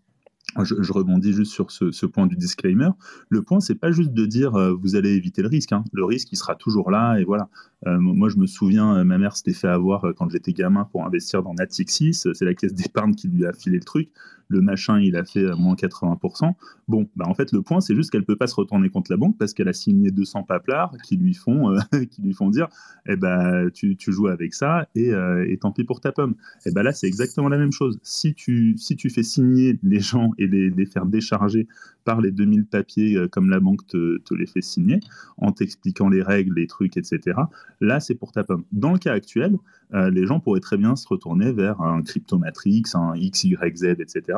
[0.62, 2.88] je, rebondis juste sur ce, point du disclaimer.
[3.28, 5.72] Le point, c'est pas juste de dire vous allez éviter le risque.
[5.72, 5.84] Hein.
[5.92, 7.48] Le risque, il sera toujours là et voilà.
[7.86, 11.54] moi, je me souviens, ma mère s'était fait avoir quand j'étais gamin pour investir dans
[11.54, 12.14] Natixis.
[12.14, 14.10] C'est la caisse d'épargne qui lui a filé le truc
[14.48, 16.54] le machin, il a fait euh, moins 80%.
[16.88, 19.18] Bon, bah en fait, le point, c'est juste qu'elle peut pas se retourner contre la
[19.18, 21.78] banque parce qu'elle a signé 200 paplards qui lui font, euh,
[22.10, 22.68] qui lui font dire,
[23.06, 26.34] eh ben, tu, joues avec ça et, euh, et, tant pis pour ta pomme.
[26.64, 27.98] Et ben là, c'est exactement la même chose.
[28.02, 28.76] Si tu,
[29.10, 31.68] fais signer les gens et les, faire décharger
[32.04, 35.00] par les 2000 papiers comme la banque te, te les fait signer,
[35.36, 37.38] en t'expliquant les règles, les trucs, etc.,
[37.82, 38.64] là, c'est pour ta pomme.
[38.72, 39.58] Dans le cas actuel,
[39.92, 44.37] les gens pourraient très bien se retourner vers un Cryptomatrix, un XYZ, etc.,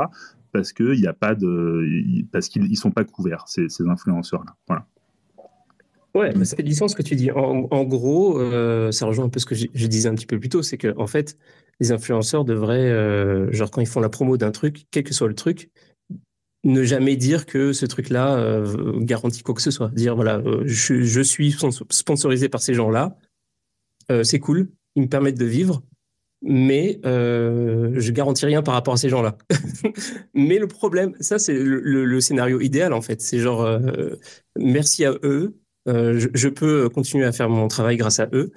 [0.53, 1.85] parce qu'il n'y a pas de,
[2.33, 4.57] parce qu'ils sont pas couverts ces, influenceurs-là.
[4.67, 4.87] Voilà.
[6.15, 7.31] Ouais, bah, c'est du sens ce que tu dis.
[7.31, 10.49] En, gros, euh, ça rejoint un peu ce que je, disais un petit peu plus
[10.49, 11.39] tôt, c'est que en fait,
[11.79, 15.29] les influenceurs devraient, euh, genre quand ils font la promo d'un truc, quel que soit
[15.29, 15.71] le truc,
[16.65, 19.91] ne jamais dire que ce truc-là euh, garantit quoi que ce soit.
[19.95, 21.57] Dire voilà, je, je, suis
[21.91, 23.17] sponsorisé par ces gens-là,
[24.25, 25.85] c'est cool, ils me permettent de vivre,
[26.43, 29.37] mais euh, je garantis rien par rapport à ces gens-là.
[30.35, 33.21] mais le problème, ça c'est le, scénario idéal en fait.
[33.21, 34.17] C'est genre euh,
[34.57, 35.55] merci à eux,
[35.89, 38.53] euh, je, peux continuer à faire mon travail grâce à eux,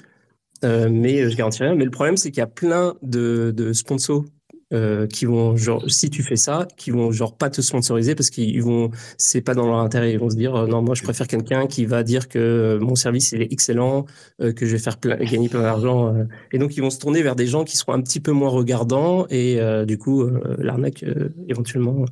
[0.64, 1.76] euh, mais je garantis rien.
[1.76, 4.26] Mais le problème c'est qu'il y a plein de, de sponsors
[4.74, 8.32] euh, qui vont genre si tu fais ça, qui vont genre pas te sponsoriser parce
[8.32, 8.90] qu'ils vont
[9.20, 11.68] c'est pas dans leur intérêt, ils vont se dire euh, non moi je préfère quelqu'un
[11.68, 14.06] qui va dire que euh, mon service il est excellent,
[14.40, 16.16] que je vais faire gagner plein d'argent
[16.52, 18.50] et donc ils vont se tourner vers des gens qui seront un petit peu moins
[18.50, 20.28] regardants et du coup
[20.58, 21.06] l'arnaque
[21.48, 22.06] éventuellement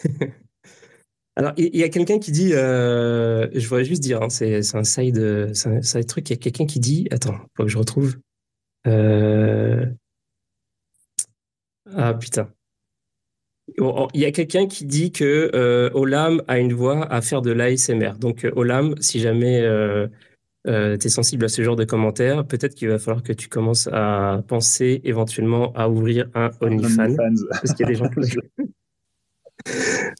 [1.36, 5.52] Alors, il y a quelqu'un qui dit, je voudrais juste dire, hein, c'est un side,
[5.54, 6.30] c'est un side truc.
[6.30, 8.14] Il y a quelqu'un qui dit, attends, faut que je retrouve.
[8.86, 9.86] Euh,
[11.96, 12.48] ah putain.
[13.76, 17.50] Il y a quelqu'un qui dit que euh, Olam a une voix à faire de
[17.50, 18.18] l'ASMR.
[18.18, 20.06] Donc euh, Olam, si jamais euh,
[20.66, 23.48] euh tu es sensible à ce genre de commentaires, peut-être qu'il va falloir que tu
[23.48, 27.16] commences à penser éventuellement à ouvrir un OnlyFans.
[27.50, 28.04] parce qu'il y a des gens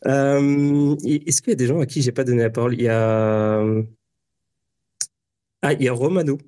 [0.06, 2.74] Est-ce qu'il y a des gens à qui j'ai pas donné la parole?
[2.74, 3.62] Il y a...
[5.62, 6.38] Ah, il y a Romano.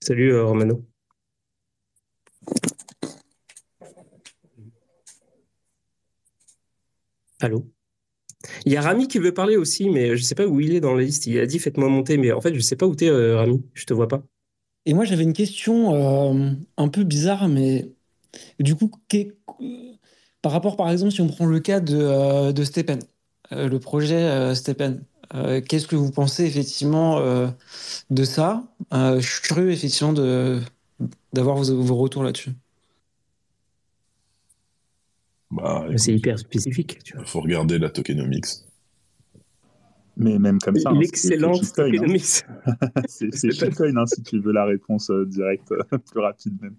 [0.00, 0.84] Salut Romano.
[7.42, 7.66] Allô?
[8.66, 10.74] Il y a Rami qui veut parler aussi, mais je ne sais pas où il
[10.74, 11.26] est dans la liste.
[11.26, 13.08] Il a dit faites-moi monter, mais en fait, je ne sais pas où tu es,
[13.08, 13.64] euh, Rami.
[13.74, 14.22] Je te vois pas.
[14.86, 15.94] Et moi, j'avais une question
[16.34, 17.88] euh, un peu bizarre, mais
[18.60, 18.90] du coup,
[20.42, 23.00] par rapport, par exemple, si on prend le cas de, euh, de Stepen,
[23.50, 25.04] le projet Stepen,
[25.68, 27.20] qu'est-ce que vous pensez effectivement
[28.10, 28.64] de ça?
[28.92, 30.12] Je suis curieux effectivement
[31.32, 32.50] d'avoir vos retours là-dessus.
[35.52, 36.98] Bah, c'est hyper spécifique.
[37.18, 38.46] Il faut regarder la tokenomics.
[40.16, 40.90] Mais même comme ça.
[40.90, 41.84] Hein, L'excellente hein.
[41.84, 42.44] tokenomics.
[43.06, 45.72] c'est shitcoin hein, si tu veux la réponse euh, directe,
[46.10, 46.74] plus rapide même.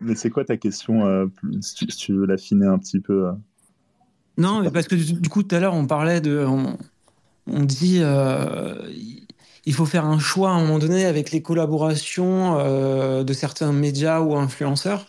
[0.00, 1.26] mais c'est quoi ta question euh,
[1.60, 3.32] si, tu, veux l'affiner un petit peu euh?
[4.38, 6.46] Non, mais parce que du coup, tout à l'heure, on parlait de.
[7.46, 8.00] On, dit.
[9.66, 12.54] il faut faire un choix à un moment donné avec les collaborations
[13.22, 15.06] de certains médias ou influenceurs.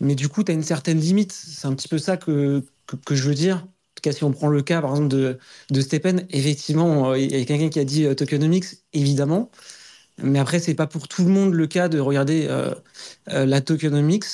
[0.00, 1.32] Mais du coup, tu as une certaine limite.
[1.32, 2.64] C'est un petit peu ça que,
[3.06, 3.56] que, je veux dire.
[3.58, 5.38] En tout cas, si on prend le cas, par exemple, de,
[5.70, 9.50] de Stephen, effectivement, il y a quelqu'un qui a dit tokenomics, évidemment.
[10.22, 12.48] Mais après, c'est pas pour tout le monde le cas de regarder
[13.26, 14.24] la tokenomics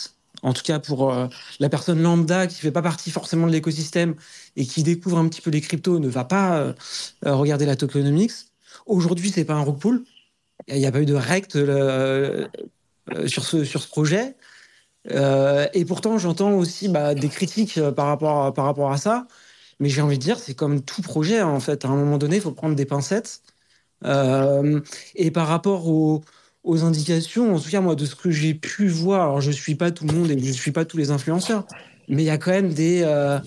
[0.42, 1.26] en tout cas pour euh,
[1.60, 4.14] la personne lambda qui fait pas partie forcément de l'écosystème
[4.56, 6.72] et qui découvre un petit peu les cryptos, ne va pas euh,
[7.26, 8.32] euh, regarder la tokenomics.
[8.86, 10.04] Aujourd'hui, c'est pas un rug pull.
[10.68, 11.58] Il n'y a pas eu de rect
[13.26, 14.36] sur, ce, sur ce projet.
[15.10, 19.26] Et pourtant, j'entends aussi bah, des critiques par rapport, à, par rapport à ça.
[19.80, 21.84] Mais j'ai envie de dire, c'est comme tout projet, en fait.
[21.84, 23.42] À un moment donné, il faut prendre des pincettes.
[24.02, 26.22] et par rapport au,
[26.66, 29.76] aux indications, en tout cas moi de ce que j'ai pu voir, alors je suis
[29.76, 31.64] pas tout le monde et je suis pas tous les influenceurs,
[32.08, 33.38] mais il y a quand même des, euh,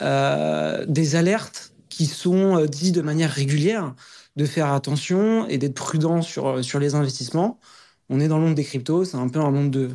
[0.00, 3.94] euh, des alertes qui sont euh, dites de manière régulière
[4.36, 7.58] de faire attention et d'être prudent sur, sur les investissements.
[8.08, 9.90] On est dans le monde des cryptos, c'est un peu un monde, de,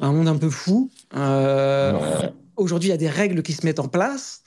[0.00, 0.90] un monde un peu fou.
[2.56, 4.42] Aujourd'hui, il y a des règles qui se mettent en place.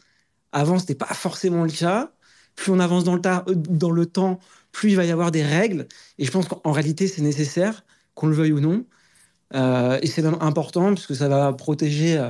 [0.51, 2.11] Avant, ce n'était pas forcément le cas.
[2.55, 3.21] Plus on avance dans le,
[3.55, 4.39] dans le temps,
[4.71, 5.87] plus il va y avoir des règles.
[6.17, 7.83] Et je pense qu'en réalité, c'est nécessaire,
[8.15, 8.85] qu'on le veuille ou non.
[9.55, 12.29] Euh, et c'est même important, puisque ça va protéger euh,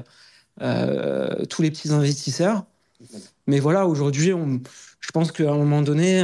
[0.62, 2.66] euh, tous les petits investisseurs.
[3.48, 4.32] Mais voilà, aujourd'hui,
[5.00, 6.24] je pense qu'à un moment donné,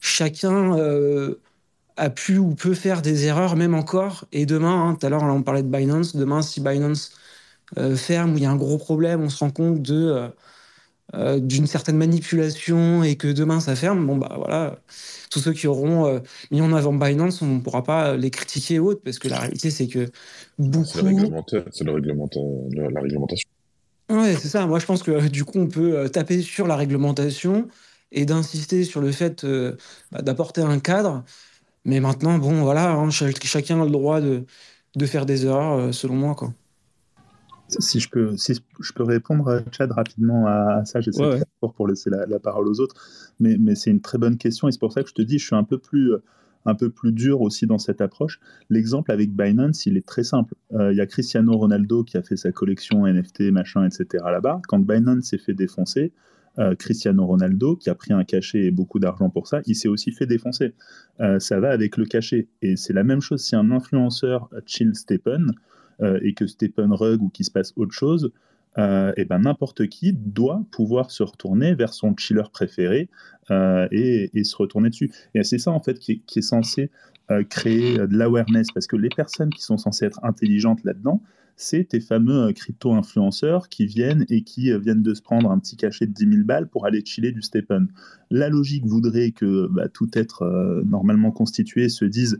[0.00, 0.76] chacun
[1.96, 4.26] a pu ou peut faire des erreurs, même encore.
[4.32, 6.16] Et demain, hein, tout à l'heure, on parlait de Binance.
[6.16, 7.12] Demain, si Binance
[7.96, 10.30] ferme ou il y a un gros problème, on se rend compte de
[11.14, 14.80] euh, d'une certaine manipulation et que demain ça ferme, bon bah voilà,
[15.30, 16.18] tous ceux qui auront euh,
[16.50, 19.38] mis en avant Binance, on ne pourra pas les critiquer ou autre, parce que la
[19.38, 20.10] réalité c'est que
[20.58, 20.84] beaucoup.
[20.84, 23.48] C'est la, réglementation.
[24.10, 24.66] Ouais, c'est ça.
[24.66, 27.68] Moi je pense que du coup on peut euh, taper sur la réglementation
[28.10, 29.46] et d'insister sur le fait
[30.10, 31.22] bah, d'apporter un cadre.
[31.86, 34.44] Mais maintenant, bon voilà, hein, chacun a le droit de,
[34.96, 36.34] de faire des erreurs selon moi.
[36.34, 36.52] quoi.
[37.68, 42.10] Si je peux, si je peux répondre, Chad, rapidement à, ça, j'essaie de pour laisser
[42.10, 42.94] la, parole aux autres,
[43.40, 45.38] mais, mais c'est une très bonne question et c'est pour ça que je te dis,
[45.38, 46.12] je suis un peu plus,
[46.66, 48.40] un peu plus dur aussi dans cette approche.
[48.68, 50.54] L'exemple avec Binance, il est très simple.
[50.74, 54.24] Euh, il y a Cristiano Ronaldo qui a fait sa collection NFT, machin, etc.
[54.26, 54.60] là-bas.
[54.68, 56.12] Quand Binance s'est fait défoncer,
[56.58, 59.88] euh, Cristiano Ronaldo, qui a pris un cachet et beaucoup d'argent pour ça, il s'est
[59.88, 60.72] aussi fait défoncer.
[61.20, 62.48] Euh, ça va avec le cachet.
[62.62, 65.52] Et c'est la même chose si un influenceur chill Stephen,
[66.00, 68.32] euh, et que Stephen Rugg ou qu'il se passe autre chose,
[68.78, 73.08] et ben n'importe qui doit pouvoir se retourner vers son chiller préféré
[73.50, 75.10] et, et, se retourner dessus.
[75.34, 76.90] Et c'est ça en fait qui est, censé
[77.48, 81.22] créer de l'awareness parce que les personnes qui sont censées être intelligentes là-dedans,
[81.56, 86.06] c'est tes fameux crypto-influenceurs qui viennent et qui viennent de se prendre un petit cachet
[86.06, 87.88] de 10 000 balles pour aller chiller du Stephen.
[88.30, 92.38] La logique voudrait que bah, tout être normalement constitué se dise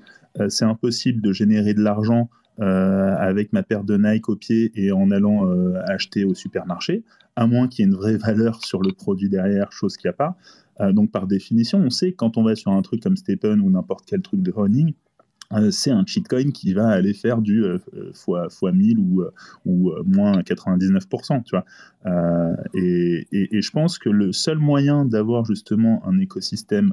[0.48, 2.28] c'est impossible de générer de l'argent
[2.58, 7.04] euh, avec ma paire de Nike au pied et en allant euh, acheter au supermarché,
[7.36, 10.14] à moins qu'il y ait une vraie valeur sur le produit derrière, chose qu'il n'y
[10.14, 10.36] a pas.
[10.80, 13.68] Euh, donc par définition, on sait quand on va sur un truc comme Stephen ou
[13.68, 14.94] n'importe quel truc de running,
[15.70, 17.64] c'est un cheat coin qui va aller faire du
[18.14, 19.24] fois, fois 1000 ou,
[19.64, 21.42] ou moins 99%.
[21.44, 21.64] Tu vois
[22.74, 26.92] et, et, je pense que le seul moyen d'avoir justement un écosystème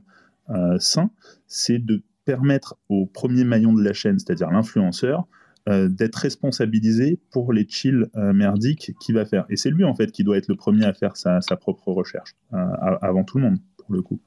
[0.79, 1.09] sain,
[1.47, 5.27] c'est de permettre au premier maillon de la chaîne, c'est-à-dire l'influenceur,
[5.69, 9.45] euh, d'être responsabilisé pour les chills euh, merdiques qu'il va faire.
[9.49, 12.35] Et c'est lui, en fait, qui doit être le premier à faire sa, propre recherche,
[12.53, 12.57] euh,
[13.01, 14.19] avant tout le monde, pour le coup.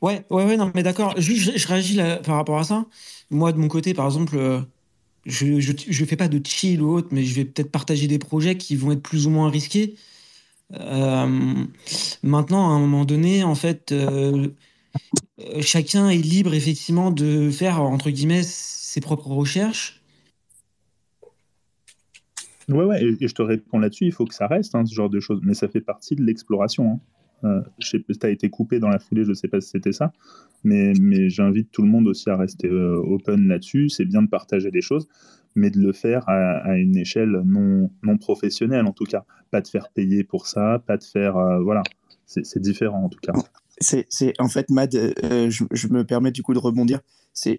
[0.00, 1.14] Ouais, ouais, ouais, non, mais d'accord.
[1.18, 2.86] Je, je, réagis par rapport à ça.
[3.30, 4.38] Moi, de mon côté, par exemple,
[5.26, 8.56] je ne fais pas de chill ou autre, mais je vais peut-être partager des projets
[8.56, 9.96] qui vont être plus ou moins risqués.
[10.70, 13.92] maintenant, à un moment donné, en fait,
[15.60, 20.00] chacun est libre, effectivement, de faire, entre guillemets, ses propres recherches.
[22.68, 25.08] Ouais, ouais, et, je te réponds là-dessus, il faut que ça reste, hein, ce genre
[25.08, 26.92] de choses, mais ça fait partie de l'exploration.
[26.92, 27.00] Hein.
[27.44, 27.96] Euh, je
[28.28, 30.12] été coupé dans la foulée, je ne sais pas si c'était ça,
[30.64, 30.92] mais,
[31.28, 33.88] j'invite tout le monde aussi à rester euh, open là-dessus.
[33.88, 35.08] C'est bien de partager des choses,
[35.54, 39.24] mais de le faire à, une échelle non, professionnelle en tout cas.
[39.50, 41.36] Pas de faire payer pour ça, pas de faire.
[41.36, 41.82] Euh, voilà,
[42.26, 43.32] c'est différent en tout cas.
[43.80, 47.00] C'est en fait, Mad, je, je, me permets du coup de rebondir.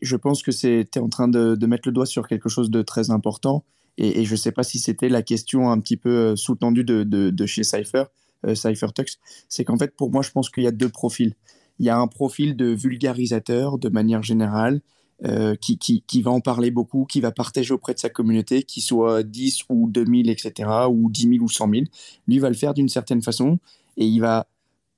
[0.01, 2.81] Je pense que tu es en train de, mettre le doigt sur quelque chose de
[2.81, 3.63] très important
[3.99, 7.03] et, je ne sais pas si c'était la question un petit peu euh, sous-tendue de,
[7.03, 8.05] de, chez Cypher, euh,
[8.53, 9.17] CypherTux.
[9.47, 11.33] C'est qu'en fait, pour moi, je pense qu'il y a deux profils.
[11.79, 14.81] Il y a un profil de vulgarisateur de manière générale,
[15.25, 18.63] euh, qui, qui, qui, va en parler beaucoup, qui va partager auprès de sa communauté,
[18.63, 21.85] qui soit 10 ou 2000, etc., ou 10 000 ou 100 000.
[22.29, 23.59] Lui va le faire d'une certaine façon
[23.97, 24.47] et il va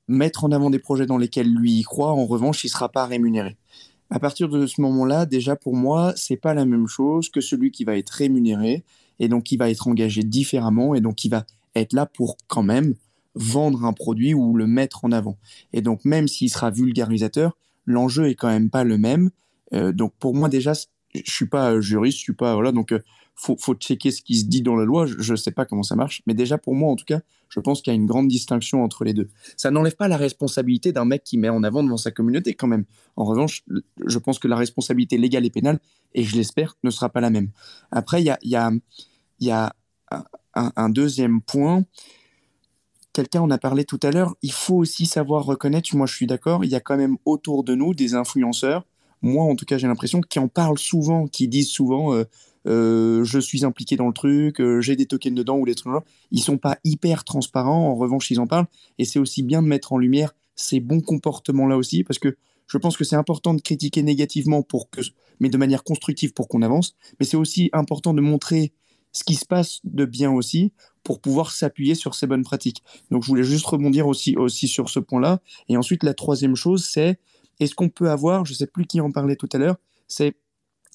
[0.07, 2.11] mettre en avant des projets dans lesquels lui y croit.
[2.11, 3.57] En revanche, il ne sera pas rémunéré.
[4.11, 7.71] À partir de ce moment-là, déjà pour moi, c'est pas la même chose que celui
[7.71, 8.83] qui va être rémunéré
[9.19, 11.45] et donc qui va être engagé différemment et donc qui va
[11.75, 12.93] être là pour quand même
[13.35, 15.37] vendre un produit ou le mettre en avant.
[15.73, 19.31] Et donc même s'il sera vulgarisateur, l'enjeu est quand même pas le même.
[19.73, 20.73] Euh, donc pour moi déjà,
[21.13, 22.99] je suis pas juriste, je suis pas voilà donc euh,
[23.35, 25.05] faut, faut checker ce qui se dit dans la loi.
[25.05, 27.59] Je ne sais pas comment ça marche, mais déjà pour moi, en tout cas, je
[27.59, 29.29] pense qu'il y a une grande distinction entre les deux.
[29.57, 32.67] Ça n'enlève pas la responsabilité d'un mec qui met en avant devant sa communauté quand
[32.67, 32.85] même.
[33.15, 33.63] En revanche,
[34.05, 35.79] je pense que la responsabilité légale et pénale,
[36.13, 37.49] et je l'espère, ne sera pas la même.
[37.91, 38.39] Après, il y a,
[39.39, 39.73] y a,
[40.53, 41.85] un, deuxième point.
[43.13, 44.35] Quelqu'un en a parlé tout à l'heure.
[44.41, 47.63] Il faut aussi savoir reconnaître, moi je suis d'accord, il y a quand même autour
[47.63, 48.85] de nous des influenceurs
[49.21, 52.23] moi en tout cas j'ai l'impression, qui en parlent souvent, qui disent souvent euh,
[52.67, 55.93] euh, je suis impliqué dans le truc, euh, j'ai des tokens dedans ou des trucs
[55.93, 56.03] là.
[56.31, 58.67] Ils sont pas hyper transparents, en revanche, ils en parlent.
[58.97, 62.77] Et c'est aussi bien de mettre en lumière ces bons comportements-là aussi, parce que je
[62.77, 65.01] pense que c'est important de critiquer négativement, pour que,
[65.39, 66.95] mais de manière constructive pour qu'on avance.
[67.19, 68.73] Mais c'est aussi important de montrer
[69.11, 70.71] ce qui se passe de bien aussi
[71.11, 72.83] pour pouvoir s'appuyer sur ces bonnes pratiques.
[73.09, 75.41] Donc je voulais juste rebondir aussi, aussi sur ce point-là.
[75.67, 77.19] Et ensuite, la troisième chose, c'est
[77.59, 79.75] est-ce qu'on peut avoir, je ne sais plus qui en parlait tout à l'heure,
[80.07, 80.37] c'est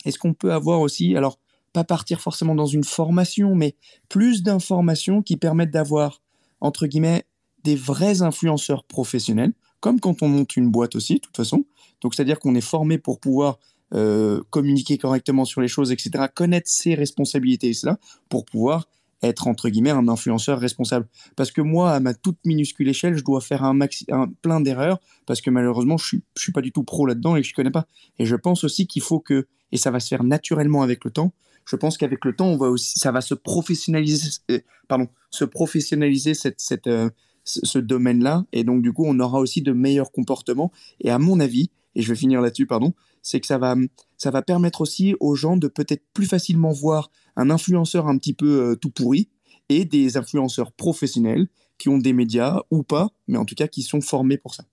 [0.06, 1.38] est-ce qu'on peut avoir aussi, alors
[1.74, 3.74] pas partir forcément dans une formation, mais
[4.09, 6.22] plus d'informations qui permettent d'avoir,
[6.62, 7.24] entre guillemets,
[7.62, 11.66] des vrais influenceurs professionnels, comme quand on monte une boîte aussi, de toute façon.
[12.01, 13.59] Donc, c'est-à-dire qu'on est formé pour pouvoir
[13.93, 17.98] euh, communiquer correctement sur les choses, etc., connaître ses responsabilités, cela,
[18.30, 18.88] pour pouvoir
[19.22, 21.09] être, entre guillemets, un influenceur responsable.
[21.36, 24.60] Parce que moi, à ma toute minuscule échelle, je dois faire un, maxi un plein
[24.60, 27.52] d'erreurs, parce que malheureusement, je suis, je suis pas du tout pro là-dedans et je
[27.52, 27.86] ne connais pas.
[28.18, 31.10] Et je pense aussi qu'il faut que, et ça va se faire naturellement avec le
[31.10, 31.32] temps,
[31.68, 35.44] je pense qu'avec le temps, on va aussi, ça va se professionnaliser, euh, pardon, se
[35.44, 37.10] professionnaliser cette, cette, euh,
[37.44, 38.44] ce domaine-là.
[38.52, 40.70] Et donc, du coup, on aura aussi de meilleurs comportements.
[41.01, 43.74] Et à mon avis, et je vais finir là-dessus, pardon, c'est que ça va,
[44.18, 48.34] ça va permettre aussi aux gens de peut-être plus facilement voir un influenceur un petit
[48.34, 49.28] peu euh, tout pourri
[49.68, 51.48] et des influenceurs professionnels
[51.78, 54.64] qui ont des médias ou pas, mais en tout cas qui sont formés pour ça.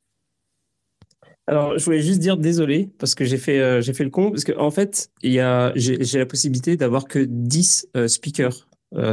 [1.46, 4.32] Alors, je voulais juste dire désolé parce que j'ai fait, euh, fait le con.
[4.32, 8.68] Parce qu'en en fait, j'ai, la possibilité d'avoir que 10 euh, speakers.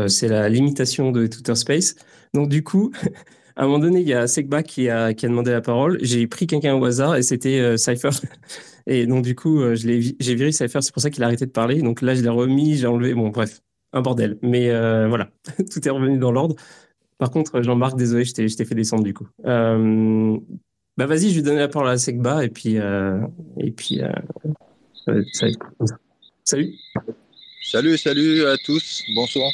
[0.09, 1.97] C'est la limitation de Twitter Space.
[2.35, 2.93] Donc, du coup,
[3.61, 5.99] à un moment donné, il y a Sekba qui a, demandé la parole.
[6.03, 8.11] J'ai pris quelqu'un au hasard et c'était Cypher.
[8.87, 10.81] Et donc, du coup, l'ai, j'ai viré Cypher.
[10.81, 11.83] C'est pour ça qu'il a arrêté de parler.
[11.83, 13.15] Donc là, je l'ai remis, j'ai enlevé.
[13.15, 13.61] Bon, bref,
[13.93, 14.39] un bordel.
[14.43, 14.71] Mais
[15.09, 15.29] voilà,
[15.71, 16.57] tout est revenu dans l'ordre.
[17.19, 19.29] Par contre, Jean-Marc, désolé, je t'ai, fait descendre du coup.
[21.01, 23.21] Bah vas-y, je vais donner la parole à Segba et puis euh,
[23.59, 25.23] et puis euh,
[26.45, 26.75] salut.
[27.63, 29.05] Salut, salut à tous.
[29.15, 29.51] Bonsoir.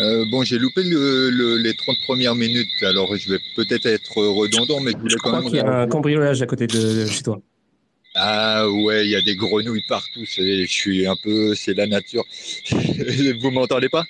[0.00, 4.92] Euh, bon, j'ai loupé les 30 premières minutes, alors je vais peut-être être redondant, mais
[4.92, 5.44] je voulais quand même.
[5.44, 7.40] qu'il y a un cambriolage à côté de, chez toi.
[8.14, 10.24] Ah ouais, il y a des grenouilles partout.
[10.24, 12.24] je suis un peu, c'est la nature.
[13.40, 14.04] Vous m'entendez pas?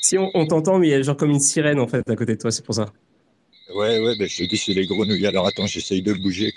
[0.00, 2.16] Si on, on t'entend, mais il y a genre comme une sirène en fait à
[2.16, 2.92] côté de toi, c'est pour ça.
[3.74, 5.26] Ouais, ouais, ben, je te dis, c'est les grenouilles.
[5.26, 6.52] Alors attends, j'essaye de bouger.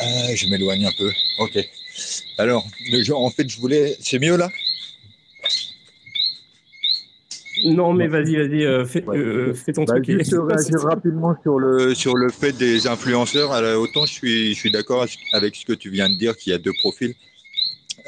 [0.00, 1.12] Ah, je m'éloigne un peu.
[1.38, 1.58] Ok.
[2.38, 2.66] Alors,
[3.14, 3.96] en fait, je voulais.
[4.00, 4.50] C'est mieux là?
[7.62, 10.06] Non, mais vas-y, vas-y, euh, fais, euh, fais, ton bah, truc.
[10.06, 13.52] Je réagir rapidement sur le, sur le fait des influenceurs.
[13.52, 16.52] Alors, autant je suis, je suis d'accord avec ce que tu viens de dire, qu'il
[16.52, 17.14] y a deux profils.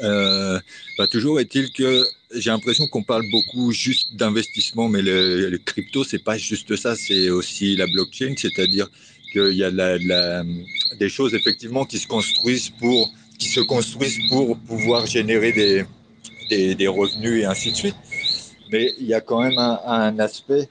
[0.03, 0.59] Euh,
[0.97, 2.03] bah, toujours est-il que
[2.35, 6.95] j'ai l'impression qu'on parle beaucoup juste d'investissement, mais le, le crypto, c'est pas juste ça,
[6.95, 8.89] c'est aussi la blockchain, c'est-à-dire
[9.31, 10.43] qu'il y a la,
[10.99, 15.85] des choses effectivement qui se construisent pour qui se construisent pour pouvoir générer des,
[16.49, 17.95] des, des revenus et ainsi de suite.
[18.71, 20.69] Mais il y a quand même un, aspect,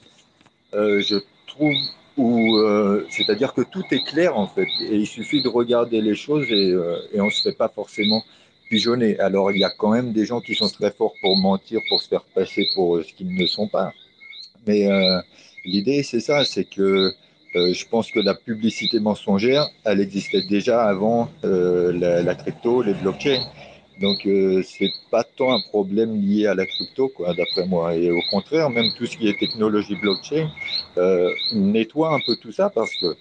[0.74, 1.16] euh, je
[1.46, 1.74] trouve,
[2.16, 6.14] où euh, c'est-à-dire que tout est clair en fait, et il suffit de regarder les
[6.14, 8.22] choses et, euh, on se fait pas forcément
[8.70, 9.18] pigeonner.
[9.18, 12.00] Alors, il y a quand même des gens qui sont très forts pour mentir, pour
[12.00, 13.92] se faire passer pour ce qu'ils ne sont pas.
[14.66, 14.88] Mais
[15.64, 17.14] l'idée, c'est ça, c'est que
[17.72, 21.92] je pense que la publicité mensongère, elle existait déjà avant euh,
[22.22, 23.42] la, crypto, les blockchains.
[24.00, 27.94] Donc, euh, c'est pas tant un problème lié à la crypto, quoi, d'après moi.
[27.94, 30.50] Et au contraire, même tout ce qui est technologie blockchain
[30.98, 33.16] euh, nettoie un peu tout ça parce que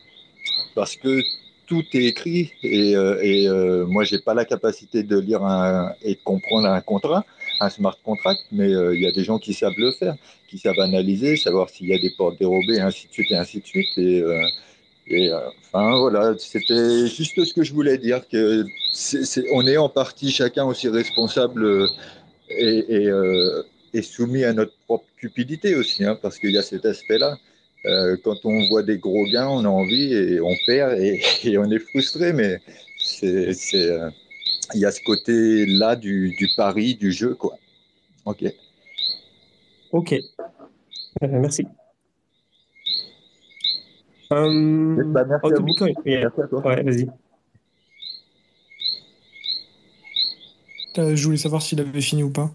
[0.76, 1.22] parce que
[1.66, 5.42] tout est écrit et, euh, et euh, moi j'ai pas la capacité de lire
[6.04, 7.26] et de comprendre un contrat,
[7.60, 10.16] un smart contract, mais euh, il y a des gens qui savent le faire,
[10.48, 13.62] qui savent analyser, savoir s'il y a des portes dérobées, ainsi de suite et ainsi
[13.62, 13.98] de suite.
[13.98, 14.24] Et,
[15.08, 19.90] et enfin voilà, c'était juste ce que je voulais dire que c'est on est en
[19.90, 21.88] partie chacun aussi responsable
[22.50, 23.12] et, et,
[23.94, 27.38] et soumis à notre propre cupidité aussi, hein, parce qu'il y a cet aspect-là.
[27.86, 31.22] euh, quand on voit des gros gains, on a envie et on perd et,
[31.58, 32.60] on est frustré, mais
[33.00, 34.10] c'est, euh,
[34.74, 37.58] il y a ce côté-là du, du, pari, du jeu, quoi.
[38.26, 38.44] Ok.
[39.92, 40.14] Ok.
[40.14, 40.20] Euh,
[41.22, 41.66] merci.
[44.32, 45.66] Um, bah, merci, à vous.
[46.06, 46.66] merci à toi.
[46.66, 47.08] Ouais, vas-y.
[51.16, 52.52] je voulais savoir s'il avait fini ou pas.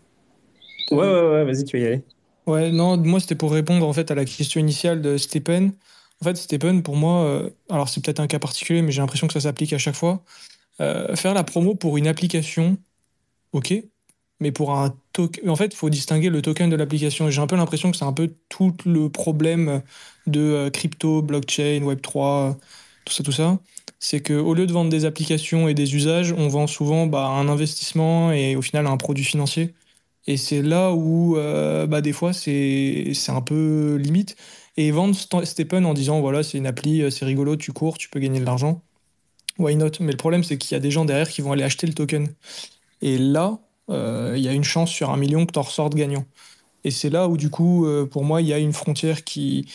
[0.91, 2.03] Ouais, ouais, ouais, vas-y, tu vas y aller.
[2.47, 5.73] Ouais, non, moi c'était pour répondre en fait à la question initiale de Stephen.
[6.21, 9.27] En fait, Stephen, pour moi, euh, alors c'est peut-être un cas particulier, mais j'ai l'impression
[9.27, 10.23] que ça s'applique à chaque fois.
[10.81, 12.77] Euh, faire la promo pour une application,
[13.53, 13.75] ok,
[14.41, 17.31] mais pour un token, en fait, il faut distinguer le token de l'application.
[17.31, 19.83] J'ai un peu l'impression que c'est un peu tout le problème
[20.27, 22.57] de euh, crypto, blockchain, Web3,
[23.05, 23.59] tout ça, tout ça.
[23.99, 27.49] C'est qu'au lieu de vendre des applications et des usages, on vend souvent bah, un
[27.49, 29.75] investissement et au final un produit financier.
[30.27, 34.37] Et c'est là où, euh, bah, des fois, c'est un peu limite.
[34.77, 35.15] Et vendre
[35.45, 38.41] Stephen en disant, voilà, c'est une appli, euh, c'est rigolo, tu cours, tu peux gagner
[38.41, 38.83] de l'argent.
[39.59, 39.91] Why not?
[40.01, 41.95] Mais le problème, c'est qu'il y a des gens derrière qui vont aller acheter le
[41.95, 42.29] token.
[43.03, 43.61] Et là,
[43.91, 46.25] il y a une chance sur un million que tu en ressortes gagnant.
[46.85, 49.67] Et c'est là où, du coup, pour moi, il y a une frontière qui,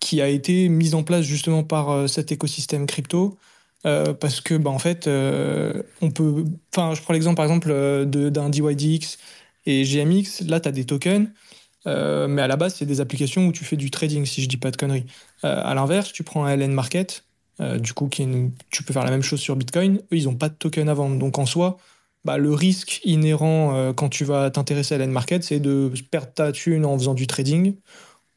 [0.00, 3.38] qui a été mise en place justement par cet écosystème crypto.
[3.82, 6.44] parce que, bah, en fait, on peut.
[6.74, 7.72] Enfin, je prends l'exemple par exemple
[8.06, 9.18] d'un DYDX
[9.66, 11.28] et GMX, là, tu as des tokens,
[11.86, 14.48] euh, mais à la base, c'est des applications où tu fais du trading, si je
[14.48, 15.06] dis pas de conneries.
[15.44, 17.24] Euh, à l'inverse, tu prends un LN Market,
[17.60, 18.26] euh, du coup, qui
[18.70, 19.96] tu peux faire la même chose sur Bitcoin.
[20.12, 21.18] Eux, ils n'ont pas de token à vendre.
[21.18, 21.78] Donc, en soi,
[22.24, 26.52] bah, le risque inhérent quand tu vas t'intéresser à LN Market, c'est de perdre ta
[26.52, 27.76] thune en faisant du trading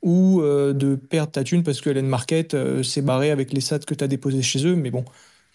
[0.01, 3.93] ou de perdre ta thune parce que LN Market s'est barré avec les sats que
[3.93, 4.75] tu as déposés chez eux.
[4.75, 5.05] Mais bon,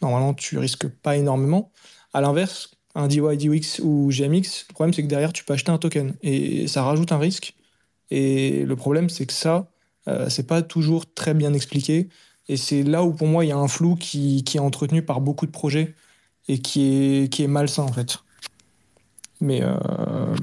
[0.00, 1.72] normalement, tu risques pas énormément.
[2.14, 5.70] À l'inverse, un DY, DX ou GMX, le problème c'est que derrière tu peux acheter
[5.72, 7.54] un token et ça rajoute un risque.
[8.10, 9.70] Et le problème c'est que ça,
[10.08, 12.08] euh, c'est pas toujours très bien expliqué.
[12.48, 15.20] Et c'est là où pour moi il y a un flou qui, est entretenu par
[15.20, 15.94] beaucoup de projets
[16.48, 18.18] et qui est, qui est malsain en fait.
[19.40, 20.34] Mais euh,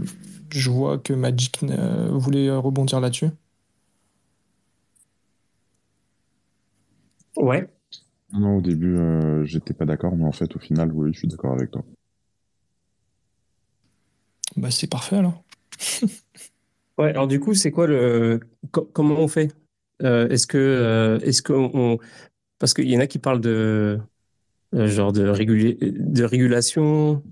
[0.52, 3.30] je vois que Magic euh, voulait rebondir là-dessus.
[7.38, 7.68] Ouais.
[8.34, 8.98] Non, au début,
[9.46, 11.84] j'étais pas d'accord, mais en fait, au final, oui, je suis d'accord avec toi.
[14.56, 15.44] Bah, c'est parfait alors.
[16.98, 18.40] ouais, alors du coup, c'est quoi le.
[18.72, 19.56] comment on fait?
[20.02, 20.58] Euh, Est-ce que.
[20.58, 21.98] Euh, est-ce qu'on.
[22.58, 24.00] Parce qu'il y en a qui parlent de.
[24.76, 27.24] Euh, genre de, de régulation.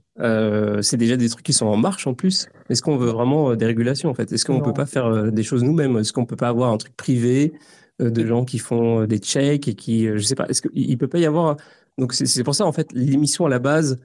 [0.81, 2.47] c'est déjà des trucs qui sont en marche en plus.
[2.69, 4.31] Est-ce qu'on veut vraiment des régulations en fait?
[4.31, 5.97] Est-ce qu'on ne peut pas faire des choses nous-mêmes?
[5.97, 7.53] Est-ce qu'on peut pas avoir un truc privé
[7.99, 10.07] de gens qui font des checks et qui.
[10.07, 10.47] je sais pas.
[10.47, 11.57] Est-ce qu'il ne peut pas y avoir.
[11.99, 13.99] Donc c'est pour ça en fait l'émission à la base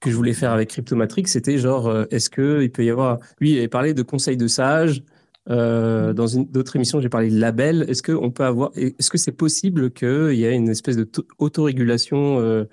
[0.00, 3.18] que je voulais faire avec Cryptomatrix, c'était genre, euh, est-ce qu'il peut y avoir.
[3.40, 5.02] Lui, il avait parlé de conseils de sages.
[5.50, 7.84] Euh, dans une d'autres émissions, j'ai parlé de label.
[7.88, 8.70] Est-ce qu'on peut avoir.
[8.74, 12.64] Est-ce que c'est possible qu'il y ait une espèce d'autorégulation euh,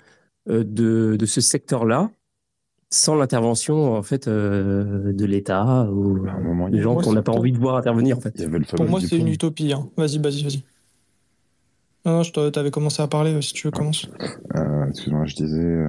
[0.46, 2.10] de, de ce secteur-là
[2.90, 6.24] sans l'intervention en fait de l'État ou
[6.70, 8.48] des gens qu'on n'a pas envie de voir intervenir en fait?
[8.76, 9.72] Pour moi, c'est une utopie.
[9.72, 9.88] Hein.
[9.96, 10.62] Vas-y, vas-y, vas-y.
[12.04, 13.40] Non, non, je t'avais commencé à parler.
[13.42, 14.08] Si tu veux, commence.
[14.88, 15.86] Excuse-moi, je disais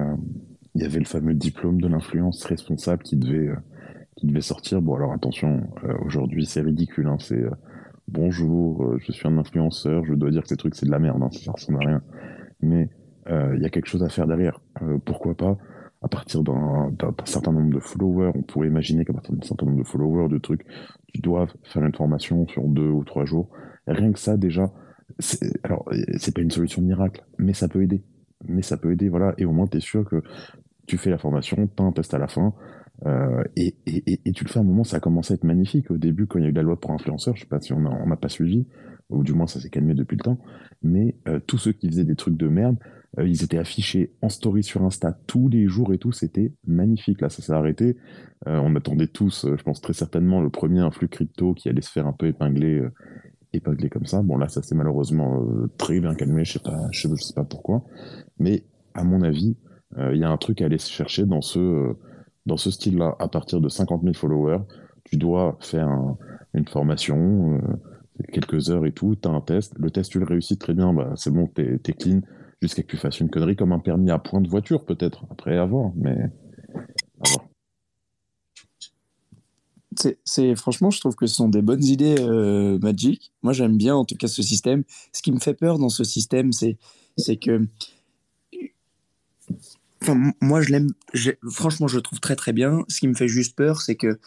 [0.78, 3.56] il y avait le fameux diplôme de l'influence responsable qui devait, euh,
[4.18, 4.82] qui devait sortir.
[4.82, 7.06] Bon, alors attention, euh, aujourd'hui c'est ridicule.
[7.06, 7.50] Hein, c'est euh,
[8.08, 11.22] bonjour, je suis un influenceur, je dois dire que ces trucs c'est de la merde,
[11.22, 12.02] hein, ça ressemble à rien.
[12.60, 12.90] Mais
[13.30, 14.58] il y a quelque chose à faire derrière.
[15.04, 15.58] pourquoi pas
[16.00, 16.90] à partir d'un
[17.24, 20.38] certain nombre de followers, on pourrait imaginer qu'à partir d'un certain nombre de followers, de
[20.38, 20.64] trucs,
[21.12, 23.50] tu dois faire une formation sur deux ou trois jours.
[23.86, 24.72] rien que ça, déjà,
[25.64, 25.84] alors,
[26.18, 28.02] c'est pas une solution miracle, mais ça peut aider.
[28.46, 29.34] Mais ça peut aider, voilà.
[29.38, 30.22] Et au moins, tu es sûr que
[30.86, 32.54] tu fais la formation, tu as un test à la fin,
[33.06, 33.74] euh, et,
[34.32, 35.90] tu le fais à un moment, ça a commencé à être magnifique.
[35.90, 37.72] Au début, quand il y a eu la loi pour influenceurs, je sais pas si
[37.72, 38.66] on n'a pas suivi,
[39.10, 40.38] ou du moins ça s'est calmé depuis le temps,
[40.82, 42.76] mais euh, tous ceux qui faisaient des trucs de merde,
[43.18, 47.20] euh, ils étaient affichés en story sur Insta tous les jours et tout, c'était magnifique.
[47.20, 47.96] Là, ça s'est arrêté.
[48.46, 52.06] on attendait tous, je pense très certainement, le premier influx crypto qui allait se faire
[52.06, 52.82] un peu épingler,
[53.52, 54.22] épingler comme ça.
[54.22, 55.44] Bon, là, ça s'est malheureusement
[55.78, 57.84] très bien calmé, je sais pas, sais pas pourquoi.
[58.38, 58.64] Mais
[58.94, 59.56] à mon avis,
[59.96, 61.94] euh, il y a un truc à aller chercher dans ce, euh,
[62.48, 63.14] dans ce style-là.
[63.20, 64.62] À partir de 50 000 followers,
[65.04, 65.88] tu dois faire
[66.54, 69.74] une formation, euh, quelques heures et tout, tu as un test.
[69.78, 72.20] Le test, tu le réussis très bien, bah, c'est bon, tu es, clean,
[72.60, 75.56] jusqu'à que tu fasses une connerie comme un permis à point de voiture, peut-être, après
[75.56, 76.16] avoir, mais
[80.24, 82.14] C'est, franchement, je trouve que ce sont des bonnes idées
[82.80, 83.32] Magic.
[83.42, 84.84] Moi, j'aime bien en tout cas ce système.
[85.12, 86.76] Ce qui me fait peur dans ce système, c'est
[87.36, 87.66] que
[90.40, 90.88] Moi, je l'aime.
[91.50, 92.84] Franchement, je le trouve très très bien.
[92.88, 94.18] Ce qui me fait juste peur, c'est que,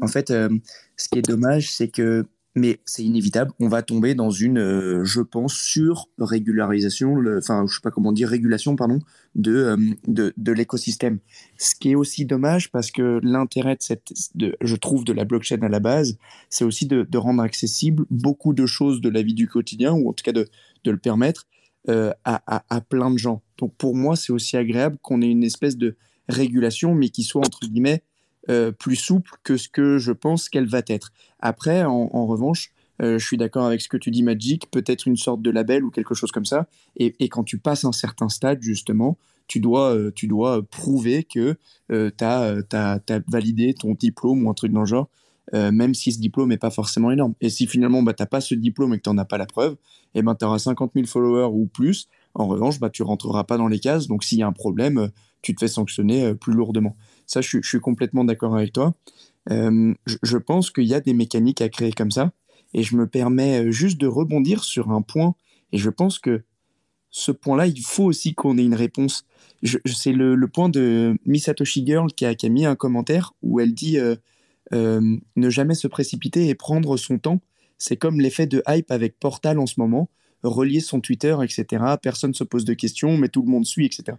[0.00, 0.48] en fait, euh,
[0.96, 2.26] ce qui est dommage, c'est que
[2.58, 7.80] mais c'est inévitable, on va tomber dans une, euh, je pense, sur-régularisation, enfin, je sais
[7.82, 8.98] pas comment dire, régulation, pardon,
[9.34, 9.76] de, euh,
[10.06, 11.18] de, de l'écosystème.
[11.56, 14.12] Ce qui est aussi dommage parce que l'intérêt de cette,
[14.60, 16.18] je trouve, de la blockchain à la base,
[16.50, 20.08] c'est aussi de, de, rendre accessible beaucoup de choses de la vie du quotidien, ou
[20.08, 20.48] en tout cas de,
[20.84, 21.46] de le permettre
[21.88, 23.42] euh, à, plein de gens.
[23.56, 25.96] Donc pour moi, c'est aussi agréable qu'on ait une espèce de
[26.28, 28.02] régulation, mais qui soit, entre guillemets,
[28.50, 31.12] euh, plus souple que ce que je pense qu'elle va être.
[31.38, 32.72] Après, en, revanche,
[33.02, 35.84] euh, je suis d'accord avec ce que tu dis, Magic, peut-être une sorte de label
[35.84, 36.66] ou quelque chose comme ça.
[36.96, 39.18] Et, quand tu passes un certain stade, justement,
[39.48, 41.56] tu dois, euh, tu dois prouver que
[41.90, 45.10] tu as, validé ton diplôme ou un truc dans le genre,
[45.52, 47.34] même si ce diplôme n'est pas forcément énorme.
[47.40, 49.38] Et si finalement, bah, tu n'as pas ce diplôme et que tu n'en as pas
[49.38, 49.76] la preuve,
[50.14, 52.08] eh ben, tu auras 50 000 followers ou plus.
[52.34, 54.08] En revanche, bah, tu rentreras pas dans les cases.
[54.08, 55.10] Donc, s'il y a un problème,
[55.40, 56.96] tu te fais sanctionner plus lourdement.
[57.26, 58.94] Ça, je, suis complètement d'accord avec toi.
[59.50, 62.32] Euh, je, pense qu'il y a des mécaniques à créer comme ça.
[62.74, 65.34] Et je me permets euh, juste de rebondir sur un point.
[65.72, 66.42] Et je pense que
[67.10, 69.24] ce point-là, il faut aussi qu'on ait une réponse.
[69.62, 73.74] C'est le, point de Misatoshi Girl qui a, qui a, mis un commentaire où elle
[73.74, 74.16] dit euh,
[74.72, 77.40] ne jamais se précipiter et prendre son temps.
[77.78, 80.10] C'est comme l'effet de hype avec Portal en ce moment,
[80.42, 81.84] relier son Twitter, etc.
[82.02, 84.16] Personne se pose de questions, mais tout le monde suit, etc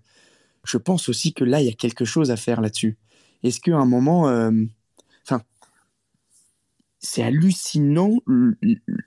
[0.63, 2.97] je pense aussi que là, il y a quelque chose à faire là-dessus.
[3.43, 4.51] Est-ce qu'à un moment, euh,
[5.23, 5.41] enfin,
[6.99, 8.17] c'est hallucinant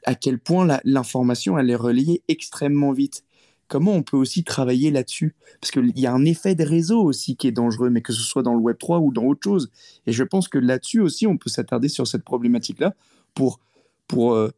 [0.04, 3.24] à quel point l'information, elle est reliée extrêmement vite.
[3.68, 5.34] Comment on peut aussi travailler là-dessus?
[5.60, 8.22] Parce qu'il y a un effet de réseau aussi qui est dangereux, mais que ce
[8.22, 9.70] soit dans le Web 3 ou dans autre chose.
[10.06, 12.94] Et je pense que là-dessus aussi, on peut s'attarder sur cette problématique-là
[13.34, 13.60] pour,
[14.08, 14.50] pour euh,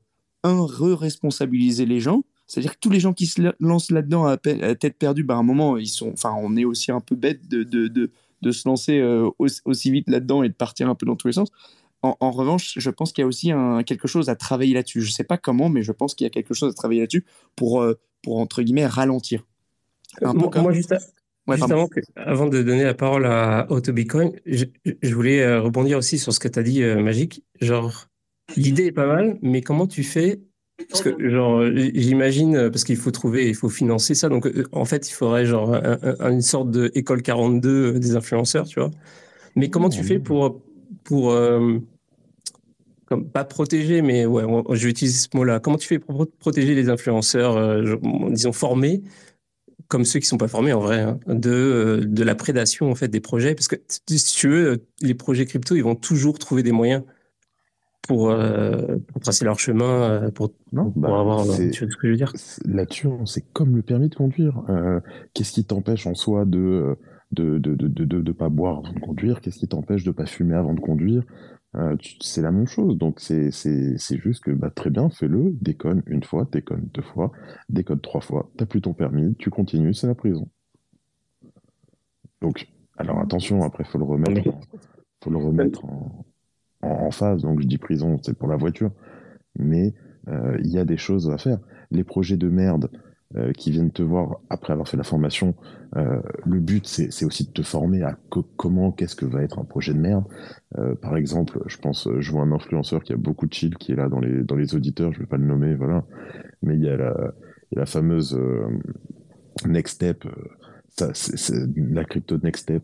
[0.42, 4.98] un, re-responsabiliser les gens, c'est-à-dire que tous les gens qui se lancent là-dedans à, tête
[4.98, 7.88] perdue, bah, à un moment, ils sont, on est aussi un peu bête de, de,
[7.88, 8.10] de,
[8.42, 11.32] de se lancer euh, aussi, vite là-dedans et de partir un peu dans tous les
[11.32, 11.50] sens.
[12.02, 13.50] En, revanche, je pense qu'il y a aussi
[13.86, 15.00] quelque chose à travailler là-dessus.
[15.00, 17.00] Je ne sais pas comment, mais je pense qu'il y a quelque chose à travailler
[17.00, 17.24] là-dessus
[17.56, 19.46] pour, euh, pour, entre guillemets, ralentir.
[20.20, 20.94] moi, juste
[21.48, 24.64] justement, avant de donner la parole à Autobitcoin, je,
[25.02, 27.44] je voulais euh, rebondir aussi sur ce que tu as dit, Magique.
[27.60, 28.08] Genre,
[28.56, 30.40] l'idée est pas mal, mais comment tu fais?
[30.90, 31.64] Parce que, genre,
[31.94, 34.28] j'imagine, euh, parce qu'il faut trouver, il faut financer ça.
[34.28, 35.74] Donc, euh, en fait, il faudrait, genre,
[36.20, 38.90] une sorte d'école 42 euh, des influenceurs, tu vois.
[39.54, 40.62] Mais comment tu fais pour,
[41.04, 41.32] pour
[43.06, 45.60] comme, pas protéger, mais ouais, je vais utiliser ce mot-là.
[45.60, 47.82] Comment tu fais pour protéger les influenceurs,
[48.30, 49.02] disons, formés,
[49.88, 53.08] comme ceux qui sont pas formés en vrai, hein, de, de la prédation, en fait,
[53.08, 53.54] des projets?
[53.54, 57.02] Parce que, si tu veux, les projets crypto, ils vont toujours trouver des moyens
[58.06, 61.44] pour, euh, pour, tracer leur chemin, euh, pour, non, pour bah, avoir.
[61.44, 62.32] Tu ce que je veux dire?
[62.64, 64.62] Là-dessus, c'est comme le permis de conduire.
[64.68, 65.00] Euh,
[65.32, 66.96] Qu'est-ce qui t'empêche en soi de
[67.32, 69.40] de de, de, de, de, pas boire avant de conduire?
[69.40, 71.24] Qu'est-ce qui t'empêche de pas fumer avant de conduire?
[71.76, 72.96] Euh, C'est la même chose.
[72.98, 77.32] Donc, c'est juste que bah, très bien, fais-le, déconne une fois, déconne deux fois,
[77.68, 80.48] déconne trois fois, t'as plus ton permis, tu continues, c'est la prison.
[82.40, 84.50] Donc, alors attention, après, faut le remettre,
[85.22, 86.24] faut le remettre en,
[86.82, 87.42] en, phase.
[87.42, 88.90] Donc je dis prison, c'est pour la voiture.
[89.56, 89.94] Mais
[90.28, 91.58] euh, il y a des choses à faire.
[91.90, 92.90] Les projets de merde
[93.36, 95.54] euh, qui viennent te voir après avoir fait la formation,
[95.96, 98.16] euh, le but c'est aussi de te former à
[98.56, 100.24] comment, qu'est-ce que va être un projet de merde.
[101.00, 103.96] par exemple, je pense, je vois un influenceur qui a beaucoup de chill, qui est
[103.96, 106.04] là dans les, dans les auditeurs, je vais pas le nommer, voilà.
[106.62, 106.96] Mais il y a
[107.72, 108.38] la, fameuse
[109.66, 110.24] Next Step,
[110.98, 112.82] la crypto Next Step.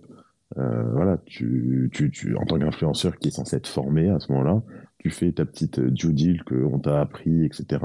[0.59, 4.33] Euh, voilà, tu, tu, tu, en tant qu'influenceur qui est censé être formé à ce
[4.33, 4.63] moment-là,
[4.99, 7.85] tu fais ta petite euh, due deal qu'on t'a appris, etc.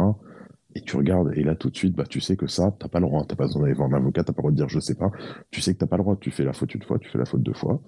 [0.76, 3.00] Et tu regardes, et là tout de suite, bah, tu sais que ça, t'as pas
[3.00, 3.26] le droit.
[3.28, 4.96] T'as pas besoin d'aller voir un avocat, t'as pas le droit de dire je sais
[4.96, 5.10] pas.
[5.50, 6.18] Tu sais que t'as pas le droit.
[6.20, 7.82] Tu fais la faute une fois, tu fais la faute deux fois.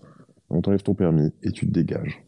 [0.50, 2.24] On t'enlève ton permis et tu te dégages.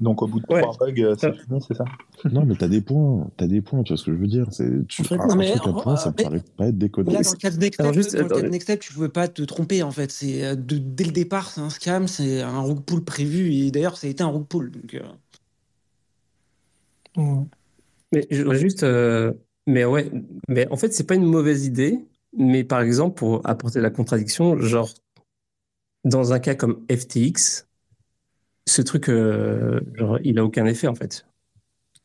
[0.00, 1.84] Donc au bout de trois bugs, euh, c'est fini, c'est ça?
[2.24, 4.46] Non, mais t'as des points, t'as des points, tu vois ce que je veux dire
[4.50, 7.12] C'est tu en un, mais, truc à point, ça me paraît pas être décodé.
[7.12, 9.84] Là, dans le cas de Next Step, dans Next Step, tu pouvais pas te tromper
[9.84, 10.10] en fait.
[10.10, 13.96] C'est euh, dès le départ, c'est un scam, c'est un rug pull prévu et d'ailleurs,
[13.96, 14.72] ça a été un rug pull.
[14.72, 15.00] Donc,
[17.16, 17.42] euh...
[18.10, 19.32] Mais juste, euh...
[19.66, 20.10] mais ouais,
[20.48, 22.04] mais en fait, c'est pas une mauvaise idée.
[22.36, 24.88] Mais par exemple, pour apporter la contradiction, genre
[26.04, 27.66] dans un cas comme FTX,
[28.66, 31.26] ce truc, euh, genre, il a aucun effet en fait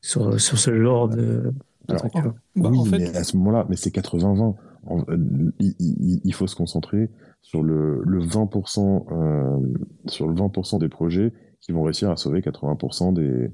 [0.02, 1.54] sur, sur ce genre de,
[1.88, 2.14] truc.
[2.56, 4.56] Bah, oui, mais à ce moment-là, mais c'est 80-20.
[4.90, 7.10] Euh, il, faut se concentrer
[7.42, 9.74] sur le, le 20%, euh,
[10.08, 13.52] sur le 20% des projets qui vont réussir à sauver 80% des,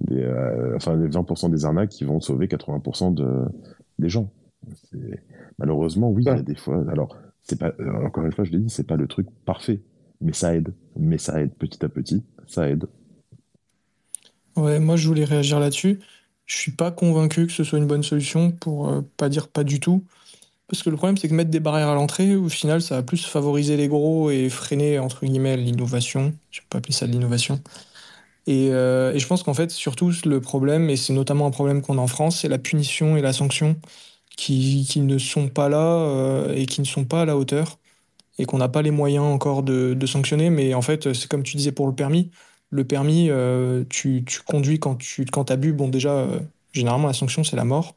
[0.00, 0.26] des
[0.74, 3.44] enfin les 20% des arnaques qui vont sauver 80% de,
[3.98, 4.30] des gens.
[5.58, 6.84] Malheureusement, oui, il y a des fois.
[6.90, 7.72] Alors, c'est pas
[8.04, 9.80] encore une fois, je l'ai dit, c'est pas le truc parfait,
[10.20, 12.86] mais ça aide, mais ça aide petit à petit ça aide.
[14.56, 16.00] Ouais, moi je voulais réagir là-dessus.
[16.46, 19.80] je suis pas convaincu que ce soit une bonne solution pour pas dire pas du
[19.80, 20.04] tout.
[20.68, 23.02] Parce que le problème, c'est que mettre des barrières à l'entrée, au final, ça va
[23.02, 26.32] plus favoriser les gros et freiner, entre guillemets, l'innovation.
[26.50, 27.60] Je peux pas appeler ça de l'innovation.
[28.46, 31.98] Et, et, je pense qu'en fait, surtout, le problème, et c'est notamment un problème qu'on
[31.98, 33.76] a en France, c'est la punition et la sanction
[34.36, 37.78] qui, ne sont pas là et qui ne sont pas à la hauteur
[38.38, 40.50] et qu'on n'a pas les moyens encore de, sanctionner.
[40.50, 42.30] Mais en fait, c'est comme tu disais pour le permis.
[42.70, 45.72] Le permis, euh, tu, conduis quand tu quand as bu.
[45.72, 46.40] Bon, déjà, euh,
[46.72, 47.96] généralement, la sanction, c'est la mort.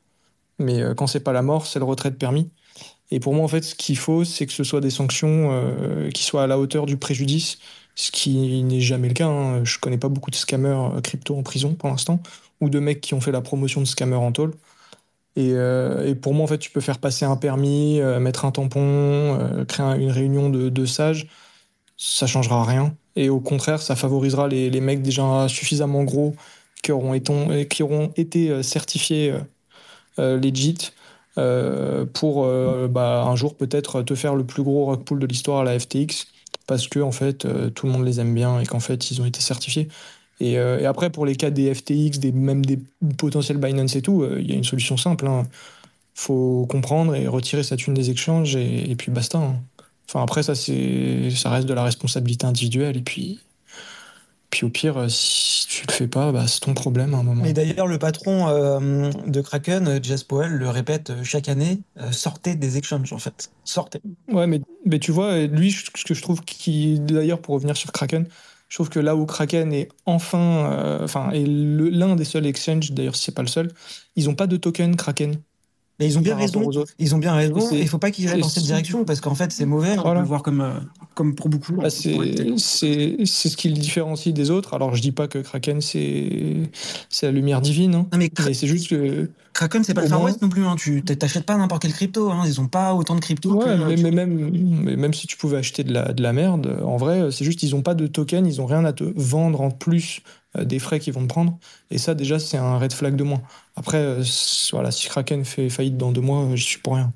[0.60, 2.50] Mais euh, quand c'est pas la mort, c'est le retrait de permis.
[3.12, 5.52] Et pour moi, en fait, ce qu'il faut, c'est que ce soit des sanctions
[6.14, 7.58] qui soient à la hauteur du préjudice,
[7.98, 9.28] ce qui n'est jamais le cas.
[9.28, 9.66] Hein.
[9.66, 12.22] Je connais pas beaucoup de scammers crypto en prison pour l'instant,
[12.62, 14.54] ou de mecs qui ont fait la promotion de scammers en tôle.
[15.38, 18.52] Euh, et, pour moi, en fait, tu peux faire passer un permis, euh, mettre un
[18.52, 21.28] tampon, euh, créer une réunion de, sages,
[21.98, 22.96] ça changera rien.
[23.16, 26.36] Et au contraire, ça favorisera les, mecs déjà suffisamment gros
[26.84, 29.34] qui auront été, certifiés
[30.18, 30.92] legit
[32.14, 32.48] pour
[32.90, 35.80] bah, un jour peut-être te faire le plus gros rock pool de l'histoire à la
[35.80, 36.28] FTX
[36.68, 39.26] parce que en fait tout le monde les aime bien et qu'en fait ils ont
[39.26, 39.88] été certifiés.
[40.42, 42.80] Euh, et, après, pour les cas des FTX, des, même des
[43.18, 45.28] potentiels Binance et tout, euh, il y a une solution simple.
[45.28, 45.48] Hein.
[46.14, 49.40] faut comprendre et retirer sa thune des échanges et, puis basta.
[49.40, 49.56] Hein.
[50.08, 52.98] Enfin, après, ça, ça reste de la responsabilité individuelle.
[52.98, 53.40] Et puis,
[54.50, 57.24] puis au pire, euh, si tu le fais pas, bah, c'est ton problème à un
[57.24, 57.44] moment.
[57.46, 58.48] Et d'ailleurs, le patron
[58.80, 61.80] de Kraken, Jess Powell, le répète chaque année
[62.12, 63.52] sortez des exchanges, en fait.
[63.64, 64.02] Sortez.
[64.32, 67.92] Ouais, mais, mais tu vois, lui, ce que je trouve qui, d'ailleurs, pour revenir sur
[67.92, 68.28] Kraken,
[68.70, 72.92] je trouve que là où Kraken est enfin, euh, enfin, est l'un des seuls exchanges,
[72.92, 73.72] d'ailleurs si c'est pas le seul,
[74.16, 75.36] ils n'ont pas de token Kraken.
[76.00, 76.70] Mais ils ont bien raison.
[77.00, 77.60] Ils ont bien raison.
[77.72, 79.98] Il ne faut pas qu'ils aillent dans cette direction parce qu'en fait, c'est mauvais.
[79.98, 80.74] On peut le voir comme, euh,
[81.16, 81.74] comme pour beaucoup.
[81.74, 84.76] Bah, c'est ce qui le différencie des autres.
[84.76, 86.70] Alors, je dis pas que Kraken, c'est
[87.24, 87.96] la lumière divine.
[87.96, 88.08] Hein.
[88.16, 89.30] mais, c'est juste que.
[89.54, 90.66] Kraken, c'est pas le Far West non plus.
[90.66, 90.76] Hein.
[90.78, 92.30] Tu t'achètes pas n'importe quel crypto.
[92.30, 92.44] Hein.
[92.46, 93.56] Ils ont pas autant de crypto.
[93.56, 94.52] Ouais, mais, même,
[94.84, 97.58] mais même si tu pouvais acheter de la, de la merde, en vrai, c'est juste
[97.58, 98.46] qu'ils ont pas de token.
[98.46, 100.22] Ils ont rien à te vendre en plus
[100.66, 101.58] des frais qu'ils vont te prendre.
[101.92, 103.42] Et ça, déjà, c'est un red flag de moins.
[103.76, 104.24] Après, euh,
[104.72, 107.14] voilà, si Kraken fait faillite dans deux mois, euh, j'y suis pour rien.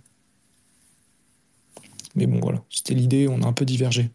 [2.16, 4.12] Mais bon, voilà, c'était l'idée, on a un peu divergé.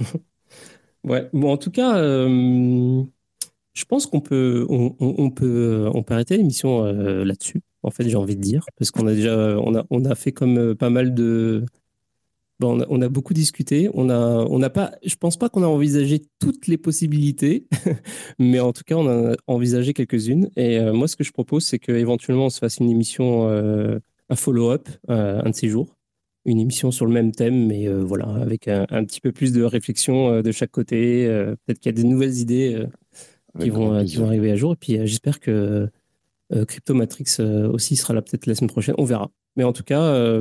[1.04, 6.82] ouais, bon, en tout cas, je pense qu'on peut, on, peut, on peut arrêter l'émission
[6.84, 7.60] là-dessus.
[7.82, 10.32] En fait, j'ai envie de dire, parce qu'on a déjà, on a, on a fait
[10.32, 11.64] comme pas mal de,
[12.60, 13.88] Bon, on, a, beaucoup discuté.
[13.94, 17.68] On a, on pas, je pense pas qu'on a envisagé toutes les possibilités,
[18.40, 20.50] mais en tout cas, on a envisagé quelques-unes.
[20.56, 24.00] Et euh, moi, ce que je propose, c'est qu'éventuellement, on se fasse une émission, euh,
[24.28, 25.96] un follow-up, euh, un de ces jours,
[26.46, 30.40] une émission sur le même thème, mais voilà, avec un, petit peu plus de réflexion
[30.40, 31.26] de chaque côté.
[31.66, 32.86] Peut-être qu'il y a des nouvelles idées
[33.60, 34.72] qui vont, qui vont arriver à jour.
[34.72, 35.88] Et puis, j'espère que
[36.66, 38.94] Crypto Matrix aussi sera là peut-être la semaine prochaine.
[38.96, 39.30] On verra.
[39.56, 40.40] Mais en tout cas,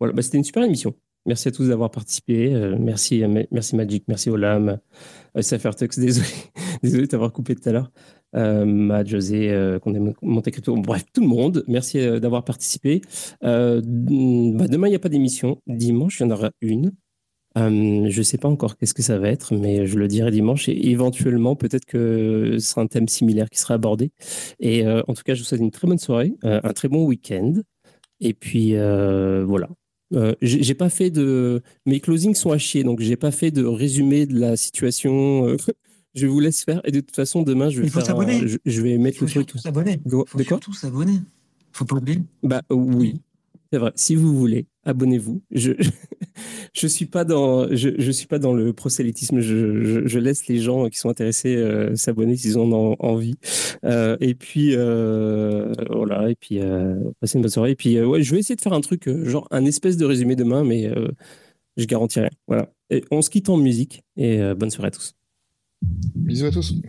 [0.00, 0.94] voilà, bah, c'était une super émission.
[1.26, 2.54] Merci à tous d'avoir participé.
[2.54, 4.78] Euh, merci, euh, merci Magic, merci Olam,
[5.36, 6.28] euh, Safertux, désolé,
[6.84, 7.90] désolé de t'avoir coupé tout à l'heure.
[8.36, 13.00] Euh, José, euh, Crypto, bref, tout le monde, merci d'avoir participé.
[13.42, 15.60] Bah, demain, il n'y a pas d'émission.
[15.66, 16.92] Dimanche, il y en aura une.
[17.56, 20.68] je ne sais pas encore qu'est-ce que ça va être, mais je le dirai dimanche.
[20.68, 24.12] Et éventuellement, peut-être que ce sera un thème similaire qui sera abordé.
[24.60, 27.54] Et en tout cas, je vous souhaite une très bonne soirée, un très bon week-end.
[28.20, 29.68] Et puis voilà,
[30.14, 31.62] euh, j'ai pas fait de.
[31.84, 35.48] Mes closings sont à chier, donc j'ai pas fait de résumé de la situation.
[35.48, 35.56] Euh,
[36.14, 36.80] je vous laisse faire.
[36.84, 38.04] Et de toute façon, demain, je vais, faire
[38.64, 39.50] je, vais mettre le truc.
[39.56, 40.00] S'abonner.
[40.04, 40.60] De quoi?
[40.62, 41.20] Faut s'abonner.
[41.72, 42.22] Faut pas oublier.
[42.42, 43.20] Bah oui.
[43.76, 43.92] C'est vrai.
[43.94, 45.42] Si vous voulez, abonnez-vous.
[45.50, 45.72] Je
[46.72, 49.40] je suis pas dans je, je suis pas dans le prosélytisme.
[49.40, 53.34] Je, je, laisse les gens qui sont intéressés euh, s'abonner s'ils en ont envie.
[53.84, 56.30] Euh, et puis euh, voilà.
[56.30, 56.58] Et puis
[57.20, 57.72] passer une bonne soirée.
[57.72, 60.36] Et puis ouais, je vais essayer de faire un truc genre un espèce de résumé
[60.36, 60.90] demain, mais
[61.76, 62.30] je garantis rien.
[62.48, 62.72] Voilà.
[62.88, 64.04] Et on se quitte en musique.
[64.16, 65.12] Et bonne soirée à tous.
[66.14, 66.80] Bisous à tous.